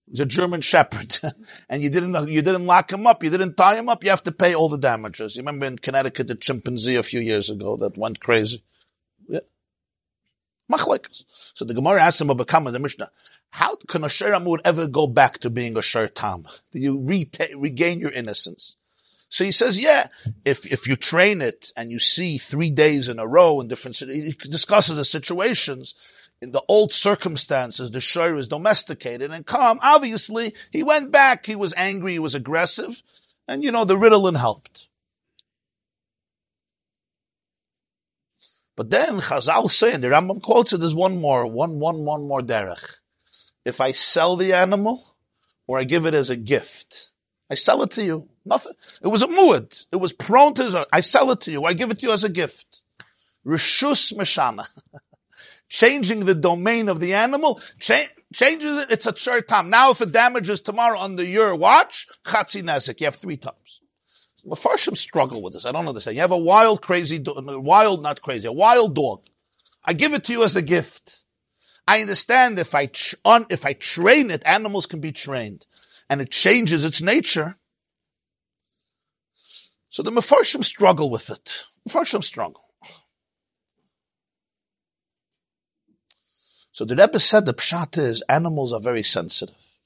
He's 0.10 0.20
a 0.20 0.26
German 0.26 0.62
Shepherd, 0.62 1.20
and 1.70 1.84
you 1.84 1.90
didn't 1.90 2.28
you 2.30 2.42
didn't 2.42 2.66
lock 2.66 2.92
him 2.92 3.06
up. 3.06 3.24
You 3.24 3.30
didn't 3.30 3.56
tie 3.56 3.76
him 3.76 3.90
up. 3.90 4.04
You 4.04 4.10
have 4.10 4.24
to 4.24 4.32
pay 4.32 4.56
all 4.56 4.70
the 4.70 4.78
damages. 4.78 5.36
You 5.36 5.42
remember 5.42 5.68
in 5.68 5.78
Connecticut 5.78 6.28
the 6.28 6.36
chimpanzee 6.36 6.96
a 6.96 7.04
few 7.04 7.20
years 7.20 7.50
ago 7.50 7.78
that 7.78 7.98
went 7.98 8.20
crazy. 8.20 8.64
Yeah. 9.28 9.42
Machlekes. 10.72 11.26
So 11.54 11.64
the 11.64 11.76
Gemara 11.76 12.02
asked 12.02 12.22
him 12.22 12.30
about 12.32 12.48
the 12.48 12.80
Mishnah. 12.80 13.12
How 13.52 13.76
can 13.88 14.04
a 14.04 14.10
Sher 14.10 14.32
Amud 14.32 14.60
ever 14.64 14.88
go 14.88 15.08
back 15.08 15.40
to 15.40 15.50
being 15.50 15.78
a 15.78 15.82
Sher 15.82 16.08
Tam? 16.08 16.46
Do 16.72 16.80
you 16.80 17.00
re- 17.00 17.30
regain 17.56 18.00
your 18.00 18.12
innocence? 18.12 18.78
So 19.30 19.44
he 19.44 19.52
says, 19.52 19.80
yeah, 19.80 20.08
if, 20.46 20.66
if 20.72 20.88
you 20.88 20.96
train 20.96 21.42
it 21.42 21.72
and 21.78 21.92
you 21.92 22.00
see 22.00 22.38
three 22.38 22.72
days 22.72 23.10
in 23.10 23.20
a 23.20 23.28
row 23.28 23.62
in 23.62 23.68
different, 23.68 23.98
he 23.98 24.32
discusses 24.32 24.98
the 24.98 25.06
situations. 25.06 25.94
In 26.42 26.52
the 26.52 26.64
old 26.68 26.94
circumstances, 26.94 27.92
the 27.92 28.02
Shur 28.02 28.36
is 28.36 28.48
domesticated 28.48 29.32
and 29.32 29.46
calm. 29.46 29.80
Obviously, 29.82 30.56
he 30.72 30.84
went 30.84 31.12
back. 31.12 31.46
He 31.46 31.56
was 31.56 31.74
angry. 31.76 32.14
He 32.14 32.20
was 32.20 32.34
aggressive. 32.34 33.04
And 33.48 33.64
you 33.64 33.72
know, 33.72 33.84
the 33.84 33.98
Ritalin 33.98 34.38
helped. 34.38 34.88
But 38.76 38.90
then 38.90 39.18
Chazal 39.20 39.70
say, 39.70 39.92
and 39.92 40.04
the 40.04 40.08
Rambam 40.08 40.42
quotes 40.42 40.72
it, 40.72 40.80
there's 40.80 40.96
one 40.96 41.20
more, 41.20 41.46
one, 41.46 41.80
one, 41.80 42.06
one 42.06 42.26
more 42.26 42.42
derech 42.42 42.99
if 43.70 43.80
I 43.80 43.92
sell 43.92 44.36
the 44.36 44.54
animal 44.54 45.02
or 45.68 45.80
I 45.80 45.86
give 45.86 46.06
it 46.06 46.14
as 46.14 46.30
a 46.30 46.36
gift. 46.36 47.12
I 47.50 47.56
sell 47.56 47.82
it 47.84 47.92
to 47.92 48.04
you. 48.04 48.28
Nothing. 48.46 48.74
It 49.02 49.08
was 49.08 49.22
a 49.22 49.28
muad. 49.28 49.86
It 49.92 49.96
was 49.96 50.14
prone 50.14 50.54
to, 50.56 50.88
I 50.92 51.02
sell 51.02 51.32
it 51.32 51.42
to 51.42 51.52
you. 51.52 51.64
I 51.64 51.74
give 51.74 51.92
it 51.92 52.00
to 52.00 52.08
you 52.08 52.12
as 52.12 52.24
a 52.24 52.30
gift. 52.30 52.82
Rishus 53.46 54.14
Meshana. 54.14 54.68
Changing 55.70 56.22
the 56.22 56.36
domain 56.36 56.90
of 56.90 57.00
the 57.00 57.14
animal, 57.14 57.62
cha- 57.80 58.08
changes 58.34 58.76
it, 58.80 58.92
it's 58.92 59.06
a 59.06 59.16
short 59.16 59.48
time. 59.48 59.70
Now 59.70 59.92
if 59.92 60.02
it 60.02 60.12
damages 60.12 60.62
tomorrow 60.62 61.00
under 61.00 61.24
your 61.24 61.56
watch, 61.56 62.08
chatzi 62.26 62.64
nezik, 62.64 63.00
you 63.00 63.06
have 63.06 63.16
three 63.16 63.38
times. 63.38 63.82
Mepharshim 64.44 64.98
struggle 64.98 65.44
with 65.44 65.54
this. 65.54 65.68
I 65.68 65.72
don't 65.72 65.88
understand. 65.88 66.16
You 66.16 66.22
have 66.22 66.32
a 66.32 66.38
wild, 66.38 66.82
crazy, 66.82 67.22
wild, 67.24 68.02
not 68.02 68.22
crazy, 68.22 68.48
a 68.48 68.52
wild 68.52 68.96
dog. 68.96 69.22
I 69.86 69.94
give 69.94 70.14
it 70.14 70.24
to 70.26 70.32
you 70.32 70.44
as 70.44 70.56
a 70.56 70.62
gift. 70.64 71.26
I 71.90 72.02
understand 72.02 72.60
if 72.60 72.76
I 72.76 72.92
on, 73.26 73.48
if 73.50 73.66
I 73.66 73.74
train 73.74 74.30
it, 74.30 74.44
animals 74.46 74.86
can 74.86 75.00
be 75.00 75.12
trained, 75.12 75.66
and 76.08 76.22
it 76.22 76.30
changes 76.30 76.86
its 76.86 77.02
nature. 77.02 77.58
So 79.90 80.04
the 80.04 80.12
Mefarshim 80.12 80.64
struggle 80.64 81.10
with 81.10 81.32
it. 81.32 81.66
Mefarshim 81.88 82.24
struggle. 82.24 82.64
So 86.72 86.86
the 86.86 86.96
Rebbe 86.96 87.20
said 87.20 87.48
the 87.48 87.56
pshat 87.56 87.98
is 87.98 88.22
animals 88.30 88.72
are 88.72 88.80
very 88.80 89.02
sensitive. 89.02 89.80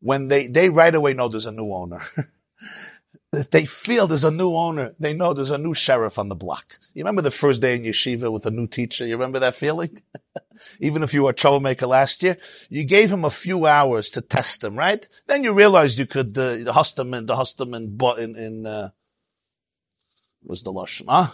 When 0.00 0.28
they, 0.28 0.46
they 0.46 0.70
right 0.70 0.94
away 0.94 1.12
know 1.12 1.28
there's 1.28 1.44
a 1.44 1.52
new 1.52 1.70
owner. 1.74 2.00
they 3.44 3.66
feel 3.66 4.06
there's 4.06 4.24
a 4.24 4.30
new 4.30 4.54
owner. 4.54 4.94
They 4.98 5.12
know 5.12 5.32
there's 5.32 5.50
a 5.50 5.58
new 5.58 5.74
sheriff 5.74 6.18
on 6.18 6.28
the 6.28 6.34
block. 6.34 6.78
You 6.94 7.02
remember 7.02 7.22
the 7.22 7.30
first 7.30 7.60
day 7.60 7.76
in 7.76 7.82
yeshiva 7.82 8.32
with 8.32 8.46
a 8.46 8.50
new 8.50 8.66
teacher? 8.66 9.06
You 9.06 9.14
remember 9.14 9.38
that 9.40 9.54
feeling? 9.54 10.02
Even 10.80 11.02
if 11.02 11.12
you 11.12 11.24
were 11.24 11.30
a 11.30 11.34
troublemaker 11.34 11.86
last 11.86 12.22
year, 12.22 12.36
you 12.68 12.84
gave 12.84 13.12
him 13.12 13.24
a 13.24 13.30
few 13.30 13.66
hours 13.66 14.10
to 14.10 14.20
test 14.20 14.64
him, 14.64 14.76
right? 14.76 15.06
Then 15.26 15.44
you 15.44 15.52
realized 15.52 15.98
you 15.98 16.06
could, 16.06 16.36
uh, 16.38 16.56
the 16.56 16.72
hustam 16.74 17.16
and 17.16 17.28
the 17.28 17.34
hustam 17.34 17.74
in, 17.74 17.98
in, 18.22 18.36
in, 18.36 18.66
uh, 18.66 18.90
was 20.44 20.62
the 20.62 20.72
lashon, 20.72 21.06
huh? 21.08 21.28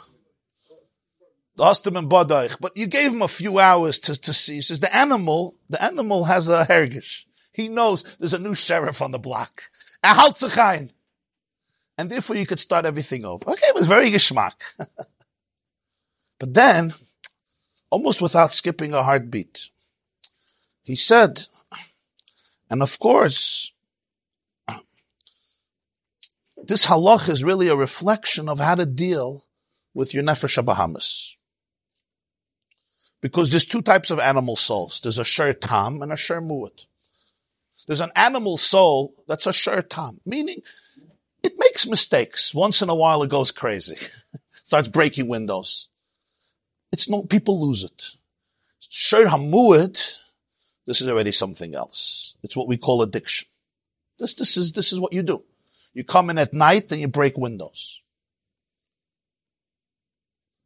The 1.57 1.65
hustam 1.65 1.99
and 1.99 2.11
badaich. 2.11 2.59
But 2.61 2.77
you 2.77 2.87
gave 2.87 3.13
him 3.13 3.23
a 3.23 3.29
few 3.29 3.59
hours 3.59 3.99
to, 4.01 4.21
to 4.21 4.33
see. 4.33 4.57
He 4.57 4.63
says 4.63 4.81
the 4.81 4.95
animal, 4.95 5.57
the 5.69 5.83
animal 5.83 6.25
has 6.25 6.49
a 6.49 6.65
hergish. 6.65 7.25
He 7.53 7.69
knows 7.69 8.03
there's 8.19 8.35
a 8.35 8.39
new 8.39 8.55
sheriff 8.55 9.03
on 9.03 9.11
the 9.11 9.19
block. 9.19 9.65
A 10.03 10.09
haltzachain 10.09 10.91
and 11.99 12.11
therefore 12.11 12.37
you 12.37 12.47
could 12.47 12.61
start 12.61 12.85
everything 12.85 13.25
over. 13.25 13.51
Okay, 13.51 13.67
it 13.67 13.75
was 13.75 13.89
very 13.89 14.11
geschmack. 14.11 14.55
but 16.39 16.55
then, 16.55 16.95
almost 17.91 18.21
without 18.21 18.53
skipping 18.53 18.93
a 18.93 19.03
heartbeat, 19.03 19.71
he 20.83 20.97
said, 20.97 21.47
and 22.71 22.83
of 22.83 22.99
course, 22.99 23.73
this 26.65 26.87
halach 26.87 27.29
is 27.29 27.45
really 27.45 27.69
a 27.69 27.77
reflection 27.77 28.49
of 28.49 28.59
how 28.59 28.75
to 28.75 28.87
deal 28.87 29.45
with 29.95 30.15
your 30.15 30.23
nefesh 30.23 30.65
Bahamas. 30.65 31.37
Because 33.21 33.51
there's 33.51 33.65
two 33.65 33.83
types 33.83 34.11
of 34.11 34.19
animal 34.19 34.57
souls. 34.57 35.01
There's 35.01 35.19
a 35.19 35.25
sher 35.25 35.53
tam 35.53 36.03
and 36.03 36.13
a 36.13 36.17
sher 36.17 36.41
mu'at. 36.41 36.87
There's 37.87 38.01
an 38.01 38.13
animal 38.17 38.57
soul 38.57 39.15
that's 39.29 39.47
a 39.47 39.53
sher 39.53 39.83
tam, 39.83 40.21
meaning 40.25 40.63
it 41.43 41.55
makes 41.59 41.87
mistakes. 41.87 42.55
Once 42.55 42.83
in 42.83 42.89
a 42.89 42.95
while 42.95 43.23
it 43.23 43.31
goes 43.31 43.51
crazy. 43.51 43.99
Starts 44.63 44.89
breaking 44.89 45.29
windows. 45.29 45.89
It's 46.93 47.09
no, 47.09 47.23
people 47.23 47.67
lose 47.67 47.85
it. 47.85 48.05
Sher 48.79 49.27
hamu'at, 49.27 50.19
this 50.87 51.01
is 51.01 51.09
already 51.09 51.33
something 51.33 51.75
else. 51.75 52.37
It's 52.43 52.57
what 52.57 52.69
we 52.69 52.77
call 52.77 53.03
addiction. 53.03 53.49
This, 54.19 54.35
this 54.35 54.57
is, 54.57 54.73
this 54.73 54.93
is 54.93 55.01
what 55.01 55.13
you 55.13 55.23
do. 55.23 55.43
You 55.95 56.05
come 56.05 56.31
in 56.31 56.39
at 56.39 56.53
night 56.53 56.93
and 56.93 57.01
you 57.01 57.09
break 57.09 57.37
windows. 57.37 58.01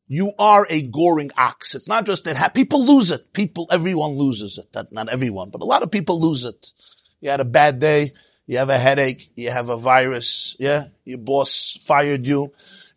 You 0.08 0.32
are 0.38 0.66
a 0.70 0.82
goring 0.82 1.30
ox. 1.36 1.74
It's 1.74 1.88
not 1.88 2.06
just 2.06 2.24
that 2.24 2.36
ha- 2.36 2.48
people 2.48 2.84
lose 2.84 3.10
it. 3.10 3.32
People, 3.32 3.66
everyone 3.70 4.12
loses 4.12 4.58
it. 4.58 4.92
Not 4.92 5.08
everyone, 5.08 5.50
but 5.50 5.62
a 5.62 5.66
lot 5.66 5.82
of 5.82 5.90
people 5.90 6.20
lose 6.20 6.44
it. 6.44 6.72
You 7.20 7.30
had 7.30 7.40
a 7.40 7.44
bad 7.44 7.80
day. 7.80 8.12
You 8.46 8.58
have 8.58 8.70
a 8.70 8.78
headache. 8.78 9.30
You 9.34 9.50
have 9.50 9.68
a 9.68 9.76
virus. 9.76 10.56
Yeah. 10.58 10.86
Your 11.04 11.18
boss 11.18 11.76
fired 11.84 12.26
you 12.26 12.52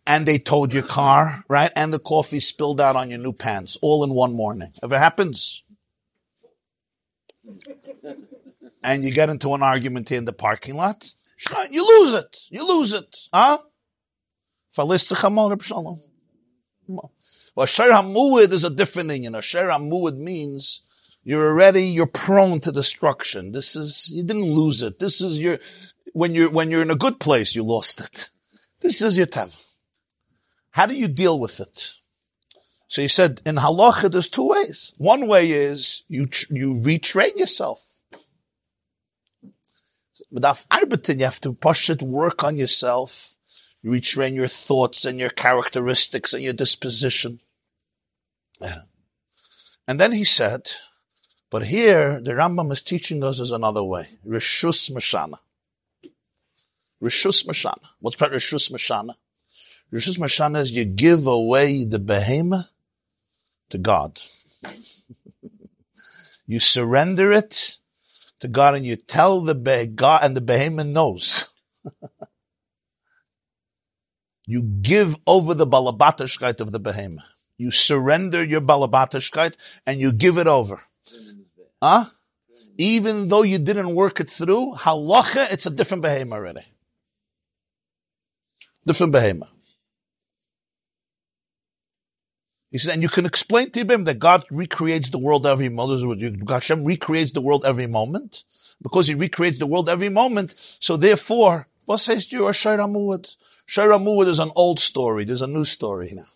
and 0.05 0.25
they 0.25 0.39
towed 0.39 0.73
your 0.73 0.83
car, 0.83 1.43
right? 1.47 1.71
And 1.75 1.93
the 1.93 1.99
coffee 1.99 2.39
spilled 2.39 2.81
out 2.81 2.95
on 2.95 3.11
your 3.11 3.19
new 3.19 3.33
pants 3.33 3.77
all 3.81 4.03
in 4.03 4.11
one 4.11 4.33
morning. 4.33 4.71
Ever 4.81 4.97
happens? 4.97 5.63
And 8.83 9.03
you 9.03 9.11
get 9.11 9.29
into 9.29 9.53
an 9.53 9.61
argument 9.61 10.11
in 10.11 10.25
the 10.25 10.33
parking 10.33 10.75
lot. 10.75 11.13
You 11.71 11.87
lose 11.87 12.13
it. 12.15 12.37
You 12.49 12.67
lose 12.67 12.93
it. 12.93 13.15
Huh? 13.31 13.59
Well, 17.55 17.63
Asher 17.63 17.91
Hamuid 17.91 18.51
is 18.51 18.63
a 18.63 18.69
different 18.69 19.09
thing. 19.09 19.25
Asher 19.35 19.67
Hamuid 19.67 20.17
means 20.17 20.81
you're 21.23 21.47
already, 21.47 21.85
you're 21.85 22.07
prone 22.07 22.59
to 22.61 22.71
destruction. 22.71 23.51
This 23.51 23.75
is, 23.75 24.09
you 24.11 24.23
didn't 24.23 24.51
lose 24.51 24.81
it. 24.81 24.99
This 24.99 25.21
is 25.21 25.39
your, 25.39 25.59
when 26.13 26.33
you're, 26.33 26.49
when 26.49 26.71
you're 26.71 26.81
in 26.81 26.91
a 26.91 26.95
good 26.95 27.19
place, 27.19 27.55
you 27.55 27.63
lost 27.63 27.99
it. 27.99 28.29
This 28.79 29.01
is 29.01 29.17
your 29.17 29.27
tav. 29.27 29.55
How 30.71 30.85
do 30.85 30.95
you 30.95 31.07
deal 31.07 31.39
with 31.39 31.59
it? 31.59 31.95
So 32.87 33.01
you 33.01 33.09
said 33.09 33.41
in 33.45 33.57
halacha, 33.57 34.11
there's 34.11 34.29
two 34.29 34.47
ways. 34.47 34.93
One 34.97 35.27
way 35.27 35.51
is 35.51 36.03
you, 36.07 36.27
you 36.49 36.73
retrain 36.73 37.37
yourself. 37.37 37.85
But 40.31 40.65
you 41.07 41.25
have 41.25 41.41
to 41.41 41.53
push 41.53 41.89
it, 41.89 42.01
work 42.01 42.43
on 42.43 42.57
yourself 42.57 43.37
retrain 43.83 44.35
your 44.35 44.47
thoughts 44.47 45.05
and 45.05 45.19
your 45.19 45.29
characteristics 45.29 46.33
and 46.33 46.43
your 46.43 46.53
disposition. 46.53 47.39
Yeah. 48.61 48.81
And 49.87 49.99
then 49.99 50.11
he 50.11 50.23
said, 50.23 50.69
but 51.49 51.65
here 51.65 52.19
the 52.21 52.31
Rambam 52.31 52.71
is 52.71 52.81
teaching 52.81 53.23
us 53.23 53.39
is 53.39 53.51
another 53.51 53.83
way. 53.83 54.07
Rishus 54.25 54.91
Mashana. 54.91 55.39
Rishus 57.01 57.45
Mashana. 57.47 57.85
What's 57.99 58.15
part 58.15 58.31
Rishus 58.31 58.71
Mashana? 58.71 59.15
Rishus 59.91 60.19
Mashana 60.19 60.59
is 60.59 60.71
you 60.71 60.85
give 60.85 61.25
away 61.25 61.85
the 61.85 61.99
behemoth 61.99 62.69
to 63.69 63.77
God. 63.77 64.19
you 66.45 66.59
surrender 66.59 67.31
it 67.31 67.77
to 68.39 68.47
God 68.47 68.75
and 68.75 68.85
you 68.85 68.95
tell 68.95 69.41
the 69.41 69.55
be- 69.55 69.87
God 69.87 70.21
and 70.23 70.37
the 70.37 70.41
behemoth 70.41 70.87
knows. 70.87 71.49
You 74.51 74.63
give 74.63 75.15
over 75.27 75.53
the 75.53 75.67
balabatashkeit 75.67 76.59
of 76.59 76.71
the 76.71 76.79
behemoth. 76.79 77.33
You 77.59 77.69
surrender 77.69 78.43
your 78.43 78.61
balabatashkeit 78.61 79.53
and 79.85 80.01
you 80.01 80.11
give 80.11 80.39
it 80.39 80.47
over. 80.47 80.81
Huh? 81.81 82.05
Even 82.77 83.29
though 83.29 83.43
you 83.43 83.59
didn't 83.59 83.95
work 83.95 84.19
it 84.19 84.29
through, 84.29 84.73
halacha, 84.75 85.51
it's 85.51 85.65
a 85.65 85.69
different 85.69 86.03
behemoth 86.03 86.37
already. 86.37 86.61
Different 88.85 89.13
behemoth. 89.13 89.49
He 92.71 92.77
said, 92.77 92.93
and 92.93 93.03
you 93.03 93.09
can 93.09 93.25
explain 93.25 93.71
to 93.71 93.83
him 93.83 94.03
that 94.03 94.19
God 94.19 94.45
recreates 94.51 95.09
the 95.09 95.17
world 95.17 95.47
every 95.47 95.69
moment. 95.69 96.49
Hashem 96.49 96.83
recreates 96.83 97.33
the 97.33 97.41
world 97.41 97.65
every 97.65 97.87
moment. 97.87 98.43
Because 98.81 99.07
he 99.07 99.15
recreates 99.15 99.59
the 99.59 99.67
world 99.67 99.89
every 99.89 100.07
moment, 100.07 100.55
so 100.79 100.95
therefore, 100.95 101.67
what 101.85 101.97
says 101.97 102.31
you, 102.31 102.41
Ashayr 102.41 102.79
Amuad? 102.79 103.35
Shara 103.67 104.01
Muad 104.01 104.27
is 104.27 104.39
an 104.39 104.51
old 104.55 104.79
story. 104.79 105.25
There's 105.25 105.41
a 105.41 105.47
new 105.47 105.65
story 105.65 106.13
now. 106.15 106.27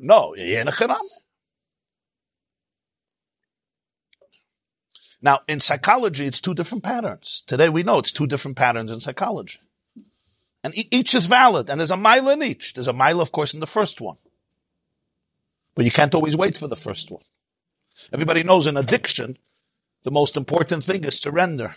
No, 0.00 0.34
Now, 5.22 5.40
in 5.46 5.60
psychology, 5.60 6.24
it's 6.24 6.40
two 6.40 6.54
different 6.54 6.82
patterns. 6.82 7.44
Today 7.46 7.68
we 7.68 7.82
know 7.82 7.98
it's 7.98 8.12
two 8.12 8.26
different 8.26 8.56
patterns 8.56 8.90
in 8.90 9.00
psychology. 9.00 9.60
And 10.64 10.74
each 10.90 11.14
is 11.14 11.26
valid, 11.26 11.70
and 11.70 11.78
there's 11.78 11.90
a 11.90 11.96
mile 11.96 12.28
in 12.30 12.42
each. 12.42 12.74
There's 12.74 12.88
a 12.88 12.92
mile, 12.92 13.20
of 13.20 13.32
course, 13.32 13.54
in 13.54 13.60
the 13.60 13.66
first 13.66 14.00
one. 14.00 14.16
But 15.74 15.84
you 15.84 15.90
can't 15.90 16.14
always 16.14 16.36
wait 16.36 16.58
for 16.58 16.68
the 16.68 16.76
first 16.76 17.10
one. 17.10 17.22
Everybody 18.12 18.42
knows 18.42 18.66
in 18.66 18.76
addiction, 18.76 19.38
the 20.02 20.10
most 20.10 20.36
important 20.36 20.84
thing 20.84 21.04
is 21.04 21.18
surrender. 21.18 21.74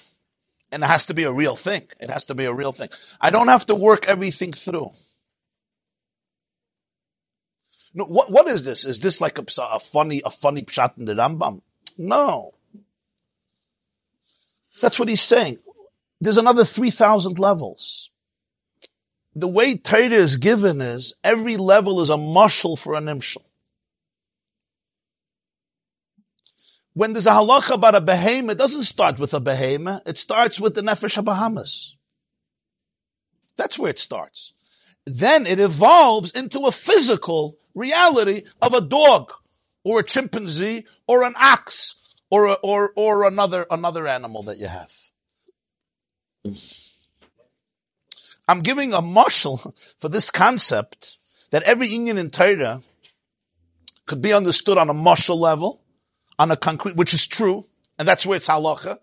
And 0.71 0.83
it 0.83 0.87
has 0.87 1.05
to 1.05 1.13
be 1.13 1.23
a 1.23 1.31
real 1.31 1.55
thing. 1.55 1.87
It 1.99 2.09
has 2.09 2.25
to 2.25 2.35
be 2.35 2.45
a 2.45 2.53
real 2.53 2.71
thing. 2.71 2.89
I 3.21 3.29
don't 3.29 3.49
have 3.49 3.65
to 3.67 3.75
work 3.75 4.07
everything 4.07 4.53
through. 4.53 4.91
No, 7.93 8.05
what, 8.05 8.31
what 8.31 8.47
is 8.47 8.63
this? 8.63 8.85
Is 8.85 8.99
this 8.99 9.21
like 9.21 9.37
a, 9.37 9.45
a 9.61 9.79
funny, 9.79 10.21
a 10.25 10.29
funny 10.29 10.63
pshat 10.63 10.97
in 10.97 11.05
the 11.05 11.13
Rambam? 11.13 11.61
No. 11.97 12.53
That's 14.81 14.97
what 14.97 15.07
he's 15.07 15.21
saying. 15.21 15.59
There's 16.19 16.37
another 16.37 16.65
3,000 16.65 17.37
levels. 17.37 18.09
The 19.35 19.47
way 19.47 19.75
Torah 19.75 20.09
is 20.09 20.37
given 20.37 20.81
is 20.81 21.13
every 21.23 21.57
level 21.57 22.01
is 22.01 22.09
a 22.09 22.15
mushal 22.15 22.77
for 22.77 22.95
an 22.95 23.05
imshal. 23.05 23.43
when 26.93 27.13
there's 27.13 27.27
a 27.27 27.31
halacha 27.31 27.73
about 27.73 27.95
a 27.95 28.01
behemoth, 28.01 28.55
it 28.55 28.57
doesn't 28.57 28.83
start 28.83 29.19
with 29.19 29.33
a 29.33 29.39
behemoth. 29.39 30.03
It 30.05 30.17
starts 30.17 30.59
with 30.59 30.75
the 30.75 30.81
nefesh 30.81 31.23
Bahamas. 31.23 31.97
That's 33.57 33.77
where 33.77 33.89
it 33.89 33.99
starts. 33.99 34.53
Then 35.05 35.45
it 35.45 35.59
evolves 35.59 36.31
into 36.31 36.61
a 36.61 36.71
physical 36.71 37.57
reality 37.75 38.43
of 38.61 38.73
a 38.73 38.81
dog 38.81 39.31
or 39.83 39.99
a 39.99 40.03
chimpanzee 40.03 40.85
or 41.07 41.23
an 41.23 41.33
ox 41.37 41.95
or 42.29 42.47
a, 42.47 42.53
or 42.53 42.91
or 42.95 43.23
another 43.25 43.65
another 43.69 44.07
animal 44.07 44.43
that 44.43 44.57
you 44.57 44.67
have. 44.67 44.91
I'm 48.47 48.61
giving 48.61 48.93
a 48.93 49.01
mashal 49.01 49.73
for 49.97 50.09
this 50.09 50.29
concept 50.29 51.17
that 51.51 51.63
every 51.63 51.89
inyan 51.89 52.17
in 52.17 52.29
Torah 52.29 52.81
could 54.05 54.21
be 54.21 54.33
understood 54.33 54.77
on 54.77 54.89
a 54.89 54.93
mashal 54.93 55.37
level 55.37 55.83
on 56.39 56.51
a 56.51 56.57
concrete, 56.57 56.95
which 56.95 57.13
is 57.13 57.27
true, 57.27 57.67
and 57.97 58.07
that's 58.07 58.25
where 58.25 58.37
it's 58.37 58.47
halacha. 58.47 58.97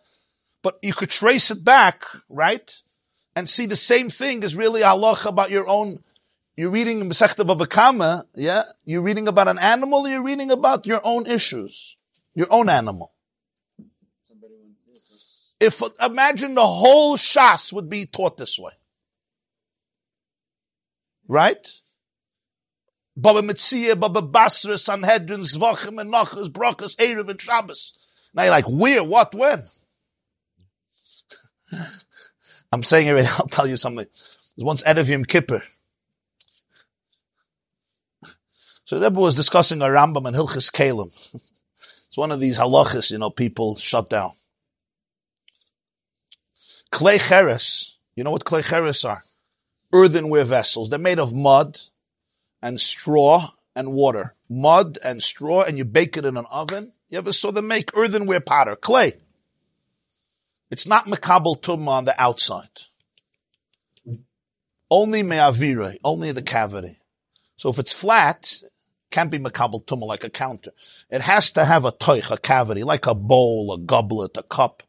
But 0.63 0.79
you 0.83 0.93
could 0.93 1.11
trace 1.11 1.51
it 1.51 1.65
back, 1.65 2.05
right? 2.29 2.71
And 3.35 3.49
see 3.49 3.67
the 3.67 3.77
same 3.77 4.11
thing 4.11 4.43
is 4.43 4.57
really 4.57 4.83
halacha 4.83 5.27
about 5.27 5.51
your 5.51 5.69
own. 5.69 6.03
You're 6.61 6.69
reading 6.69 7.09
Masechta 7.09 7.47
Baba 7.47 7.67
Kama, 7.67 8.27
yeah? 8.35 8.65
You're 8.85 9.01
reading 9.01 9.29
about 9.29 9.49
an 9.49 9.59
animal, 9.59 10.07
you're 10.07 10.23
reading 10.23 10.51
about 10.51 10.85
your 10.85 11.01
own 11.03 11.25
issues. 11.27 11.97
Your 12.35 12.49
own 12.51 12.69
animal. 12.69 13.15
If, 15.59 15.83
imagine 15.99 16.55
the 16.55 16.67
whole 16.67 17.17
Shas 17.17 17.73
would 17.73 17.89
be 17.89 18.05
taught 18.05 18.37
this 18.37 18.59
way. 18.59 18.73
Right? 21.27 21.67
Baba 23.17 23.41
Metzia, 23.41 23.99
Baba 23.99 24.21
Basra, 24.21 24.77
Sanhedrin, 24.77 25.41
Zvachim, 25.41 25.99
and 25.99 26.13
Nachas, 26.13 26.51
Brachas, 26.51 26.95
Erev, 26.97 27.31
and 27.31 27.41
Shabbos. 27.41 27.95
Now 28.35 28.43
you're 28.43 28.53
like, 28.53 28.69
where, 28.69 29.03
what, 29.03 29.35
when? 29.35 29.65
I'm 32.71 32.83
saying 32.83 33.07
it, 33.07 33.41
I'll 33.41 33.49
tell 33.49 33.67
you 33.67 33.79
something. 33.79 34.07
There's 34.57 34.67
once 34.67 34.83
Erev 34.83 35.09
Yom 35.09 35.25
Kippur. 35.25 35.63
So 38.91 38.99
Rebbe 38.99 39.21
was 39.21 39.37
discussing 39.37 39.83
a 39.83 39.85
Rambam 39.85 40.27
and 40.27 40.37
Hilchis 40.37 40.69
Kalim. 40.73 41.13
it's 42.09 42.17
one 42.17 42.33
of 42.33 42.41
these 42.41 42.59
halachas, 42.59 43.13
you 43.13 43.19
know, 43.19 43.31
people 43.31 43.77
shut 43.77 44.11
down. 44.11 44.33
Clay 46.91 47.19
cheres. 47.19 47.97
You 48.17 48.25
know 48.25 48.33
what 48.33 48.45
clay 48.45 48.63
cheres 48.63 49.05
are? 49.05 49.23
Earthenware 49.95 50.43
vessels. 50.43 50.91
They're 50.91 50.99
made 50.99 51.21
of 51.21 51.33
mud 51.33 51.79
and 52.61 52.81
straw 52.81 53.51
and 53.77 53.93
water. 53.93 54.35
Mud 54.49 54.99
and 55.05 55.23
straw 55.23 55.63
and 55.63 55.79
you 55.79 55.85
bake 55.85 56.17
it 56.17 56.25
in 56.25 56.37
an 56.37 56.47
oven. 56.51 56.91
You 57.11 57.19
ever 57.19 57.33
saw 57.33 57.53
them 57.53 57.69
make 57.69 57.97
earthenware 57.97 58.41
potter? 58.41 58.75
Clay. 58.75 59.13
It's 60.69 60.89
not 60.89 61.07
Makabal 61.07 61.61
Tumma 61.61 61.91
on 61.91 62.07
the 62.07 62.21
outside. 62.21 62.81
Only 64.91 65.23
Me'avire, 65.23 65.97
only 66.03 66.33
the 66.33 66.43
cavity. 66.43 66.99
So 67.55 67.69
if 67.69 67.79
it's 67.79 67.93
flat, 67.93 68.53
can't 69.11 69.31
be 69.31 69.39
Makabal 69.39 69.85
Tumma 69.85 70.07
like 70.07 70.25
a 70.25 70.31
counter. 70.31 70.73
It 71.11 71.23
has 71.23 71.51
to 71.53 71.65
have 71.65 71.85
a 71.85 71.93
toich, 71.93 72.31
a 72.31 72.37
cavity, 72.37 72.85
like 72.85 73.07
a 73.07 73.15
bowl, 73.15 73.73
a 73.73 73.79
goblet, 73.79 74.37
a 74.37 74.43
cup. 74.43 74.83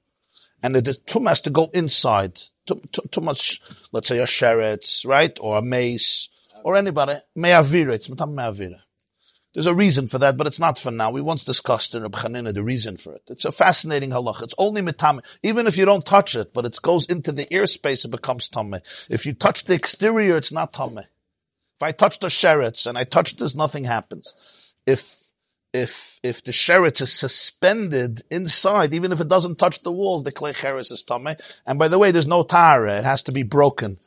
And 0.63 0.75
the 0.75 0.81
tumma 0.81 1.29
has 1.29 1.41
to 1.41 1.49
go 1.49 1.69
inside. 1.73 2.39
Too 2.67 3.21
much, 3.21 3.61
let's 3.91 4.07
say 4.07 4.19
a 4.19 4.25
sheretz, 4.25 5.05
right? 5.05 5.35
Or 5.41 5.57
a 5.57 5.61
mace, 5.61 6.29
or 6.63 6.75
anybody. 6.75 7.15
Me'avire, 7.35 7.91
it's 7.91 8.07
Me'avire. 8.09 8.79
There's 9.53 9.65
a 9.65 9.73
reason 9.73 10.07
for 10.07 10.17
that, 10.19 10.37
but 10.37 10.47
it's 10.47 10.59
not 10.59 10.79
for 10.79 10.91
now. 10.91 11.11
We 11.11 11.19
once 11.19 11.43
discussed 11.43 11.93
in 11.93 12.03
Reb 12.03 12.13
Chanina 12.13 12.53
the 12.53 12.63
reason 12.63 12.95
for 12.95 13.13
it. 13.13 13.23
It's 13.27 13.43
a 13.43 13.51
fascinating 13.51 14.11
halach. 14.11 14.41
It's 14.41 14.53
only 14.57 14.81
mitame. 14.81 15.25
Even 15.43 15.67
if 15.67 15.77
you 15.77 15.83
don't 15.83 16.05
touch 16.05 16.35
it, 16.35 16.53
but 16.53 16.65
it 16.65 16.77
goes 16.81 17.05
into 17.07 17.33
the 17.33 17.53
ear 17.53 17.67
space, 17.67 18.05
it 18.05 18.11
becomes 18.11 18.47
tame. 18.47 18.75
If 19.09 19.25
you 19.25 19.33
touch 19.33 19.65
the 19.65 19.73
exterior, 19.73 20.37
it's 20.37 20.53
not 20.53 20.71
tame. 20.71 21.01
If 21.81 21.83
I 21.83 21.93
touch 21.93 22.19
the 22.19 22.27
sheretz 22.27 22.85
and 22.85 22.95
I 22.95 23.05
touch 23.05 23.37
this, 23.37 23.55
nothing 23.55 23.85
happens. 23.85 24.35
If, 24.85 25.31
if, 25.73 26.19
if 26.21 26.43
the 26.43 26.51
sheretz 26.51 27.01
is 27.01 27.11
suspended 27.11 28.21
inside, 28.29 28.93
even 28.93 29.11
if 29.11 29.19
it 29.19 29.27
doesn't 29.27 29.57
touch 29.57 29.81
the 29.81 29.91
walls, 29.91 30.23
the 30.23 30.31
clay 30.31 30.51
sheretz 30.51 30.91
is 30.91 31.01
tame. 31.01 31.35
And 31.65 31.79
by 31.79 31.87
the 31.87 31.97
way, 31.97 32.11
there's 32.11 32.27
no 32.27 32.43
tara. 32.43 32.99
It 32.99 33.03
has 33.03 33.23
to 33.23 33.31
be 33.31 33.41
broken 33.41 33.97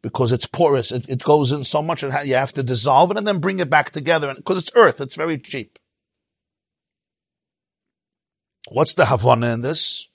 because 0.00 0.30
it's 0.30 0.46
porous. 0.46 0.92
It, 0.92 1.08
it 1.08 1.24
goes 1.24 1.50
in 1.50 1.64
so 1.64 1.82
much, 1.82 2.02
that 2.02 2.28
you 2.28 2.36
have 2.36 2.52
to 2.52 2.62
dissolve 2.62 3.10
it 3.10 3.16
and 3.16 3.26
then 3.26 3.40
bring 3.40 3.58
it 3.58 3.68
back 3.68 3.90
together. 3.90 4.28
And 4.28 4.36
because 4.36 4.58
it's 4.58 4.70
earth, 4.76 5.00
it's 5.00 5.16
very 5.16 5.38
cheap. 5.38 5.80
What's 8.70 8.94
the 8.94 9.06
Havana 9.06 9.54
in 9.54 9.62
this? 9.62 10.06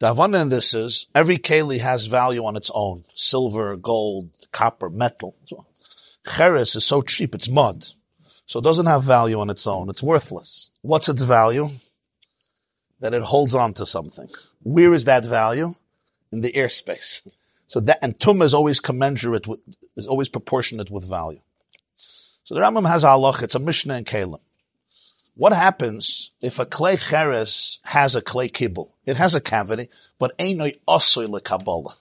The 0.00 0.08
Havana 0.08 0.40
in 0.40 0.48
this 0.48 0.74
is 0.74 1.06
every 1.14 1.38
keli 1.38 1.78
has 1.78 2.06
value 2.06 2.44
on 2.44 2.56
its 2.56 2.72
own. 2.74 3.04
Silver, 3.14 3.76
gold, 3.76 4.30
copper, 4.50 4.90
metal. 4.90 5.36
Cheres 6.28 6.76
is 6.76 6.84
so 6.84 7.02
cheap, 7.02 7.34
it's 7.34 7.48
mud. 7.48 7.86
So 8.46 8.60
it 8.60 8.62
doesn't 8.62 8.86
have 8.86 9.02
value 9.02 9.40
on 9.40 9.50
its 9.50 9.66
own. 9.66 9.90
It's 9.90 10.02
worthless. 10.02 10.70
What's 10.82 11.08
its 11.08 11.22
value? 11.22 11.70
That 13.00 13.14
it 13.14 13.22
holds 13.22 13.54
on 13.54 13.74
to 13.74 13.86
something. 13.86 14.28
Where 14.62 14.94
is 14.94 15.04
that 15.04 15.24
value? 15.24 15.74
In 16.32 16.40
the 16.40 16.52
airspace. 16.52 17.26
So 17.68 17.80
that, 17.80 17.98
and 18.00 18.18
tumah 18.18 18.44
is 18.44 18.54
always 18.54 18.80
commensurate 18.80 19.46
with, 19.46 19.60
is 19.94 20.06
always 20.06 20.30
proportionate 20.30 20.90
with 20.90 21.06
value. 21.06 21.40
So 22.42 22.54
the 22.54 22.62
Rambam 22.62 22.88
has 22.88 23.04
a 23.04 23.08
halach, 23.08 23.42
it's 23.42 23.54
a 23.54 23.58
Mishnah 23.58 23.98
in 23.98 24.04
Kalim. 24.04 24.40
What 25.34 25.52
happens 25.52 26.32
if 26.40 26.58
a 26.58 26.64
clay 26.64 26.96
cheres 26.96 27.78
has 27.84 28.14
a 28.14 28.22
clay 28.22 28.48
kibble? 28.48 28.96
It 29.04 29.18
has 29.18 29.34
a 29.34 29.40
cavity, 29.42 29.90
but 30.18 30.36
ainoi 30.38 30.78
osoy 30.88 31.28
le 31.28 31.42
kabbalah. 31.42 31.94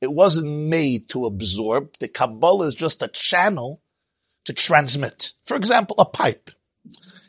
It 0.00 0.12
wasn't 0.12 0.68
made 0.68 1.08
to 1.10 1.26
absorb. 1.26 1.98
The 1.98 2.08
kabbalah 2.08 2.66
is 2.66 2.74
just 2.74 3.02
a 3.02 3.08
channel 3.08 3.80
to 4.44 4.52
transmit. 4.52 5.32
For 5.44 5.56
example, 5.56 5.96
a 5.98 6.04
pipe. 6.04 6.50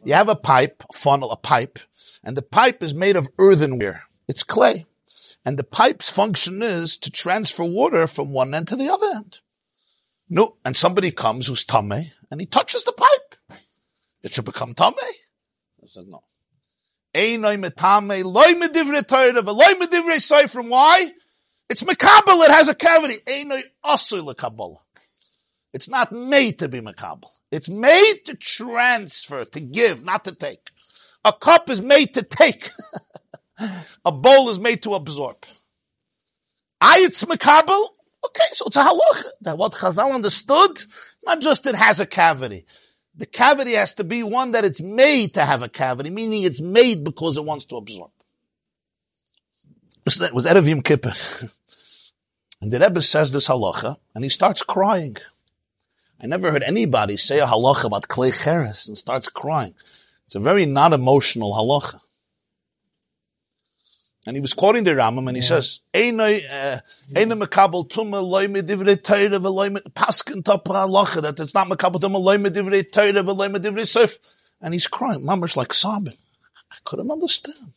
You 0.04 0.14
have 0.14 0.30
a 0.30 0.36
pipe, 0.36 0.84
a 0.90 0.94
funnel, 0.94 1.32
a 1.32 1.38
pipe, 1.38 1.80
and 2.24 2.38
the 2.38 2.42
pipe 2.42 2.84
is 2.84 2.94
made 2.94 3.16
of 3.16 3.30
earthenware. 3.38 4.04
It's 4.28 4.44
clay. 4.44 4.86
And 5.46 5.58
the 5.58 5.64
pipe's 5.64 6.10
function 6.10 6.62
is 6.62 6.98
to 6.98 7.10
transfer 7.10 7.64
water 7.64 8.06
from 8.06 8.32
one 8.32 8.54
end 8.54 8.68
to 8.68 8.76
the 8.76 8.90
other 8.90 9.08
end. 9.16 9.40
No, 10.30 10.58
and 10.66 10.76
somebody 10.76 11.12
comes 11.12 11.48
who's 11.48 11.64
tame 11.64 12.12
and 12.30 12.42
he 12.42 12.46
touches 12.46 12.84
the 12.84 12.92
pipe. 12.92 13.60
It 14.24 14.34
should 14.34 14.46
become 14.46 14.74
tame. 14.74 14.94
I 15.00 15.88
said 15.88 16.08
no. 16.08 16.24
Why? 20.70 21.14
It's 21.70 21.84
mekabel. 21.84 22.46
It 22.46 22.52
has 22.52 22.70
a 22.70 22.76
cavity. 22.76 23.18
It's 25.74 25.90
not 25.90 26.12
made 26.12 26.60
to 26.60 26.68
be 26.68 26.82
mekabel. 26.82 27.30
It's 27.52 27.70
made 27.70 28.22
to 28.26 28.36
transfer, 28.36 29.46
to 29.46 29.60
give, 29.60 30.04
not 30.04 30.26
to 30.26 30.32
take. 30.32 30.70
A 31.26 31.34
cup 31.34 31.70
is 31.70 31.82
made 31.82 32.14
to 32.14 32.24
take. 32.24 32.72
A 34.06 34.12
bowl 34.12 34.50
is 34.50 34.60
made 34.60 34.84
to 34.84 34.94
absorb. 34.94 35.44
Ayitz 36.82 37.26
mekabel. 37.26 37.88
Okay, 38.26 38.46
so 38.52 38.66
it's 38.68 38.76
a 38.76 38.84
halach. 38.84 39.24
That 39.42 39.58
what 39.58 39.74
Chazal 39.74 40.14
understood, 40.14 40.82
not 41.26 41.42
just 41.42 41.66
it 41.66 41.76
has 41.76 42.00
a 42.00 42.06
cavity. 42.06 42.66
The 43.16 43.26
cavity 43.26 43.74
has 43.74 43.96
to 43.96 44.04
be 44.04 44.22
one 44.22 44.52
that 44.52 44.64
it's 44.64 44.82
made 44.82 45.34
to 45.34 45.46
have 45.46 45.64
a 45.64 45.70
cavity, 45.70 46.12
meaning 46.12 46.44
it's 46.44 46.62
made 46.62 47.04
because 47.04 47.36
it 47.36 47.46
wants 47.46 47.66
to 47.66 47.78
absorb. 47.78 48.12
It 50.08 50.34
was 50.34 50.46
Erev 50.46 50.68
Yom 50.68 50.82
Kippur. 50.82 51.14
And 52.62 52.72
the 52.72 52.80
Rebbe 52.80 53.02
says 53.02 53.32
this 53.32 53.50
halacha, 53.50 53.98
and 54.16 54.24
he 54.24 54.30
starts 54.30 54.64
crying. 54.64 55.18
I 56.20 56.28
never 56.28 56.50
heard 56.50 56.64
anybody 56.64 57.18
say 57.18 57.40
a 57.40 57.46
halacha 57.46 57.86
about 57.86 58.08
Klei 58.08 58.34
Cheres 58.34 58.88
and 58.88 58.98
starts 58.98 59.28
crying. 59.28 59.76
It's 60.26 60.36
a 60.36 60.40
very 60.40 60.66
not 60.66 60.94
emotional 60.94 61.54
halacha. 61.54 62.00
And 64.26 64.36
he 64.36 64.42
was 64.42 64.54
quoting 64.54 64.86
the 64.86 64.92
Rambam, 64.92 65.28
and 65.28 65.36
he 65.38 65.44
yeah. 65.44 65.48
says, 65.48 65.82
uh, 65.94 66.80
mekabel 67.14 67.88
tuma 67.90 68.22
loy 68.22 68.48
medivrei 68.48 68.96
teire 68.96 69.40
v'loy 69.40 69.78
paskin 69.92 70.42
halacha, 70.42 71.22
that 71.22 71.40
it's 71.40 71.54
not 71.54 71.68
mekabel 71.68 72.00
tuma 72.00 72.20
loy 72.20 72.38
medivrei 72.38 72.90
teire 72.90 73.24
v'loy 73.24 73.54
medivrei 73.54 73.86
seif. 73.86 74.20
And 74.62 74.74
he's 74.74 74.88
crying, 74.88 75.24
mama's 75.24 75.58
like 75.58 75.74
sobbing. 75.74 76.18
I 76.72 76.78
couldn't 76.84 77.12
understand. 77.12 77.74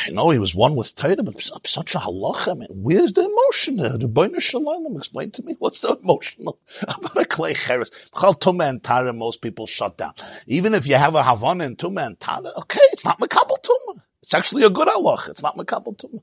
I 0.00 0.10
know 0.10 0.30
he 0.30 0.38
was 0.38 0.54
one 0.54 0.76
with 0.76 0.94
Torah, 0.94 1.16
but 1.16 1.40
such 1.40 1.94
a 1.94 1.98
halacha, 1.98 2.56
man. 2.56 2.68
Where's 2.70 3.12
the 3.12 3.24
emotion 3.24 3.76
there? 3.76 3.98
The 3.98 4.06
Boiner 4.06 4.40
Shalom, 4.40 4.96
explain 4.96 5.32
to 5.32 5.42
me 5.42 5.56
what's 5.58 5.80
the 5.80 5.96
emotional 5.96 6.60
about 6.82 7.16
a 7.16 7.24
clay 7.24 7.54
cheres. 7.54 7.90
Chal 8.18 8.34
Tuma 8.34 8.68
and 8.68 8.82
Tara, 8.82 9.12
most 9.12 9.42
people 9.42 9.66
shut 9.66 9.98
down. 9.98 10.12
Even 10.46 10.74
if 10.74 10.86
you 10.86 10.94
have 10.94 11.16
a 11.16 11.22
Havana 11.22 11.64
and 11.64 11.76
Tuma 11.76 12.06
and 12.06 12.20
Tara, 12.20 12.52
okay, 12.58 12.80
it's 12.92 13.04
not 13.04 13.18
Makabal 13.18 13.56
Tuma. 13.60 14.02
It's 14.22 14.34
actually 14.34 14.62
a 14.62 14.70
good 14.70 14.86
halacha. 14.86 15.30
It's 15.30 15.42
not 15.42 15.56
Makabal 15.56 15.96
Tuma. 15.96 16.20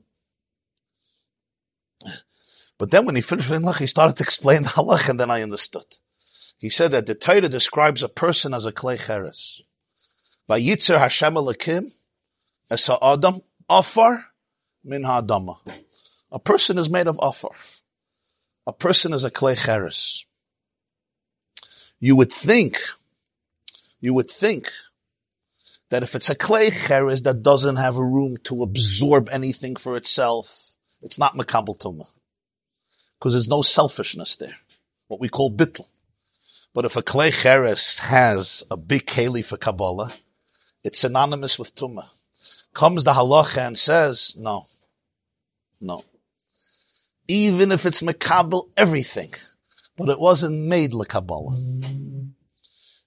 But 2.78 2.90
then 2.90 3.04
when 3.04 3.16
he 3.16 3.22
finished 3.22 3.50
Vinlach, 3.50 3.78
he 3.78 3.86
started 3.86 4.16
to 4.16 4.22
explain 4.22 4.62
the 4.62 4.68
halach, 4.70 5.08
and 5.08 5.20
then 5.20 5.30
I 5.30 5.42
understood. 5.42 5.84
He 6.58 6.70
said 6.70 6.92
that 6.92 7.06
the 7.06 7.14
Torah 7.14 7.48
describes 7.48 8.02
a 8.02 8.08
person 8.08 8.54
as 8.54 8.64
a 8.64 8.72
clay 8.72 8.96
cheres. 8.96 9.62
Vayitzer 10.48 10.98
Hashem 10.98 11.34
Elakim, 11.34 11.92
as 12.70 12.88
Adam, 13.02 13.40
Afar 13.68 14.26
min 14.84 15.02
ha'adama. 15.02 15.58
A 16.30 16.38
person 16.38 16.78
is 16.78 16.88
made 16.88 17.08
of 17.08 17.18
afar. 17.20 17.50
A 18.66 18.72
person 18.72 19.12
is 19.12 19.24
a 19.24 19.30
clay. 19.30 19.56
You 21.98 22.16
would 22.16 22.32
think, 22.32 22.78
you 24.00 24.14
would 24.14 24.30
think 24.30 24.70
that 25.90 26.02
if 26.02 26.14
it's 26.14 26.30
a 26.30 26.34
clay 26.34 26.70
that 26.70 27.40
doesn't 27.42 27.76
have 27.76 27.96
room 27.96 28.36
to 28.44 28.62
absorb 28.62 29.28
anything 29.30 29.76
for 29.76 29.96
itself, 29.96 30.74
it's 31.00 31.18
not 31.18 31.36
makabel 31.36 31.78
tumah. 31.78 32.08
Because 33.18 33.32
there's 33.32 33.48
no 33.48 33.62
selfishness 33.62 34.36
there. 34.36 34.56
What 35.08 35.20
we 35.20 35.28
call 35.28 35.50
bittel. 35.50 35.86
But 36.74 36.84
if 36.84 36.96
a 36.96 37.02
clay 37.02 37.30
has 37.30 38.64
a 38.70 38.76
big 38.76 39.06
keli 39.06 39.44
for 39.44 39.56
Kabbalah, 39.56 40.12
it's 40.84 41.00
synonymous 41.00 41.58
with 41.58 41.74
tumah 41.74 42.08
comes 42.76 43.04
the 43.04 43.12
halacha 43.12 43.66
and 43.66 43.78
says, 43.78 44.36
no, 44.38 44.66
no. 45.80 46.04
Even 47.26 47.72
if 47.72 47.86
it's 47.86 48.02
mekabel 48.02 48.68
everything, 48.76 49.32
but 49.96 50.10
it 50.10 50.20
wasn't 50.20 50.68
made 50.68 50.92
lekabbalah. 50.92 51.56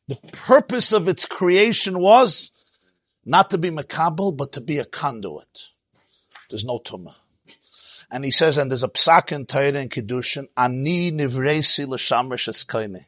The 0.07 0.15
purpose 0.32 0.91
of 0.91 1.07
its 1.07 1.26
creation 1.26 1.99
was 1.99 2.51
not 3.24 3.51
to 3.51 3.59
be 3.59 3.70
mekabel, 3.70 4.36
but 4.36 4.53
to 4.53 4.61
be 4.61 4.80
a 4.80 4.86
conduit. 4.86 5.67
There's 6.49 6.65
no 6.65 6.80
tumah. 6.80 7.13
And 8.09 8.26
he 8.26 8.32
says, 8.32 8.57
and 8.57 8.72
there's 8.72 8.82
a 8.82 8.89
psak 8.89 9.32
in 9.32 9.45
Torah 9.45 9.76
and 9.76 9.91
Kiddushin, 9.91 10.47
ani 10.57 11.11
nivresi 11.11 11.88
l'shamrish 11.88 12.49
eskaini. 12.49 13.05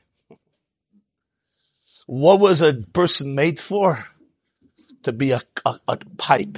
What 2.06 2.40
was 2.40 2.62
a 2.62 2.74
person 2.74 3.34
made 3.34 3.60
for? 3.60 4.06
To 5.04 5.12
be 5.12 5.32
a, 5.32 5.42
a, 5.66 5.80
a 5.88 5.98
pipe. 6.18 6.58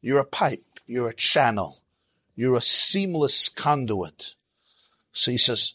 You're 0.00 0.20
a 0.20 0.24
pipe. 0.24 0.64
You're 0.86 1.08
a 1.08 1.14
channel. 1.14 1.78
You're 2.34 2.56
a 2.56 2.62
seamless 2.62 3.48
conduit. 3.48 4.34
So 5.12 5.30
he 5.30 5.38
says, 5.38 5.74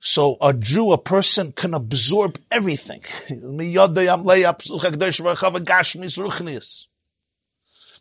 so 0.00 0.36
a 0.40 0.52
Jew, 0.52 0.90
a 0.90 0.98
person 0.98 1.52
can 1.52 1.74
absorb 1.74 2.38
everything. 2.50 3.04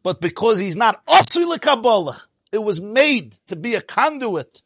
But 0.04 0.20
because 0.20 0.58
he's 0.58 0.76
not 0.76 1.06
Osri 1.06 1.62
Kabbalah, 1.62 2.24
it 2.52 2.58
was 2.64 2.82
made 2.82 3.34
to 3.48 3.56
be 3.56 3.76
a 3.76 3.82
conduit, 3.82 4.64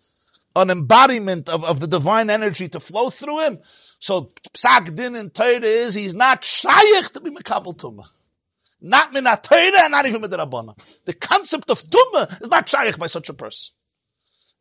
an 0.56 0.70
embodiment 0.70 1.50
of, 1.50 1.66
of 1.66 1.82
the 1.82 1.88
divine 1.88 2.30
energy 2.30 2.70
to 2.70 2.80
flow 2.80 3.10
through 3.10 3.42
him. 3.42 3.60
So 4.06 4.30
psak 4.54 4.96
din 4.96 5.16
in 5.16 5.32
Torah 5.32 5.62
is 5.62 5.96
he's 5.96 6.14
not 6.14 6.44
shaykh 6.44 7.12
to 7.14 7.20
be 7.22 7.32
mekabel 7.32 7.76
tumah. 7.76 8.06
Not 8.80 9.12
min 9.12 9.24
Torah 9.24 9.82
and 9.82 9.92
not 9.94 10.06
even 10.06 10.22
min 10.22 10.30
Rabbana. 10.30 10.78
The 11.06 11.14
concept 11.14 11.72
of 11.72 11.82
tumah 11.82 12.40
is 12.40 12.48
not 12.48 12.70
shaykh 12.70 13.00
by 13.00 13.08
such 13.08 13.30
a 13.30 13.34
person. 13.34 13.74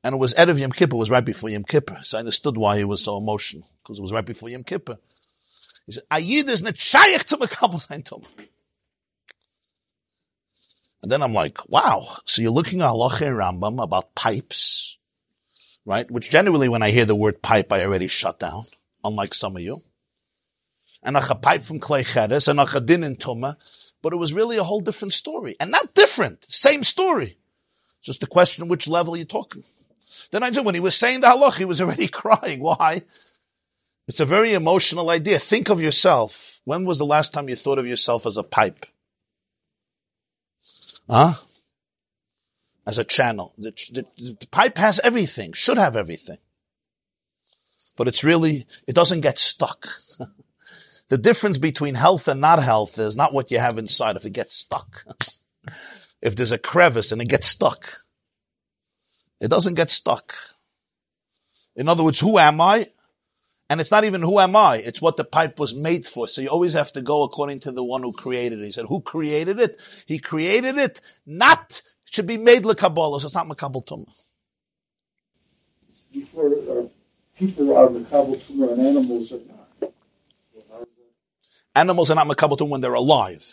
And 0.02 0.14
it 0.14 0.18
was 0.18 0.32
Erev 0.32 0.58
Yom 0.58 0.72
Kippur, 0.72 0.96
was 0.96 1.10
right 1.10 1.22
before 1.22 1.50
Yom 1.50 1.62
Kippur. 1.62 1.98
So 2.04 2.16
I 2.16 2.20
understood 2.20 2.56
why 2.56 2.78
he 2.78 2.84
was 2.84 3.04
so 3.04 3.18
emotional, 3.18 3.68
because 3.82 3.98
it 3.98 4.00
was 4.00 4.12
right 4.12 4.24
before 4.24 4.48
Yom 4.48 4.64
Kippur. 4.64 4.96
He 5.84 5.92
said, 5.92 6.04
Ayid 6.10 6.48
is 6.48 6.62
not 6.62 6.78
shaykh 6.78 7.26
to 7.26 7.36
Makabal 7.36 7.86
Sein 7.86 8.02
Tumah. 8.08 8.26
And 11.02 11.10
then 11.10 11.22
I'm 11.22 11.34
like, 11.34 11.68
wow. 11.68 12.16
So 12.24 12.40
you're 12.40 12.50
looking 12.50 12.80
at 12.80 12.88
Halacha 12.88 13.28
Rambam 13.28 13.82
about 13.82 14.14
pipes, 14.14 14.96
right? 15.84 16.10
Which 16.10 16.30
generally 16.30 16.70
when 16.70 16.82
I 16.82 16.92
hear 16.92 17.04
the 17.04 17.14
word 17.14 17.42
pipe, 17.42 17.70
I 17.74 17.84
already 17.84 18.08
shut 18.08 18.38
down, 18.38 18.64
unlike 19.04 19.34
some 19.34 19.56
of 19.56 19.62
you. 19.62 19.82
And 21.02 21.16
a 21.16 21.34
pipe 21.34 21.62
from 21.62 21.80
clay 21.80 22.02
Cheres 22.02 22.48
and 22.48 22.58
a 22.58 22.80
din 22.80 23.04
in 23.04 23.16
Tumah. 23.16 23.56
But 24.02 24.12
it 24.12 24.16
was 24.16 24.32
really 24.32 24.56
a 24.56 24.64
whole 24.64 24.80
different 24.80 25.12
story. 25.12 25.56
And 25.60 25.70
not 25.70 25.94
different, 25.94 26.44
same 26.44 26.82
story. 26.82 27.38
Just 28.02 28.20
the 28.20 28.26
question 28.26 28.68
which 28.68 28.88
level 28.88 29.16
you're 29.16 29.26
talking. 29.26 29.64
Then 30.30 30.42
I 30.42 30.50
said, 30.50 30.64
when 30.64 30.74
he 30.74 30.80
was 30.80 30.96
saying 30.96 31.20
the 31.20 31.28
halach, 31.28 31.56
he 31.56 31.64
was 31.64 31.80
already 31.80 32.08
crying. 32.22 32.60
Why? 32.60 33.02
It's 34.06 34.20
a 34.20 34.26
very 34.26 34.52
emotional 34.52 35.08
idea. 35.10 35.38
Think 35.38 35.70
of 35.70 35.80
yourself. 35.80 36.60
When 36.64 36.84
was 36.84 36.98
the 36.98 37.06
last 37.06 37.32
time 37.32 37.48
you 37.48 37.56
thought 37.56 37.78
of 37.78 37.86
yourself 37.86 38.26
as 38.26 38.36
a 38.36 38.42
pipe? 38.42 38.86
Huh? 41.08 41.34
As 42.86 42.98
a 42.98 43.04
channel. 43.04 43.54
The, 43.56 43.70
the, 43.92 44.34
the 44.40 44.46
pipe 44.50 44.76
has 44.78 45.00
everything, 45.00 45.52
should 45.52 45.78
have 45.78 45.96
everything. 45.96 46.38
But 47.96 48.08
it's 48.08 48.24
really, 48.24 48.66
it 48.86 48.94
doesn't 48.94 49.20
get 49.20 49.38
stuck. 49.38 49.88
the 51.08 51.18
difference 51.18 51.58
between 51.58 51.94
health 51.94 52.28
and 52.28 52.40
not 52.40 52.62
health 52.62 52.98
is 52.98 53.16
not 53.16 53.32
what 53.32 53.50
you 53.50 53.58
have 53.58 53.78
inside 53.78 54.16
if 54.16 54.24
it 54.24 54.32
gets 54.32 54.54
stuck. 54.54 55.04
if 56.22 56.34
there's 56.34 56.52
a 56.52 56.58
crevice 56.58 57.12
and 57.12 57.22
it 57.22 57.28
gets 57.28 57.46
stuck. 57.46 58.04
It 59.40 59.48
doesn't 59.48 59.74
get 59.74 59.90
stuck. 59.90 60.34
In 61.76 61.88
other 61.88 62.02
words, 62.02 62.20
who 62.20 62.38
am 62.38 62.60
I? 62.60 62.88
And 63.70 63.80
it's 63.80 63.90
not 63.90 64.04
even 64.04 64.22
who 64.22 64.38
am 64.38 64.56
I, 64.56 64.76
it's 64.76 65.00
what 65.00 65.16
the 65.16 65.24
pipe 65.24 65.58
was 65.58 65.74
made 65.74 66.06
for. 66.06 66.28
So 66.28 66.42
you 66.42 66.48
always 66.48 66.74
have 66.74 66.92
to 66.92 67.02
go 67.02 67.22
according 67.22 67.60
to 67.60 67.72
the 67.72 67.82
one 67.82 68.02
who 68.02 68.12
created 68.12 68.60
it. 68.60 68.64
He 68.64 68.72
said, 68.72 68.86
who 68.86 69.00
created 69.00 69.58
it? 69.58 69.78
He 70.06 70.18
created 70.18 70.76
it 70.76 71.00
not, 71.24 71.80
should 72.04 72.26
be 72.26 72.36
made 72.36 72.62
lekabbalah, 72.64 73.20
so 73.20 73.26
it's 73.26 73.34
not 73.34 73.48
makabal 73.48 73.84
tumah. 73.84 74.12
Before 76.12 76.54
uh, 76.54 76.88
people 77.38 77.76
are 77.76 77.88
makabal 77.88 78.36
tumah 78.36 78.72
and 78.72 78.86
animals 78.86 79.32
are 79.32 79.40
not. 79.48 79.92
Animals 81.74 82.10
are 82.10 82.14
not 82.14 82.26
makabal 82.28 82.58
tumah 82.58 82.68
when 82.68 82.80
they're 82.80 82.94
alive. 82.94 83.44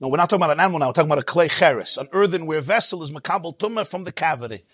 No, 0.00 0.08
we're 0.08 0.16
not 0.16 0.28
talking 0.30 0.42
about 0.42 0.56
an 0.56 0.60
animal 0.60 0.80
now. 0.80 0.88
We're 0.88 0.94
talking 0.94 1.10
about 1.10 1.20
a 1.20 1.24
clay 1.24 1.48
cheres. 1.48 1.96
An 1.96 2.08
earthenware 2.12 2.60
vessel 2.60 3.02
is 3.02 3.10
makabel 3.10 3.56
tumah 3.56 3.86
from 3.86 4.04
the 4.04 4.12
cavity. 4.12 4.64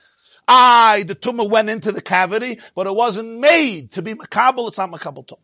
Aye, 0.47 1.05
the 1.07 1.15
tumah 1.15 1.51
went 1.51 1.69
into 1.69 1.93
the 1.93 2.01
cavity, 2.01 2.59
but 2.75 2.87
it 2.87 2.95
wasn't 2.95 3.39
made 3.39 3.93
to 3.93 4.03
be 4.03 4.15
makabel. 4.15 4.69
It's 4.69 4.79
not 4.79 4.91
makabel 4.91 5.27
tumah. 5.27 5.39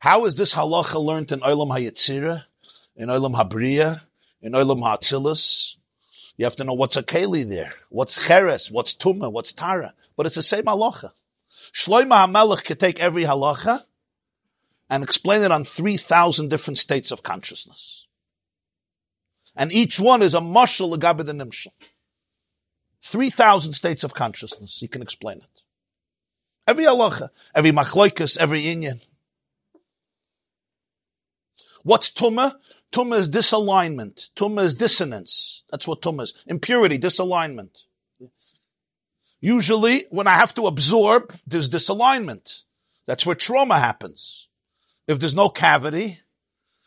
How 0.00 0.24
is 0.24 0.34
this 0.34 0.54
halacha 0.54 1.00
learned 1.00 1.30
in 1.30 1.38
Olam 1.40 1.68
HaYetzirah, 1.68 2.44
in 2.96 3.08
Olam 3.08 3.34
HaBriya, 3.36 4.00
in 4.40 4.52
Olam 4.52 4.80
HaAtzilus? 4.80 5.76
You 6.36 6.44
have 6.46 6.56
to 6.56 6.64
know 6.64 6.72
what's 6.72 6.96
a 6.96 7.02
keli 7.02 7.48
there, 7.48 7.72
what's 7.90 8.26
cheres, 8.26 8.70
what's 8.70 8.94
tumah, 8.94 9.30
what's 9.30 9.52
tara. 9.52 9.94
But 10.16 10.26
it's 10.26 10.36
the 10.36 10.42
same 10.42 10.64
halacha. 10.64 11.12
Shloima 11.74 12.26
HaMelech 12.26 12.64
could 12.64 12.80
take 12.80 13.00
every 13.00 13.24
halacha 13.24 13.84
and 14.88 15.02
explain 15.02 15.42
it 15.42 15.52
on 15.52 15.64
3,000 15.64 16.48
different 16.48 16.78
states 16.78 17.10
of 17.10 17.22
consciousness. 17.22 18.06
And 19.56 19.72
each 19.72 20.00
one 20.00 20.22
is 20.22 20.34
a 20.34 20.40
mushal 20.40 20.96
agabe 20.96 21.24
the 21.24 21.32
nimshal. 21.32 21.72
3,000 23.02 23.74
states 23.74 24.04
of 24.04 24.14
consciousness. 24.14 24.78
He 24.80 24.88
can 24.88 25.02
explain 25.02 25.38
it. 25.38 25.62
Every 26.66 26.84
halacha, 26.84 27.30
every 27.54 27.72
machloikas, 27.72 28.38
every 28.38 28.64
inyan. 28.64 29.00
What's 31.82 32.10
tumah? 32.10 32.54
Tumah 32.92 33.18
is 33.18 33.28
disalignment. 33.28 34.30
Tumah 34.36 34.64
is 34.64 34.74
dissonance. 34.74 35.64
That's 35.70 35.88
what 35.88 36.02
tumah 36.02 36.24
is. 36.24 36.44
Impurity, 36.46 36.98
disalignment. 36.98 37.84
Usually, 39.40 40.04
when 40.10 40.26
I 40.26 40.34
have 40.34 40.54
to 40.54 40.66
absorb, 40.66 41.34
there's 41.46 41.68
disalignment. 41.68 42.62
That's 43.06 43.26
where 43.26 43.34
trauma 43.34 43.78
happens. 43.78 44.48
If 45.08 45.18
there's 45.18 45.34
no 45.34 45.48
cavity, 45.48 46.20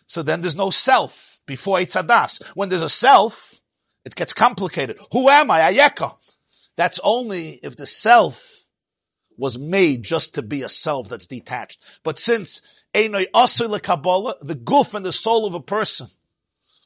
so 0.05 0.23
then 0.23 0.41
there's 0.41 0.55
no 0.55 0.69
self 0.69 1.41
before 1.45 1.79
Eitzadas. 1.79 2.45
When 2.55 2.69
there's 2.69 2.81
a 2.81 2.89
self, 2.89 3.59
it 4.05 4.15
gets 4.15 4.33
complicated. 4.33 4.97
Who 5.11 5.27
am 5.29 5.51
I? 5.51 5.73
Ayeka. 5.73 6.15
That's 6.77 6.99
only 7.03 7.59
if 7.63 7.75
the 7.75 7.85
self 7.85 8.65
was 9.37 9.57
made 9.57 10.03
just 10.03 10.35
to 10.35 10.41
be 10.41 10.61
a 10.61 10.69
self 10.69 11.09
that's 11.09 11.27
detached. 11.27 11.83
But 12.03 12.19
since 12.19 12.61
The 12.95 14.61
goof 14.63 14.93
and 14.93 15.05
the 15.05 15.11
soul 15.11 15.45
of 15.45 15.53
a 15.53 15.59
person 15.59 16.07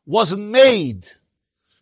wasn't 0.06 0.50
made 0.50 1.06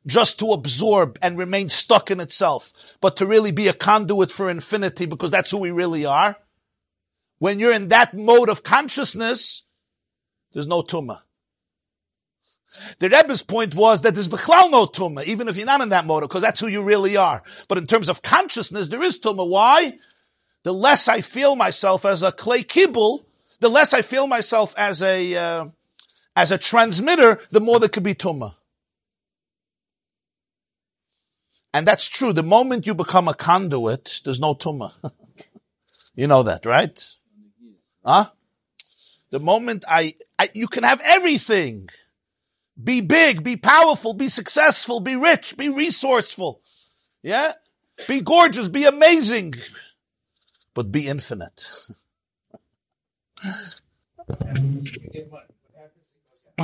just 0.06 0.40
to 0.40 0.52
absorb 0.52 1.18
and 1.22 1.38
remain 1.38 1.70
stuck 1.70 2.12
in 2.12 2.20
itself, 2.20 2.98
but 3.02 3.18
to 3.18 3.26
really 3.26 3.52
be 3.52 3.68
a 3.68 3.74
conduit 3.74 4.32
for 4.32 4.50
infinity 4.50 5.06
because 5.06 5.32
that's 5.32 5.52
who 5.52 5.58
we 5.58 5.72
really 5.72 6.06
are. 6.06 6.38
When 7.40 7.60
you're 7.60 7.74
in 7.74 7.90
that 7.90 8.14
mode 8.14 8.50
of 8.50 8.64
consciousness, 8.64 9.64
there's 10.54 10.68
no 10.68 10.82
tumah. 10.82 11.22
The 13.00 13.10
Rebbe's 13.10 13.44
point 13.44 13.76
was 13.76 14.02
that 14.02 14.14
there's 14.14 14.28
bechlal 14.28 14.72
no 14.72 14.86
tumah, 14.86 15.26
even 15.26 15.48
if 15.48 15.58
you're 15.58 15.66
not 15.66 15.82
in 15.82 15.90
that 15.90 16.06
mode, 16.06 16.24
because 16.24 16.42
that's 16.42 16.60
who 16.60 16.68
you 16.68 16.84
really 16.84 17.18
are. 17.18 17.44
But 17.68 17.78
in 17.78 17.88
terms 17.88 18.10
of 18.10 18.22
consciousness, 18.22 18.88
there 18.88 19.04
is 19.04 19.20
tumah. 19.20 19.48
Why? 19.48 20.00
The 20.64 20.74
less 20.74 21.08
I 21.08 21.22
feel 21.22 21.56
myself 21.56 22.06
as 22.06 22.24
a 22.24 22.32
clay 22.32 22.64
kibble, 22.64 23.27
the 23.60 23.70
less 23.70 23.94
I 23.94 24.02
feel 24.02 24.28
myself 24.28 24.74
as 24.78 25.02
a 25.02 25.36
uh, 25.36 25.66
as 26.36 26.52
a 26.52 26.58
transmitter, 26.58 27.40
the 27.50 27.60
more 27.60 27.80
there 27.80 27.90
could 27.90 28.04
be 28.04 28.14
tumah. 28.14 28.56
And 31.74 31.88
that's 31.88 32.08
true. 32.08 32.34
The 32.34 32.44
moment 32.44 32.88
you 32.88 32.94
become 32.94 33.28
a 33.28 33.34
conduit, 33.34 34.22
there's 34.24 34.40
no 34.40 34.56
tumah. 34.56 34.94
you 36.16 36.28
know 36.28 36.44
that, 36.44 36.66
right? 36.66 37.04
Huh? 38.06 38.30
The 39.30 39.40
moment 39.40 39.84
I, 39.88 40.16
I, 40.40 40.50
you 40.54 40.68
can 40.68 40.84
have 40.84 41.02
everything. 41.04 41.90
Be 42.82 43.02
big, 43.02 43.44
be 43.44 43.58
powerful, 43.58 44.14
be 44.14 44.30
successful, 44.30 45.00
be 45.00 45.16
rich, 45.16 45.58
be 45.58 45.70
resourceful. 45.70 46.62
Yeah? 47.24 47.54
Be 48.08 48.22
gorgeous, 48.22 48.68
be 48.68 48.86
amazing. 48.86 49.56
But 50.74 50.92
be 50.92 51.08
infinite. 51.08 51.70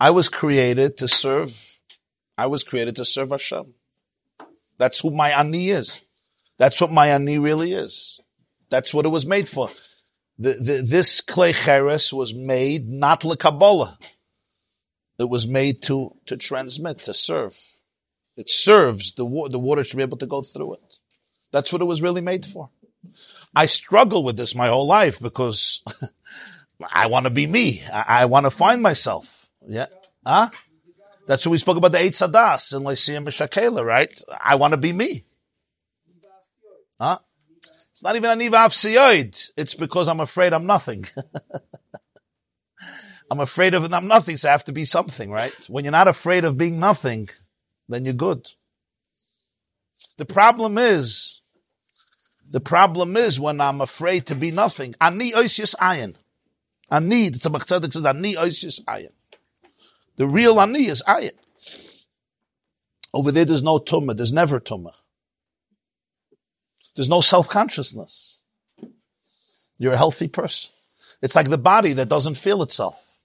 I 0.00 0.10
was 0.10 0.28
created 0.28 0.96
to 0.98 1.08
serve. 1.08 1.80
I 2.36 2.46
was 2.46 2.64
created 2.64 2.96
to 2.96 3.04
serve 3.04 3.30
Hashem. 3.30 3.74
That's 4.78 5.00
who 5.00 5.10
my 5.10 5.30
ani 5.30 5.70
is. 5.70 6.02
That's 6.56 6.80
what 6.80 6.92
my 6.92 7.08
ani 7.08 7.38
really 7.38 7.72
is. 7.72 8.20
That's 8.70 8.94
what 8.94 9.06
it 9.06 9.10
was 9.10 9.26
made 9.26 9.48
for. 9.48 9.70
The, 10.38 10.54
the, 10.54 10.86
this 10.88 11.20
clay 11.20 11.52
cheres 11.52 12.12
was 12.12 12.32
made 12.32 12.88
not 12.88 13.22
lekabbalah. 13.22 13.96
It 15.18 15.28
was 15.28 15.48
made 15.48 15.82
to, 15.82 16.14
to 16.26 16.36
transmit, 16.36 16.98
to 17.00 17.14
serve. 17.14 17.58
It 18.36 18.48
serves, 18.48 19.14
the, 19.14 19.24
wa- 19.24 19.48
the 19.48 19.58
water 19.58 19.82
should 19.82 19.96
be 19.96 20.04
able 20.04 20.18
to 20.18 20.26
go 20.26 20.42
through 20.42 20.74
it. 20.74 20.87
That's 21.52 21.72
what 21.72 21.82
it 21.82 21.86
was 21.86 22.02
really 22.02 22.20
made 22.20 22.44
for. 22.44 22.70
I 23.54 23.66
struggle 23.66 24.24
with 24.24 24.36
this 24.36 24.54
my 24.54 24.68
whole 24.68 24.86
life 24.86 25.20
because 25.20 25.82
I 26.92 27.06
want 27.06 27.24
to 27.24 27.30
be 27.30 27.46
me. 27.46 27.82
I, 27.92 28.22
I 28.22 28.24
want 28.26 28.46
to 28.46 28.50
find 28.50 28.82
myself. 28.82 29.50
Yeah. 29.66 29.86
Huh? 30.24 30.50
That's 31.26 31.44
what 31.44 31.52
we 31.52 31.58
spoke 31.58 31.76
about 31.76 31.92
the 31.92 31.98
eight 31.98 32.14
sadas 32.14 32.74
in 32.74 32.82
Lyceum 32.82 33.26
Meshakela, 33.26 33.84
right? 33.84 34.20
I 34.40 34.56
want 34.56 34.72
to 34.72 34.78
be 34.78 34.92
me. 34.92 35.24
Huh? 37.00 37.18
It's 37.92 38.02
not 38.02 38.16
even 38.16 38.30
a 38.30 38.34
niva 38.34 38.66
afsiyoid. 38.66 39.50
It's 39.56 39.74
because 39.74 40.08
I'm 40.08 40.20
afraid 40.20 40.52
I'm 40.52 40.66
nothing. 40.66 41.06
I'm 43.30 43.40
afraid 43.40 43.74
of 43.74 43.92
I'm 43.92 44.08
nothing, 44.08 44.36
so 44.36 44.48
I 44.48 44.52
have 44.52 44.64
to 44.64 44.72
be 44.72 44.84
something, 44.84 45.30
right? 45.30 45.54
When 45.68 45.84
you're 45.84 45.92
not 45.92 46.08
afraid 46.08 46.44
of 46.44 46.56
being 46.56 46.78
nothing, 46.78 47.28
then 47.88 48.04
you're 48.04 48.14
good. 48.14 48.46
The 50.16 50.24
problem 50.24 50.78
is, 50.78 51.37
the 52.50 52.60
problem 52.60 53.16
is 53.16 53.38
when 53.38 53.60
I'm 53.60 53.80
afraid 53.80 54.26
to 54.26 54.34
be 54.34 54.50
nothing. 54.50 54.94
Ani 55.00 55.32
oisius 55.32 55.74
ayin. 55.76 56.14
Ani, 56.90 57.28
the 57.28 57.38
Tzemach 57.38 57.66
Tzedek 57.66 57.92
says, 57.92 58.06
ani 58.06 58.34
oisius 58.34 58.82
ayin. 58.84 59.12
The 60.16 60.26
real 60.26 60.58
ani 60.60 60.86
is 60.86 61.02
ayin. 61.06 61.32
Over 63.12 63.32
there, 63.32 63.44
there's 63.44 63.62
no 63.62 63.78
tumah. 63.78 64.16
There's 64.16 64.32
never 64.32 64.60
tumah. 64.60 64.94
There's 66.94 67.08
no 67.08 67.20
self-consciousness. 67.20 68.42
You're 69.78 69.94
a 69.94 69.98
healthy 69.98 70.28
person. 70.28 70.72
It's 71.22 71.36
like 71.36 71.48
the 71.48 71.58
body 71.58 71.92
that 71.94 72.08
doesn't 72.08 72.34
feel 72.34 72.62
itself. 72.62 73.22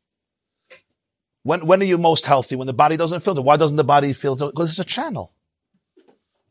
When, 1.44 1.66
when 1.66 1.82
are 1.82 1.86
you 1.86 1.98
most 1.98 2.26
healthy? 2.26 2.56
When 2.56 2.68
the 2.68 2.74
body 2.74 2.98
doesn't 2.98 3.22
feel 3.22 3.38
it. 3.38 3.44
Why 3.44 3.58
doesn't 3.58 3.76
the 3.76 3.84
body 3.84 4.14
feel 4.14 4.34
it? 4.34 4.54
Because 4.54 4.70
it's 4.70 4.80
a 4.80 4.86
channel. 4.86 5.34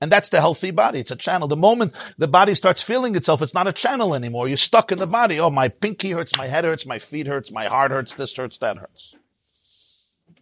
And 0.03 0.11
that's 0.11 0.31
the 0.31 0.41
healthy 0.41 0.73
body. 0.73 0.99
It's 0.99 1.13
a 1.13 1.17
channel. 1.17 1.47
The 1.47 1.57
moment 1.57 1.95
the 2.19 2.27
body 2.27 2.57
starts 2.57 2.83
feeling 2.83 3.15
itself, 3.15 3.41
it's 3.41 3.55
not 3.55 3.69
a 3.69 3.73
channel 3.73 4.17
anymore. 4.17 4.49
You're 4.49 4.57
stuck 4.57 4.91
in 4.91 4.99
the 4.99 5.07
body. 5.07 5.39
Oh, 5.39 5.49
my 5.49 5.69
pinky 5.69 6.11
hurts, 6.11 6.37
my 6.37 6.49
head 6.49 6.65
hurts, 6.65 6.85
my 6.85 6.99
feet 6.99 7.29
hurts, 7.29 7.53
my 7.53 7.67
heart 7.67 7.93
hurts, 7.93 8.13
this 8.15 8.37
hurts, 8.37 8.59
that 8.59 8.79
hurts. 8.79 9.15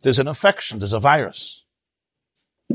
There's 0.02 0.18
an 0.18 0.28
infection. 0.28 0.78
There's 0.78 0.94
a 0.94 0.98
virus. 0.98 1.62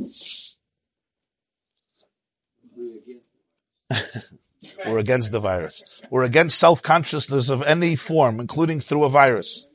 We're 4.86 4.99
against 4.99 5.31
the 5.31 5.39
virus. 5.39 5.83
We're 6.11 6.23
against 6.23 6.59
self-consciousness 6.59 7.49
of 7.49 7.63
any 7.63 7.95
form, 7.95 8.39
including 8.39 8.79
through 8.79 9.05
a 9.05 9.09
virus. 9.09 9.65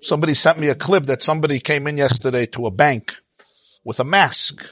Somebody 0.00 0.32
sent 0.32 0.58
me 0.58 0.70
a 0.70 0.74
clip 0.74 1.04
that 1.04 1.22
somebody 1.22 1.60
came 1.60 1.86
in 1.86 1.98
yesterday 1.98 2.46
to 2.46 2.64
a 2.64 2.70
bank 2.70 3.12
with 3.84 4.00
a 4.00 4.04
mask. 4.04 4.64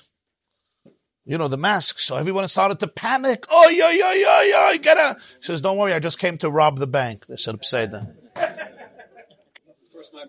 You 1.24 1.38
know, 1.38 1.48
the 1.48 1.56
mask. 1.56 1.98
So 2.00 2.16
everyone 2.16 2.48
started 2.48 2.80
to 2.80 2.88
panic. 2.88 3.44
Oh, 3.50 3.68
yo, 3.68 3.88
yo, 3.90 4.11
yo, 4.11 4.40
yo, 4.40 4.78
get 4.78 4.98
out. 4.98 5.16
He 5.38 5.44
says, 5.44 5.61
don't 5.61 5.76
worry, 5.76 5.92
I 5.92 5.98
just 5.98 6.18
came 6.18 6.38
to 6.38 6.50
rob 6.50 6.78
the 6.78 6.86
bank. 6.86 7.26
They 7.26 7.36
said, 7.36 7.64
Pseudo. 7.64 8.02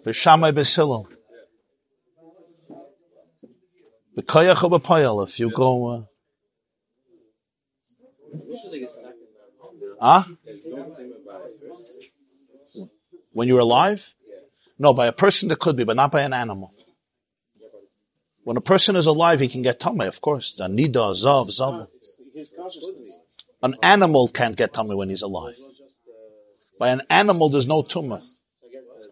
The 0.04 0.14
Shammai 0.14 0.52
Beis 0.52 0.76
Hillel. 0.76 1.08
The 4.16 4.24
Koyach 4.24 4.64
of 4.64 5.30
if 5.30 5.40
you 5.40 5.50
go, 5.52 5.88
uh, 5.88 6.02
Huh? 10.02 10.24
When 13.34 13.48
you're 13.48 13.60
alive? 13.60 14.16
No, 14.80 14.94
by 14.94 15.08
a 15.08 15.12
person 15.12 15.50
that 15.50 15.60
could 15.60 15.76
be, 15.76 15.84
but 15.84 15.96
not 15.96 16.12
by 16.12 16.22
an 16.22 16.34
animal. 16.34 16.74
When 18.44 18.58
a 18.58 18.62
person 18.62 18.96
is 18.96 19.06
alive, 19.06 19.40
he 19.40 19.48
can 19.48 19.62
get 19.62 19.80
tummy, 19.80 20.06
of 20.08 20.20
course. 20.22 20.60
Nida, 20.60 21.14
zav, 21.14 21.50
zav. 21.50 21.88
An 23.62 23.76
animal 23.84 24.28
can't 24.28 24.56
get 24.56 24.74
tummy 24.74 24.96
when 24.96 25.10
he's 25.10 25.22
alive. 25.22 25.56
By 26.80 26.90
an 26.90 27.04
animal, 27.10 27.50
there's 27.50 27.68
no 27.68 27.84
tumah. 27.84 28.26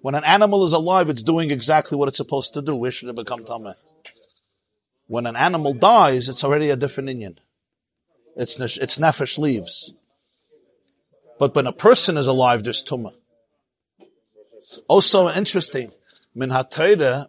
When 0.01 0.15
an 0.15 0.23
animal 0.23 0.63
is 0.63 0.73
alive, 0.73 1.09
it's 1.09 1.21
doing 1.21 1.51
exactly 1.51 1.97
what 1.97 2.07
it's 2.07 2.17
supposed 2.17 2.53
to 2.55 2.61
do. 2.61 2.75
Where 2.75 2.91
should 2.91 3.09
it 3.09 3.15
become 3.15 3.43
tummy? 3.43 3.73
When 5.07 5.25
an 5.25 5.35
animal 5.35 5.73
dies, 5.73 6.29
it's 6.29 6.43
already 6.43 6.69
a 6.71 6.75
different 6.75 7.09
inyan. 7.09 7.37
It's, 8.35 8.59
it's 8.59 8.97
nefesh 8.97 9.37
leaves. 9.37 9.93
But 11.37 11.53
when 11.55 11.67
a 11.67 11.73
person 11.73 12.17
is 12.17 12.27
alive, 12.27 12.63
there's 12.63 12.83
tumah. 12.83 13.13
Also 14.87 15.29
interesting, 15.29 15.91
min 16.35 16.49
ha 16.51 16.63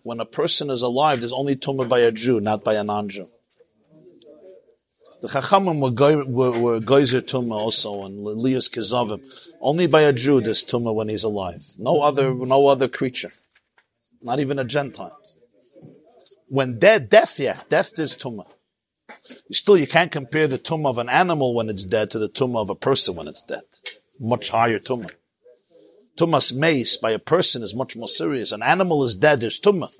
when 0.02 0.20
a 0.20 0.24
person 0.24 0.70
is 0.70 0.82
alive, 0.82 1.20
there's 1.20 1.32
only 1.32 1.56
tumah 1.56 1.88
by 1.88 2.00
a 2.00 2.12
Jew, 2.12 2.40
not 2.40 2.64
by 2.64 2.74
a 2.74 2.84
non-Jew. 2.84 3.28
The 5.20 5.28
Chachamim 5.28 5.80
were, 5.80 5.90
go, 5.90 6.24
were, 6.24 6.58
were 6.58 6.80
Geyser 6.80 7.20
Tumah 7.20 7.52
also, 7.52 8.04
and 8.04 8.24
Lias 8.24 8.70
Kizavim. 8.70 9.22
Only 9.60 9.86
by 9.86 10.02
a 10.02 10.14
Jew 10.14 10.40
there's 10.40 10.64
Tumah 10.64 10.94
when 10.94 11.10
he's 11.10 11.24
alive. 11.24 11.62
No 11.78 12.00
other, 12.00 12.34
no 12.34 12.68
other 12.68 12.88
creature. 12.88 13.30
Not 14.22 14.40
even 14.40 14.58
a 14.58 14.64
Gentile. 14.64 15.18
When 16.48 16.78
dead, 16.78 17.10
death, 17.10 17.38
yeah, 17.38 17.60
death 17.68 17.98
is 17.98 18.16
Tumah. 18.16 18.46
Still, 19.52 19.76
you 19.76 19.86
can't 19.86 20.10
compare 20.10 20.46
the 20.46 20.58
tumah 20.58 20.90
of 20.90 20.98
an 20.98 21.08
animal 21.08 21.54
when 21.54 21.68
it's 21.68 21.84
dead 21.84 22.10
to 22.12 22.18
the 22.18 22.28
tumah 22.28 22.62
of 22.62 22.70
a 22.70 22.74
person 22.74 23.16
when 23.16 23.28
it's 23.28 23.42
dead. 23.42 23.62
Much 24.18 24.50
higher 24.50 24.78
tumah. 24.78 25.10
Tumas 26.16 26.54
mace 26.54 26.96
by 26.96 27.12
a 27.12 27.18
person 27.18 27.62
is 27.62 27.74
much 27.74 27.96
more 27.96 28.08
serious. 28.08 28.52
An 28.52 28.62
animal 28.62 29.04
is 29.04 29.16
dead, 29.16 29.40
there's 29.40 29.60
tumah. 29.60 29.90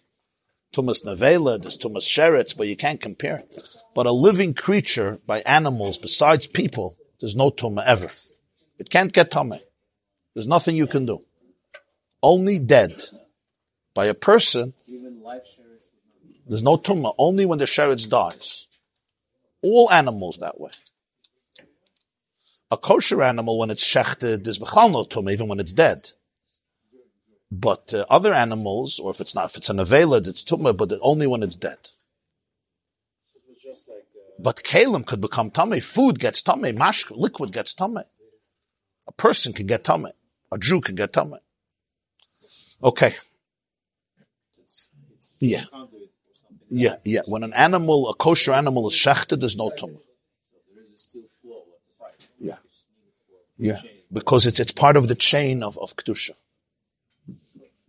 Tumas 0.73 1.05
nevela, 1.05 1.61
there's 1.61 1.79
tumas 1.79 2.07
sheretz, 2.07 2.57
but 2.57 2.69
you 2.69 2.77
can't 2.77 3.01
compare. 3.01 3.45
But 3.95 4.07
a 4.07 4.13
living 4.13 4.55
creature 4.55 5.19
by 5.27 5.41
animals, 5.41 5.99
besides 5.99 6.47
people, 6.47 6.97
there's 7.21 7.37
no 7.37 7.51
tumah 7.51 7.85
ever. 7.85 8.11
It 8.79 8.91
can't 8.91 9.13
get 9.13 9.31
tumah. 9.31 9.61
There's 10.35 10.47
nothing 10.47 10.77
you 10.77 10.87
can 10.87 11.07
do. 11.07 11.25
Only 12.23 12.59
dead. 12.59 13.03
By 13.95 14.07
a 14.07 14.15
person, 14.15 14.75
there's 16.47 16.63
no 16.63 16.77
tumah. 16.77 17.15
Only 17.19 17.47
when 17.47 17.59
the 17.59 17.65
sheretz 17.65 18.09
dies. 18.09 18.69
All 19.63 19.91
animals 19.91 20.39
that 20.39 20.61
way. 20.61 20.71
A 22.71 22.77
kosher 22.77 23.23
animal, 23.23 23.59
when 23.59 23.71
it's 23.71 23.85
shechted, 23.85 24.47
is 24.47 24.59
bechal 24.59 24.93
no 24.93 25.05
tum, 25.05 25.29
even 25.29 25.49
when 25.49 25.59
it's 25.59 25.73
dead. 25.73 26.11
But 27.51 27.93
uh, 27.93 28.07
other 28.09 28.33
animals, 28.33 29.01
or 29.01 29.11
if 29.11 29.21
it's 29.21 29.35
not, 29.35 29.47
if 29.47 29.57
it's 29.57 29.69
an 29.69 29.79
avelad, 29.79 30.29
it's 30.29 30.45
tumah, 30.45 30.77
but 30.77 30.93
only 31.01 31.27
when 31.27 31.43
it's 31.43 31.57
dead. 31.57 31.79
But 34.39 34.63
kalim 34.63 35.05
could 35.05 35.21
become 35.21 35.51
tummy. 35.51 35.81
Food 35.81 36.21
gets 36.21 36.41
tummy. 36.43 36.73
Mash, 36.73 37.11
liquid 37.11 37.53
gets 37.53 37.75
tummy. 37.75 38.03
A 39.09 39.13
person 39.13 39.53
can 39.53 39.67
get 39.67 39.83
tummy. 39.83 40.13
A 40.53 40.59
Jew 40.59 40.81
can 40.81 40.95
get 40.95 41.13
tummy. 41.13 41.39
Okay. 42.83 43.17
Yeah. 45.41 45.65
Yeah, 46.69 46.97
yeah. 47.05 47.23
When 47.27 47.43
an 47.43 47.53
animal, 47.53 48.09
a 48.09 48.15
kosher 48.15 48.53
animal 48.53 48.87
is 48.87 48.95
shechted, 48.95 49.41
there's 49.41 49.57
no 49.57 49.71
tumah. 49.71 50.01
Yeah. 53.61 53.81
Because 54.13 54.47
it's, 54.47 54.59
it's 54.59 54.73
part 54.73 54.97
of 54.97 55.07
the 55.07 55.15
chain 55.15 55.63
of, 55.63 55.79
of 55.79 55.95
kedusha. 55.95 56.31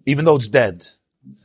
Even 0.06 0.26
though 0.26 0.36
it's 0.36 0.48
dead. 0.48 0.86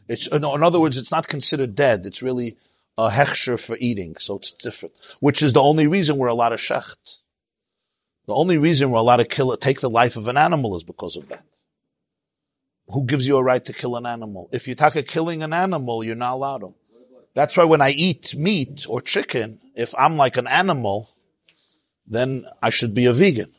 It's, 0.08 0.26
in 0.26 0.44
other 0.44 0.80
words, 0.80 0.98
it's 0.98 1.10
not 1.10 1.28
considered 1.28 1.74
dead. 1.74 2.04
It's 2.06 2.22
really 2.22 2.56
a 2.98 3.08
hechsher 3.08 3.58
for 3.64 3.76
eating. 3.78 4.16
So 4.16 4.36
it's 4.36 4.52
different. 4.52 4.94
Which 5.20 5.42
is 5.42 5.52
the 5.52 5.62
only 5.62 5.86
reason 5.86 6.18
we're 6.18 6.28
allowed 6.28 6.50
to 6.50 6.56
shecht. 6.56 7.20
The 8.26 8.34
only 8.34 8.58
reason 8.58 8.90
we're 8.90 8.98
allowed 8.98 9.18
to 9.18 9.24
kill 9.24 9.52
it, 9.52 9.60
take 9.60 9.80
the 9.80 9.90
life 9.90 10.16
of 10.16 10.26
an 10.26 10.36
animal 10.36 10.74
is 10.76 10.82
because 10.82 11.16
of 11.16 11.28
that. 11.28 11.44
Who 12.88 13.04
gives 13.04 13.26
you 13.26 13.36
a 13.36 13.42
right 13.42 13.64
to 13.64 13.72
kill 13.72 13.96
an 13.96 14.06
animal? 14.06 14.48
If 14.52 14.66
you 14.66 14.74
talk 14.74 14.96
of 14.96 15.06
killing 15.06 15.42
an 15.42 15.52
animal, 15.52 16.02
you're 16.02 16.16
not 16.16 16.34
allowed 16.34 16.58
to. 16.58 16.74
That's 17.34 17.56
why 17.56 17.64
when 17.64 17.82
I 17.82 17.90
eat 17.90 18.34
meat 18.34 18.86
or 18.88 19.00
chicken, 19.00 19.60
if 19.74 19.94
I'm 19.96 20.16
like 20.16 20.36
an 20.36 20.46
animal, 20.46 21.08
then 22.06 22.46
I 22.62 22.70
should 22.70 22.94
be 22.94 23.06
a 23.06 23.12
vegan. 23.12 23.52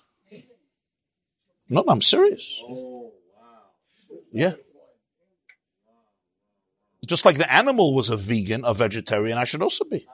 No, 1.69 1.83
I'm 1.87 2.01
serious. 2.01 2.63
Yeah. 4.31 4.53
Just 7.05 7.25
like 7.25 7.37
the 7.37 7.51
animal 7.51 7.93
was 7.93 8.09
a 8.09 8.17
vegan, 8.17 8.65
a 8.65 8.73
vegetarian, 8.73 9.37
I 9.37 9.45
should 9.45 9.61
also 9.61 9.85
be. 9.85 10.05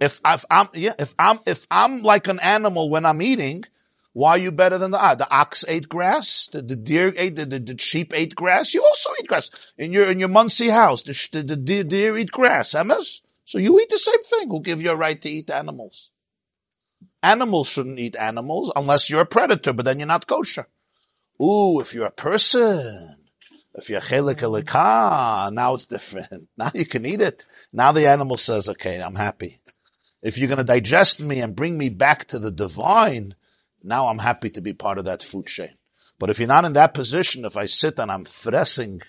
If, 0.00 0.20
I'm, 0.24 0.68
yeah, 0.74 0.94
if 0.98 1.14
I'm, 1.18 1.40
if 1.46 1.66
I'm 1.70 2.02
like 2.02 2.28
an 2.28 2.40
animal 2.40 2.90
when 2.90 3.06
I'm 3.06 3.22
eating, 3.22 3.64
why 4.12 4.30
are 4.30 4.38
you 4.38 4.50
better 4.50 4.78
than 4.78 4.92
the 4.92 4.98
ah, 4.98 5.14
the 5.14 5.30
ox 5.30 5.62
ate 5.68 5.90
grass, 5.90 6.48
the, 6.50 6.62
the 6.62 6.76
deer 6.76 7.12
ate 7.16 7.36
the, 7.36 7.44
the, 7.44 7.58
the, 7.58 7.78
sheep 7.78 8.12
ate 8.14 8.34
grass. 8.34 8.72
You 8.72 8.82
also 8.82 9.10
eat 9.20 9.28
grass 9.28 9.50
in 9.76 9.92
your 9.92 10.10
in 10.10 10.18
your 10.18 10.30
Monsey 10.30 10.70
house. 10.70 11.02
The, 11.02 11.12
the, 11.32 11.42
the 11.42 11.56
deer, 11.56 11.84
deer 11.84 12.16
eat 12.16 12.30
grass, 12.30 12.74
Emmas. 12.74 13.20
So 13.44 13.58
you 13.58 13.78
eat 13.78 13.90
the 13.90 13.98
same 13.98 14.22
thing. 14.22 14.48
Who 14.48 14.62
give 14.62 14.80
you 14.80 14.90
a 14.90 14.96
right 14.96 15.20
to 15.20 15.28
eat 15.28 15.50
animals? 15.50 16.12
Animals 17.22 17.68
shouldn't 17.68 17.98
eat 17.98 18.16
animals 18.16 18.72
unless 18.76 19.10
you're 19.10 19.22
a 19.22 19.26
predator, 19.26 19.72
but 19.72 19.84
then 19.84 19.98
you're 19.98 20.06
not 20.06 20.26
kosher. 20.26 20.66
Ooh, 21.42 21.80
if 21.80 21.92
you're 21.92 22.06
a 22.06 22.12
person, 22.12 23.16
if 23.74 23.90
you're 23.90 24.00
chelik 24.00 24.36
mm-hmm. 24.36 25.54
now 25.54 25.74
it's 25.74 25.86
different. 25.86 26.48
Now 26.56 26.70
you 26.74 26.86
can 26.86 27.04
eat 27.04 27.20
it. 27.20 27.44
Now 27.72 27.92
the 27.92 28.08
animal 28.08 28.36
says, 28.36 28.68
okay, 28.68 29.00
I'm 29.00 29.14
happy. 29.14 29.60
If 30.22 30.38
you're 30.38 30.48
going 30.48 30.58
to 30.58 30.64
digest 30.64 31.20
me 31.20 31.40
and 31.40 31.54
bring 31.54 31.76
me 31.76 31.88
back 31.90 32.26
to 32.28 32.38
the 32.38 32.50
divine, 32.50 33.34
now 33.82 34.08
I'm 34.08 34.18
happy 34.18 34.50
to 34.50 34.60
be 34.60 34.72
part 34.72 34.98
of 34.98 35.04
that 35.04 35.22
food 35.22 35.46
chain. 35.46 35.70
But 36.18 36.30
if 36.30 36.38
you're 36.38 36.48
not 36.48 36.64
in 36.64 36.72
that 36.72 36.94
position, 36.94 37.44
if 37.44 37.56
I 37.56 37.66
sit 37.66 37.98
and 37.98 38.10
I'm 38.10 38.24
threshing 38.24 39.02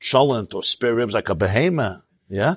cholent 0.00 0.54
or 0.54 0.62
spare 0.62 0.94
ribs 0.94 1.14
like 1.14 1.28
a 1.28 1.34
behemoth, 1.34 2.02
yeah, 2.28 2.56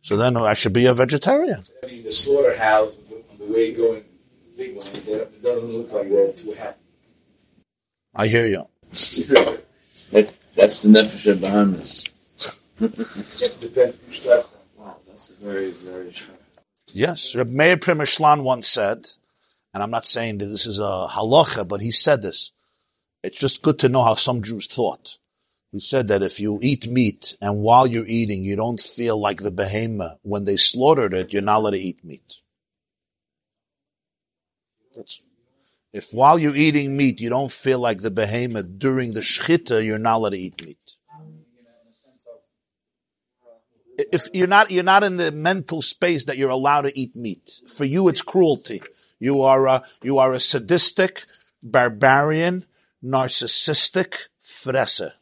so 0.00 0.16
then 0.16 0.36
I 0.36 0.54
should 0.54 0.72
be 0.72 0.86
a 0.86 0.94
vegetarian. 0.94 1.60
I 1.82 1.86
mean, 1.86 2.04
the 2.04 2.12
slaughterhouse, 2.12 2.94
the 3.38 3.52
way 3.52 3.74
going 3.74 4.04
big 4.56 4.76
one, 4.76 4.86
it 4.86 5.42
doesn't 5.42 5.72
look 5.72 5.92
like 5.92 6.08
they're 6.08 6.32
too 6.32 6.52
happy. 6.52 6.80
I 8.14 8.26
hear 8.28 8.46
you. 8.46 8.66
that, 10.10 10.34
that's 10.54 10.82
the 10.82 10.88
nefesh 10.88 11.30
of 11.30 11.40
Bahamas. 11.40 12.04
Just 13.38 13.62
depends. 13.62 14.26
Wow, 14.76 14.96
that's 15.06 15.30
a 15.30 15.34
very, 15.34 15.70
very. 15.70 16.12
Yes, 16.92 17.34
Reb 17.34 17.50
Meir 17.50 17.76
Primishlan 17.76 18.42
once 18.42 18.68
said, 18.68 19.08
and 19.74 19.82
I'm 19.82 19.90
not 19.90 20.06
saying 20.06 20.38
that 20.38 20.46
this 20.46 20.66
is 20.66 20.78
a 20.78 21.06
halacha, 21.10 21.68
but 21.68 21.80
he 21.82 21.90
said 21.90 22.22
this. 22.22 22.52
It's 23.22 23.38
just 23.38 23.62
good 23.62 23.80
to 23.80 23.88
know 23.88 24.02
how 24.02 24.14
some 24.14 24.42
Jews 24.42 24.66
thought. 24.66 25.18
He 25.72 25.80
said 25.80 26.08
that 26.08 26.22
if 26.22 26.40
you 26.40 26.58
eat 26.62 26.86
meat 26.86 27.36
and 27.42 27.60
while 27.60 27.86
you're 27.86 28.06
eating, 28.06 28.42
you 28.42 28.56
don't 28.56 28.80
feel 28.80 29.20
like 29.20 29.42
the 29.42 29.50
behemoth, 29.50 30.18
when 30.22 30.44
they 30.44 30.56
slaughtered 30.56 31.12
it, 31.12 31.32
you're 31.32 31.42
not 31.42 31.58
allowed 31.58 31.72
to 31.72 31.78
eat 31.78 32.02
meat. 32.04 32.40
That's, 34.96 35.20
If 35.92 36.10
while 36.12 36.38
you're 36.38 36.56
eating 36.56 36.96
meat, 36.96 37.20
you 37.20 37.28
don't 37.28 37.52
feel 37.52 37.78
like 37.78 38.00
the 38.00 38.10
behemoth 38.10 38.78
during 38.78 39.12
the 39.12 39.20
shchita, 39.20 39.84
you're 39.84 39.98
not 39.98 40.16
allowed 40.16 40.30
to 40.30 40.38
eat 40.38 40.64
meat. 40.64 40.78
If 43.98 44.28
you're 44.34 44.46
not, 44.46 44.70
you're 44.70 44.84
not 44.84 45.04
in 45.04 45.16
the 45.16 45.32
mental 45.32 45.80
space 45.80 46.24
that 46.24 46.36
you're 46.36 46.50
allowed 46.50 46.82
to 46.82 46.98
eat 46.98 47.16
meat. 47.16 47.62
For 47.66 47.84
you, 47.84 48.08
it's 48.08 48.20
cruelty. 48.20 48.82
You 49.18 49.42
are 49.42 49.66
a, 49.66 49.84
you 50.02 50.18
are 50.18 50.34
a 50.34 50.40
sadistic, 50.40 51.24
barbarian, 51.62 52.66
narcissistic 53.02 54.28
fresser. 54.38 55.12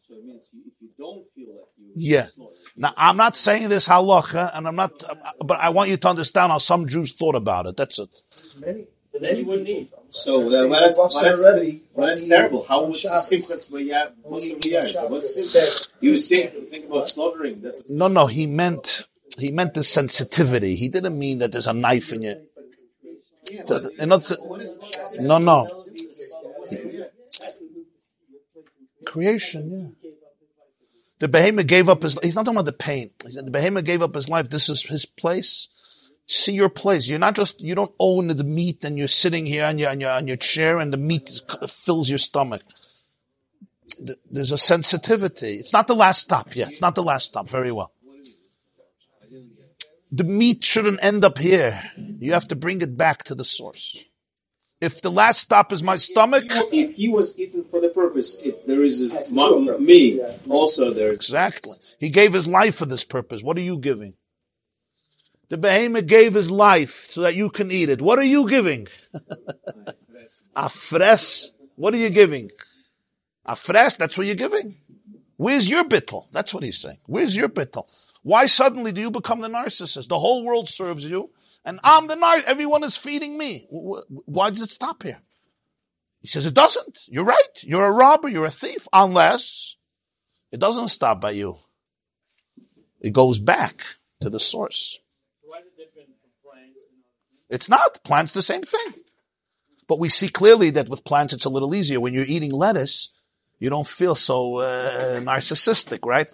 So 0.00 0.14
it 0.14 0.24
means 0.24 0.48
if 0.66 0.80
you 0.80 0.88
don't 0.96 1.26
feel 1.34 1.50
like 1.50 1.68
you 1.76 1.92
Yeah. 1.94 2.28
Now, 2.80 2.94
I'm 2.96 3.16
not 3.16 3.36
saying 3.36 3.68
this 3.70 3.88
halacha, 3.88 4.52
and 4.54 4.68
I'm 4.68 4.76
not, 4.76 5.02
but 5.44 5.58
I 5.58 5.70
want 5.70 5.90
you 5.90 5.96
to 5.96 6.08
understand 6.08 6.52
how 6.52 6.58
some 6.58 6.86
Jews 6.86 7.10
thought 7.12 7.34
about 7.34 7.66
it. 7.66 7.76
That's 7.76 7.98
it. 7.98 8.08
Many, 8.60 8.86
But 9.12 9.22
then 9.22 9.38
you 9.38 9.46
wouldn't 9.46 9.68
eat. 9.68 9.88
So, 9.90 9.98
So 10.10 10.48
well, 10.48 10.68
that's, 10.70 10.96
well, 10.96 11.24
that's, 11.24 11.44
already. 11.44 11.82
well, 11.92 12.06
that's 12.06 12.28
terrible. 12.28 12.64
How 12.68 12.84
was 12.84 13.02
the 13.02 13.08
simchas 13.08 13.68
b'yad? 13.72 14.12
What's 14.22 14.54
the 14.54 14.60
b'yad? 14.60 15.10
What's 15.10 15.36
simchas? 15.36 15.88
You 16.00 16.18
think 16.20 16.50
think 16.70 16.86
about 16.86 17.08
slaughtering? 17.08 17.60
That's 17.62 17.90
No, 17.90 18.06
no, 18.06 18.26
he 18.26 18.46
meant, 18.46 19.06
he 19.38 19.50
meant 19.50 19.74
the 19.74 19.82
sensitivity. 19.82 20.76
He 20.76 20.88
didn't 20.88 21.18
mean 21.18 21.40
that 21.40 21.50
there's 21.50 21.66
a 21.66 21.72
knife 21.72 22.12
in 22.12 22.22
you. 22.22 22.36
In 23.98 24.12
other- 24.12 24.36
no, 25.18 25.38
no. 25.38 25.68
Creation, 29.04 29.62
yeah. 29.72 29.97
The 31.20 31.28
behemoth 31.28 31.66
gave 31.66 31.88
up 31.88 32.02
his, 32.02 32.18
he's 32.22 32.36
not 32.36 32.44
talking 32.44 32.56
about 32.58 32.66
the 32.66 32.72
pain. 32.72 33.10
The 33.24 33.50
behemoth 33.50 33.84
gave 33.84 34.02
up 34.02 34.14
his 34.14 34.28
life. 34.28 34.50
This 34.50 34.68
is 34.68 34.82
his 34.84 35.04
place. 35.04 35.68
See 36.26 36.52
your 36.52 36.68
place. 36.68 37.08
You're 37.08 37.18
not 37.18 37.34
just, 37.34 37.60
you 37.60 37.74
don't 37.74 37.94
own 37.98 38.28
the 38.28 38.44
meat 38.44 38.84
and 38.84 38.98
you're 38.98 39.08
sitting 39.08 39.46
here 39.46 39.64
on 39.64 39.78
your, 39.78 39.90
on 39.90 40.00
your, 40.00 40.10
on 40.10 40.28
your 40.28 40.36
chair 40.36 40.78
and 40.78 40.92
the 40.92 40.98
meat 40.98 41.40
fills 41.66 42.08
your 42.08 42.18
stomach. 42.18 42.62
There's 44.30 44.52
a 44.52 44.58
sensitivity. 44.58 45.56
It's 45.56 45.72
not 45.72 45.86
the 45.86 45.96
last 45.96 46.20
stop. 46.20 46.54
Yeah, 46.54 46.68
it's 46.68 46.80
not 46.80 46.94
the 46.94 47.02
last 47.02 47.26
stop. 47.26 47.48
Very 47.48 47.72
well. 47.72 47.92
The 50.12 50.24
meat 50.24 50.64
shouldn't 50.64 51.02
end 51.02 51.24
up 51.24 51.38
here. 51.38 51.82
You 51.96 52.32
have 52.32 52.48
to 52.48 52.56
bring 52.56 52.80
it 52.80 52.96
back 52.96 53.24
to 53.24 53.34
the 53.34 53.44
source. 53.44 53.96
If 54.80 55.02
the 55.02 55.10
last 55.10 55.40
stop 55.40 55.72
is 55.72 55.82
my 55.82 55.96
stomach, 55.96 56.44
if 56.72 56.94
he 56.94 57.08
was 57.08 57.36
eaten 57.38 57.64
for 57.64 57.80
the 57.80 57.88
purpose, 57.88 58.38
if 58.44 58.64
there 58.64 58.84
is 58.84 59.12
a, 59.12 59.78
me 59.80 60.20
also 60.48 60.90
there. 60.90 61.12
Exactly. 61.12 61.76
He 61.98 62.10
gave 62.10 62.32
his 62.32 62.46
life 62.46 62.76
for 62.76 62.86
this 62.86 63.02
purpose. 63.04 63.42
What 63.42 63.56
are 63.56 63.62
you 63.62 63.78
giving? 63.78 64.14
The 65.48 65.56
behemoth 65.56 66.06
gave 66.06 66.34
his 66.34 66.50
life 66.50 67.06
so 67.10 67.22
that 67.22 67.34
you 67.34 67.50
can 67.50 67.72
eat 67.72 67.88
it. 67.88 68.00
What 68.00 68.18
are 68.18 68.24
you 68.24 68.48
giving? 68.48 68.86
Afres. 70.56 71.50
What 71.74 71.94
are 71.94 71.98
you 71.98 72.10
giving? 72.10 72.50
Afres, 73.46 73.96
that's 73.96 74.18
what 74.18 74.26
you're 74.26 74.36
giving. 74.36 74.76
Where's 75.36 75.70
your 75.70 75.84
bittel? 75.84 76.30
That's 76.32 76.52
what 76.52 76.62
he's 76.62 76.78
saying. 76.78 76.98
Where's 77.06 77.34
your 77.34 77.48
bittel? 77.48 77.86
Why 78.22 78.46
suddenly 78.46 78.92
do 78.92 79.00
you 79.00 79.10
become 79.10 79.40
the 79.40 79.48
narcissist? 79.48 80.08
The 80.08 80.18
whole 80.18 80.44
world 80.44 80.68
serves 80.68 81.08
you, 81.08 81.30
and 81.68 81.78
I'm 81.84 82.06
the 82.06 82.16
nar. 82.16 82.40
Everyone 82.46 82.82
is 82.82 82.96
feeding 82.96 83.36
me. 83.36 83.68
Wh- 83.70 84.00
wh- 84.00 84.28
Why 84.28 84.48
does 84.48 84.62
it 84.62 84.70
stop 84.70 85.02
here? 85.02 85.20
He 86.20 86.26
says 86.26 86.46
it 86.46 86.54
doesn't. 86.54 87.00
You're 87.08 87.24
right. 87.24 87.62
You're 87.62 87.84
a 87.84 87.92
robber. 87.92 88.28
You're 88.28 88.46
a 88.46 88.50
thief. 88.50 88.88
Unless 88.90 89.76
it 90.50 90.60
doesn't 90.60 90.88
stop 90.88 91.20
by 91.20 91.32
you. 91.32 91.58
It 93.00 93.12
goes 93.12 93.38
back 93.38 93.82
to 94.22 94.30
the 94.30 94.40
source. 94.40 94.98
It's 97.50 97.68
not. 97.68 98.02
Plants 98.02 98.32
the 98.32 98.42
same 98.42 98.62
thing. 98.62 98.94
But 99.86 99.98
we 99.98 100.08
see 100.08 100.28
clearly 100.28 100.70
that 100.70 100.88
with 100.88 101.04
plants 101.04 101.34
it's 101.34 101.44
a 101.44 101.50
little 101.50 101.74
easier. 101.74 102.00
When 102.00 102.14
you're 102.14 102.24
eating 102.24 102.50
lettuce, 102.50 103.12
you 103.58 103.68
don't 103.68 103.86
feel 103.86 104.14
so 104.14 104.56
uh, 104.56 105.20
narcissistic, 105.20 106.06
right? 106.06 106.32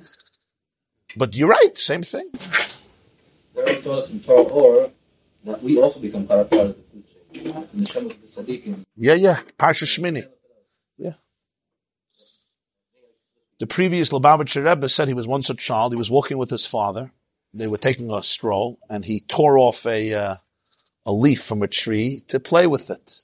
But 1.16 1.34
you're 1.34 1.48
right. 1.48 1.76
Same 1.76 2.02
thing. 2.02 2.30
There 3.54 3.68
are 3.68 3.80
thoughts 3.80 4.12
Torah 4.26 4.42
or 4.44 4.90
that 5.44 5.62
we 5.62 5.80
also 5.80 6.00
become 6.00 6.26
part 6.26 6.40
of 6.40 6.50
the 6.50 6.72
food 6.72 7.04
chain. 7.34 7.52
In 7.74 7.84
the 7.84 8.84
Yeah, 8.96 9.14
yeah. 9.14 9.40
Parsha 9.58 9.84
Shmini. 9.84 10.26
Yeah. 10.96 11.14
The 13.58 13.66
previous 13.66 14.10
Lubavitcher 14.10 14.64
Rebbe 14.64 14.88
said 14.88 15.08
he 15.08 15.14
was 15.14 15.26
once 15.26 15.50
a 15.50 15.54
child. 15.54 15.92
He 15.92 15.98
was 15.98 16.10
walking 16.10 16.38
with 16.38 16.50
his 16.50 16.66
father. 16.66 17.12
They 17.52 17.66
were 17.66 17.78
taking 17.78 18.10
a 18.10 18.22
stroll, 18.22 18.78
and 18.90 19.04
he 19.04 19.20
tore 19.20 19.58
off 19.58 19.86
a 19.86 20.12
uh, 20.12 20.36
a 21.06 21.12
leaf 21.12 21.42
from 21.42 21.62
a 21.62 21.68
tree 21.68 22.22
to 22.28 22.40
play 22.40 22.66
with 22.66 22.90
it. 22.90 23.20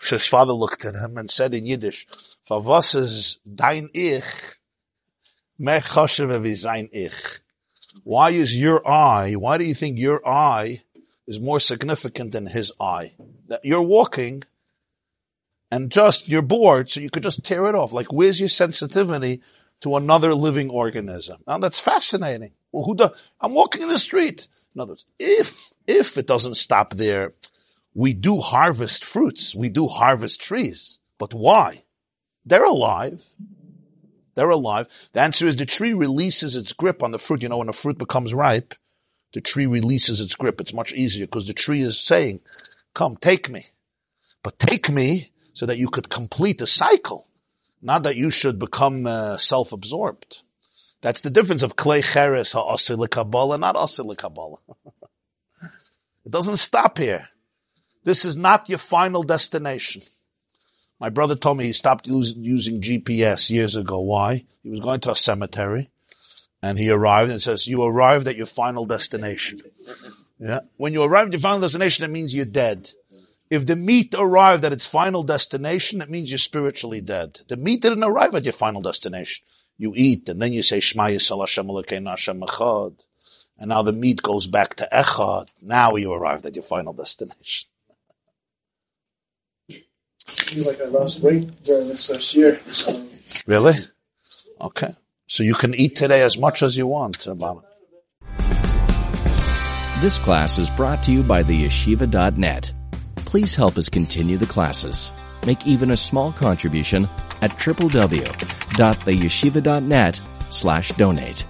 So 0.00 0.16
his 0.16 0.26
father 0.26 0.52
looked 0.52 0.84
at 0.84 0.94
him 0.94 1.18
and 1.18 1.28
said 1.28 1.52
in 1.54 1.66
Yiddish, 1.66 2.06
"For 2.42 2.62
was 2.62 2.94
is 2.94 3.40
dein 3.44 3.90
ich 3.92 4.58
mehr 5.58 5.82
ich?" 6.92 7.40
Why 8.04 8.30
is 8.30 8.58
your 8.58 8.86
eye? 8.86 9.34
Why 9.34 9.58
do 9.58 9.64
you 9.64 9.74
think 9.74 9.98
your 9.98 10.26
eye 10.26 10.82
is 11.28 11.38
more 11.38 11.60
significant 11.60 12.32
than 12.32 12.46
his 12.46 12.72
eye? 12.80 13.12
That 13.46 13.64
you're 13.64 13.82
walking 13.82 14.42
and 15.70 15.90
just 15.90 16.28
you're 16.28 16.42
bored, 16.42 16.90
so 16.90 17.00
you 17.00 17.10
could 17.10 17.22
just 17.22 17.44
tear 17.44 17.66
it 17.66 17.74
off. 17.76 17.92
Like, 17.92 18.12
where's 18.12 18.40
your 18.40 18.48
sensitivity 18.48 19.42
to 19.82 19.96
another 19.96 20.34
living 20.34 20.70
organism? 20.70 21.38
Now 21.46 21.58
that's 21.58 21.78
fascinating. 21.78 22.52
Well, 22.72 22.84
who 22.84 22.96
do, 22.96 23.10
I'm 23.40 23.54
walking 23.54 23.82
in 23.82 23.88
the 23.88 23.98
street. 23.98 24.48
In 24.74 24.80
other 24.80 24.92
words, 24.92 25.06
if 25.18 25.72
if 25.86 26.18
it 26.18 26.26
doesn't 26.26 26.56
stop 26.56 26.94
there, 26.94 27.34
we 27.94 28.14
do 28.14 28.40
harvest 28.40 29.04
fruits, 29.04 29.54
we 29.54 29.68
do 29.68 29.86
harvest 29.86 30.40
trees, 30.40 31.00
but 31.18 31.34
why? 31.34 31.84
They're 32.44 32.64
alive. 32.64 33.36
They're 34.34 34.50
alive. 34.50 34.88
The 35.12 35.20
answer 35.20 35.46
is 35.46 35.56
the 35.56 35.66
tree 35.66 35.92
releases 35.92 36.56
its 36.56 36.72
grip 36.72 37.02
on 37.02 37.10
the 37.10 37.18
fruit. 37.18 37.42
You 37.42 37.48
know, 37.48 37.58
when 37.58 37.68
a 37.68 37.72
fruit 37.72 37.98
becomes 37.98 38.32
ripe, 38.32 38.74
the 39.32 39.40
tree 39.40 39.66
releases 39.66 40.20
its 40.20 40.34
grip. 40.34 40.60
It's 40.60 40.72
much 40.72 40.92
easier 40.92 41.26
because 41.26 41.46
the 41.46 41.52
tree 41.52 41.82
is 41.82 41.98
saying, 41.98 42.40
come, 42.94 43.16
take 43.16 43.50
me. 43.50 43.66
But 44.42 44.58
take 44.58 44.88
me 44.88 45.30
so 45.52 45.66
that 45.66 45.78
you 45.78 45.88
could 45.88 46.08
complete 46.08 46.58
the 46.58 46.66
cycle, 46.66 47.28
not 47.82 48.04
that 48.04 48.16
you 48.16 48.30
should 48.30 48.58
become 48.58 49.06
uh, 49.06 49.36
self-absorbed. 49.36 50.42
That's 51.00 51.20
the 51.20 51.30
difference 51.30 51.62
of 51.62 51.76
clay 51.76 52.02
cheres 52.02 52.52
ha'asil 52.52 53.08
kabbalah, 53.10 53.58
not 53.58 53.76
asil 53.76 54.16
kabbalah. 54.16 54.58
it 56.24 56.30
doesn't 56.30 56.56
stop 56.56 56.98
here. 56.98 57.28
This 58.04 58.24
is 58.24 58.36
not 58.36 58.68
your 58.68 58.78
final 58.78 59.22
destination. 59.22 60.02
My 61.00 61.10
brother 61.10 61.36
told 61.36 61.58
me 61.58 61.64
he 61.64 61.72
stopped 61.72 62.08
using 62.08 62.80
GPS 62.80 63.50
years 63.50 63.76
ago. 63.76 64.00
Why? 64.00 64.44
He 64.62 64.70
was 64.70 64.80
going 64.80 65.00
to 65.00 65.12
a 65.12 65.16
cemetery 65.16 65.90
and 66.62 66.78
he 66.78 66.90
arrived 66.90 67.30
and 67.30 67.40
says, 67.40 67.66
you 67.66 67.82
arrived 67.82 68.26
at 68.26 68.36
your 68.36 68.46
final 68.46 68.84
destination. 68.84 69.62
Yeah. 70.38 70.60
When 70.76 70.92
you 70.92 71.02
arrive 71.02 71.26
at 71.26 71.32
your 71.32 71.40
final 71.40 71.60
destination, 71.60 72.04
it 72.04 72.10
means 72.10 72.34
you're 72.34 72.44
dead. 72.44 72.90
If 73.50 73.66
the 73.66 73.76
meat 73.76 74.14
arrived 74.16 74.64
at 74.64 74.72
its 74.72 74.86
final 74.86 75.22
destination, 75.22 76.02
it 76.02 76.10
means 76.10 76.30
you're 76.30 76.38
spiritually 76.38 77.00
dead. 77.00 77.40
The 77.48 77.56
meat 77.56 77.82
didn't 77.82 78.04
arrive 78.04 78.34
at 78.34 78.44
your 78.44 78.52
final 78.52 78.82
destination. 78.82 79.44
You 79.78 79.92
eat 79.96 80.28
and 80.28 80.42
then 80.42 80.52
you 80.52 80.62
say, 80.62 80.80
Shema 80.80 81.04
Yisrael 81.04 81.40
Hashem 81.40 81.66
Elokeinu 81.66 82.08
Hashem 82.08 82.40
Echad. 82.40 82.96
And 83.58 83.70
now 83.70 83.82
the 83.82 83.92
meat 83.92 84.22
goes 84.22 84.46
back 84.46 84.74
to 84.76 84.88
Echad. 84.92 85.48
Now 85.62 85.96
you 85.96 86.12
arrived 86.12 86.46
at 86.46 86.54
your 86.54 86.62
final 86.64 86.92
destination. 86.92 87.68
I 89.70 89.74
feel 90.30 90.66
like 90.66 90.80
I 90.84 90.88
lost 90.90 91.22
weight 91.22 91.50
during 91.64 91.88
this 91.88 92.10
last 92.10 92.34
year. 92.34 92.58
So 92.60 93.06
Really? 93.46 93.76
Okay. 94.60 94.94
So 95.28 95.44
you 95.44 95.54
can 95.54 95.74
eat 95.74 95.94
today 95.94 96.22
as 96.22 96.38
much 96.38 96.62
as 96.62 96.76
you 96.76 96.86
want, 96.86 97.18
Obama. 97.18 97.62
This 100.00 100.18
class 100.18 100.58
is 100.58 100.70
brought 100.70 101.02
to 101.04 101.12
you 101.12 101.22
by 101.22 101.42
the 101.42 101.64
yeshiva.net. 101.64 102.72
Please 103.16 103.54
help 103.54 103.76
us 103.76 103.90
continue 103.90 104.38
the 104.38 104.46
classes. 104.46 105.12
Make 105.46 105.66
even 105.66 105.90
a 105.90 105.96
small 105.96 106.32
contribution 106.32 107.08
at 107.42 107.50
www.theyeshiva.net 107.50 110.20
slash 110.50 110.90
donate. 110.92 111.44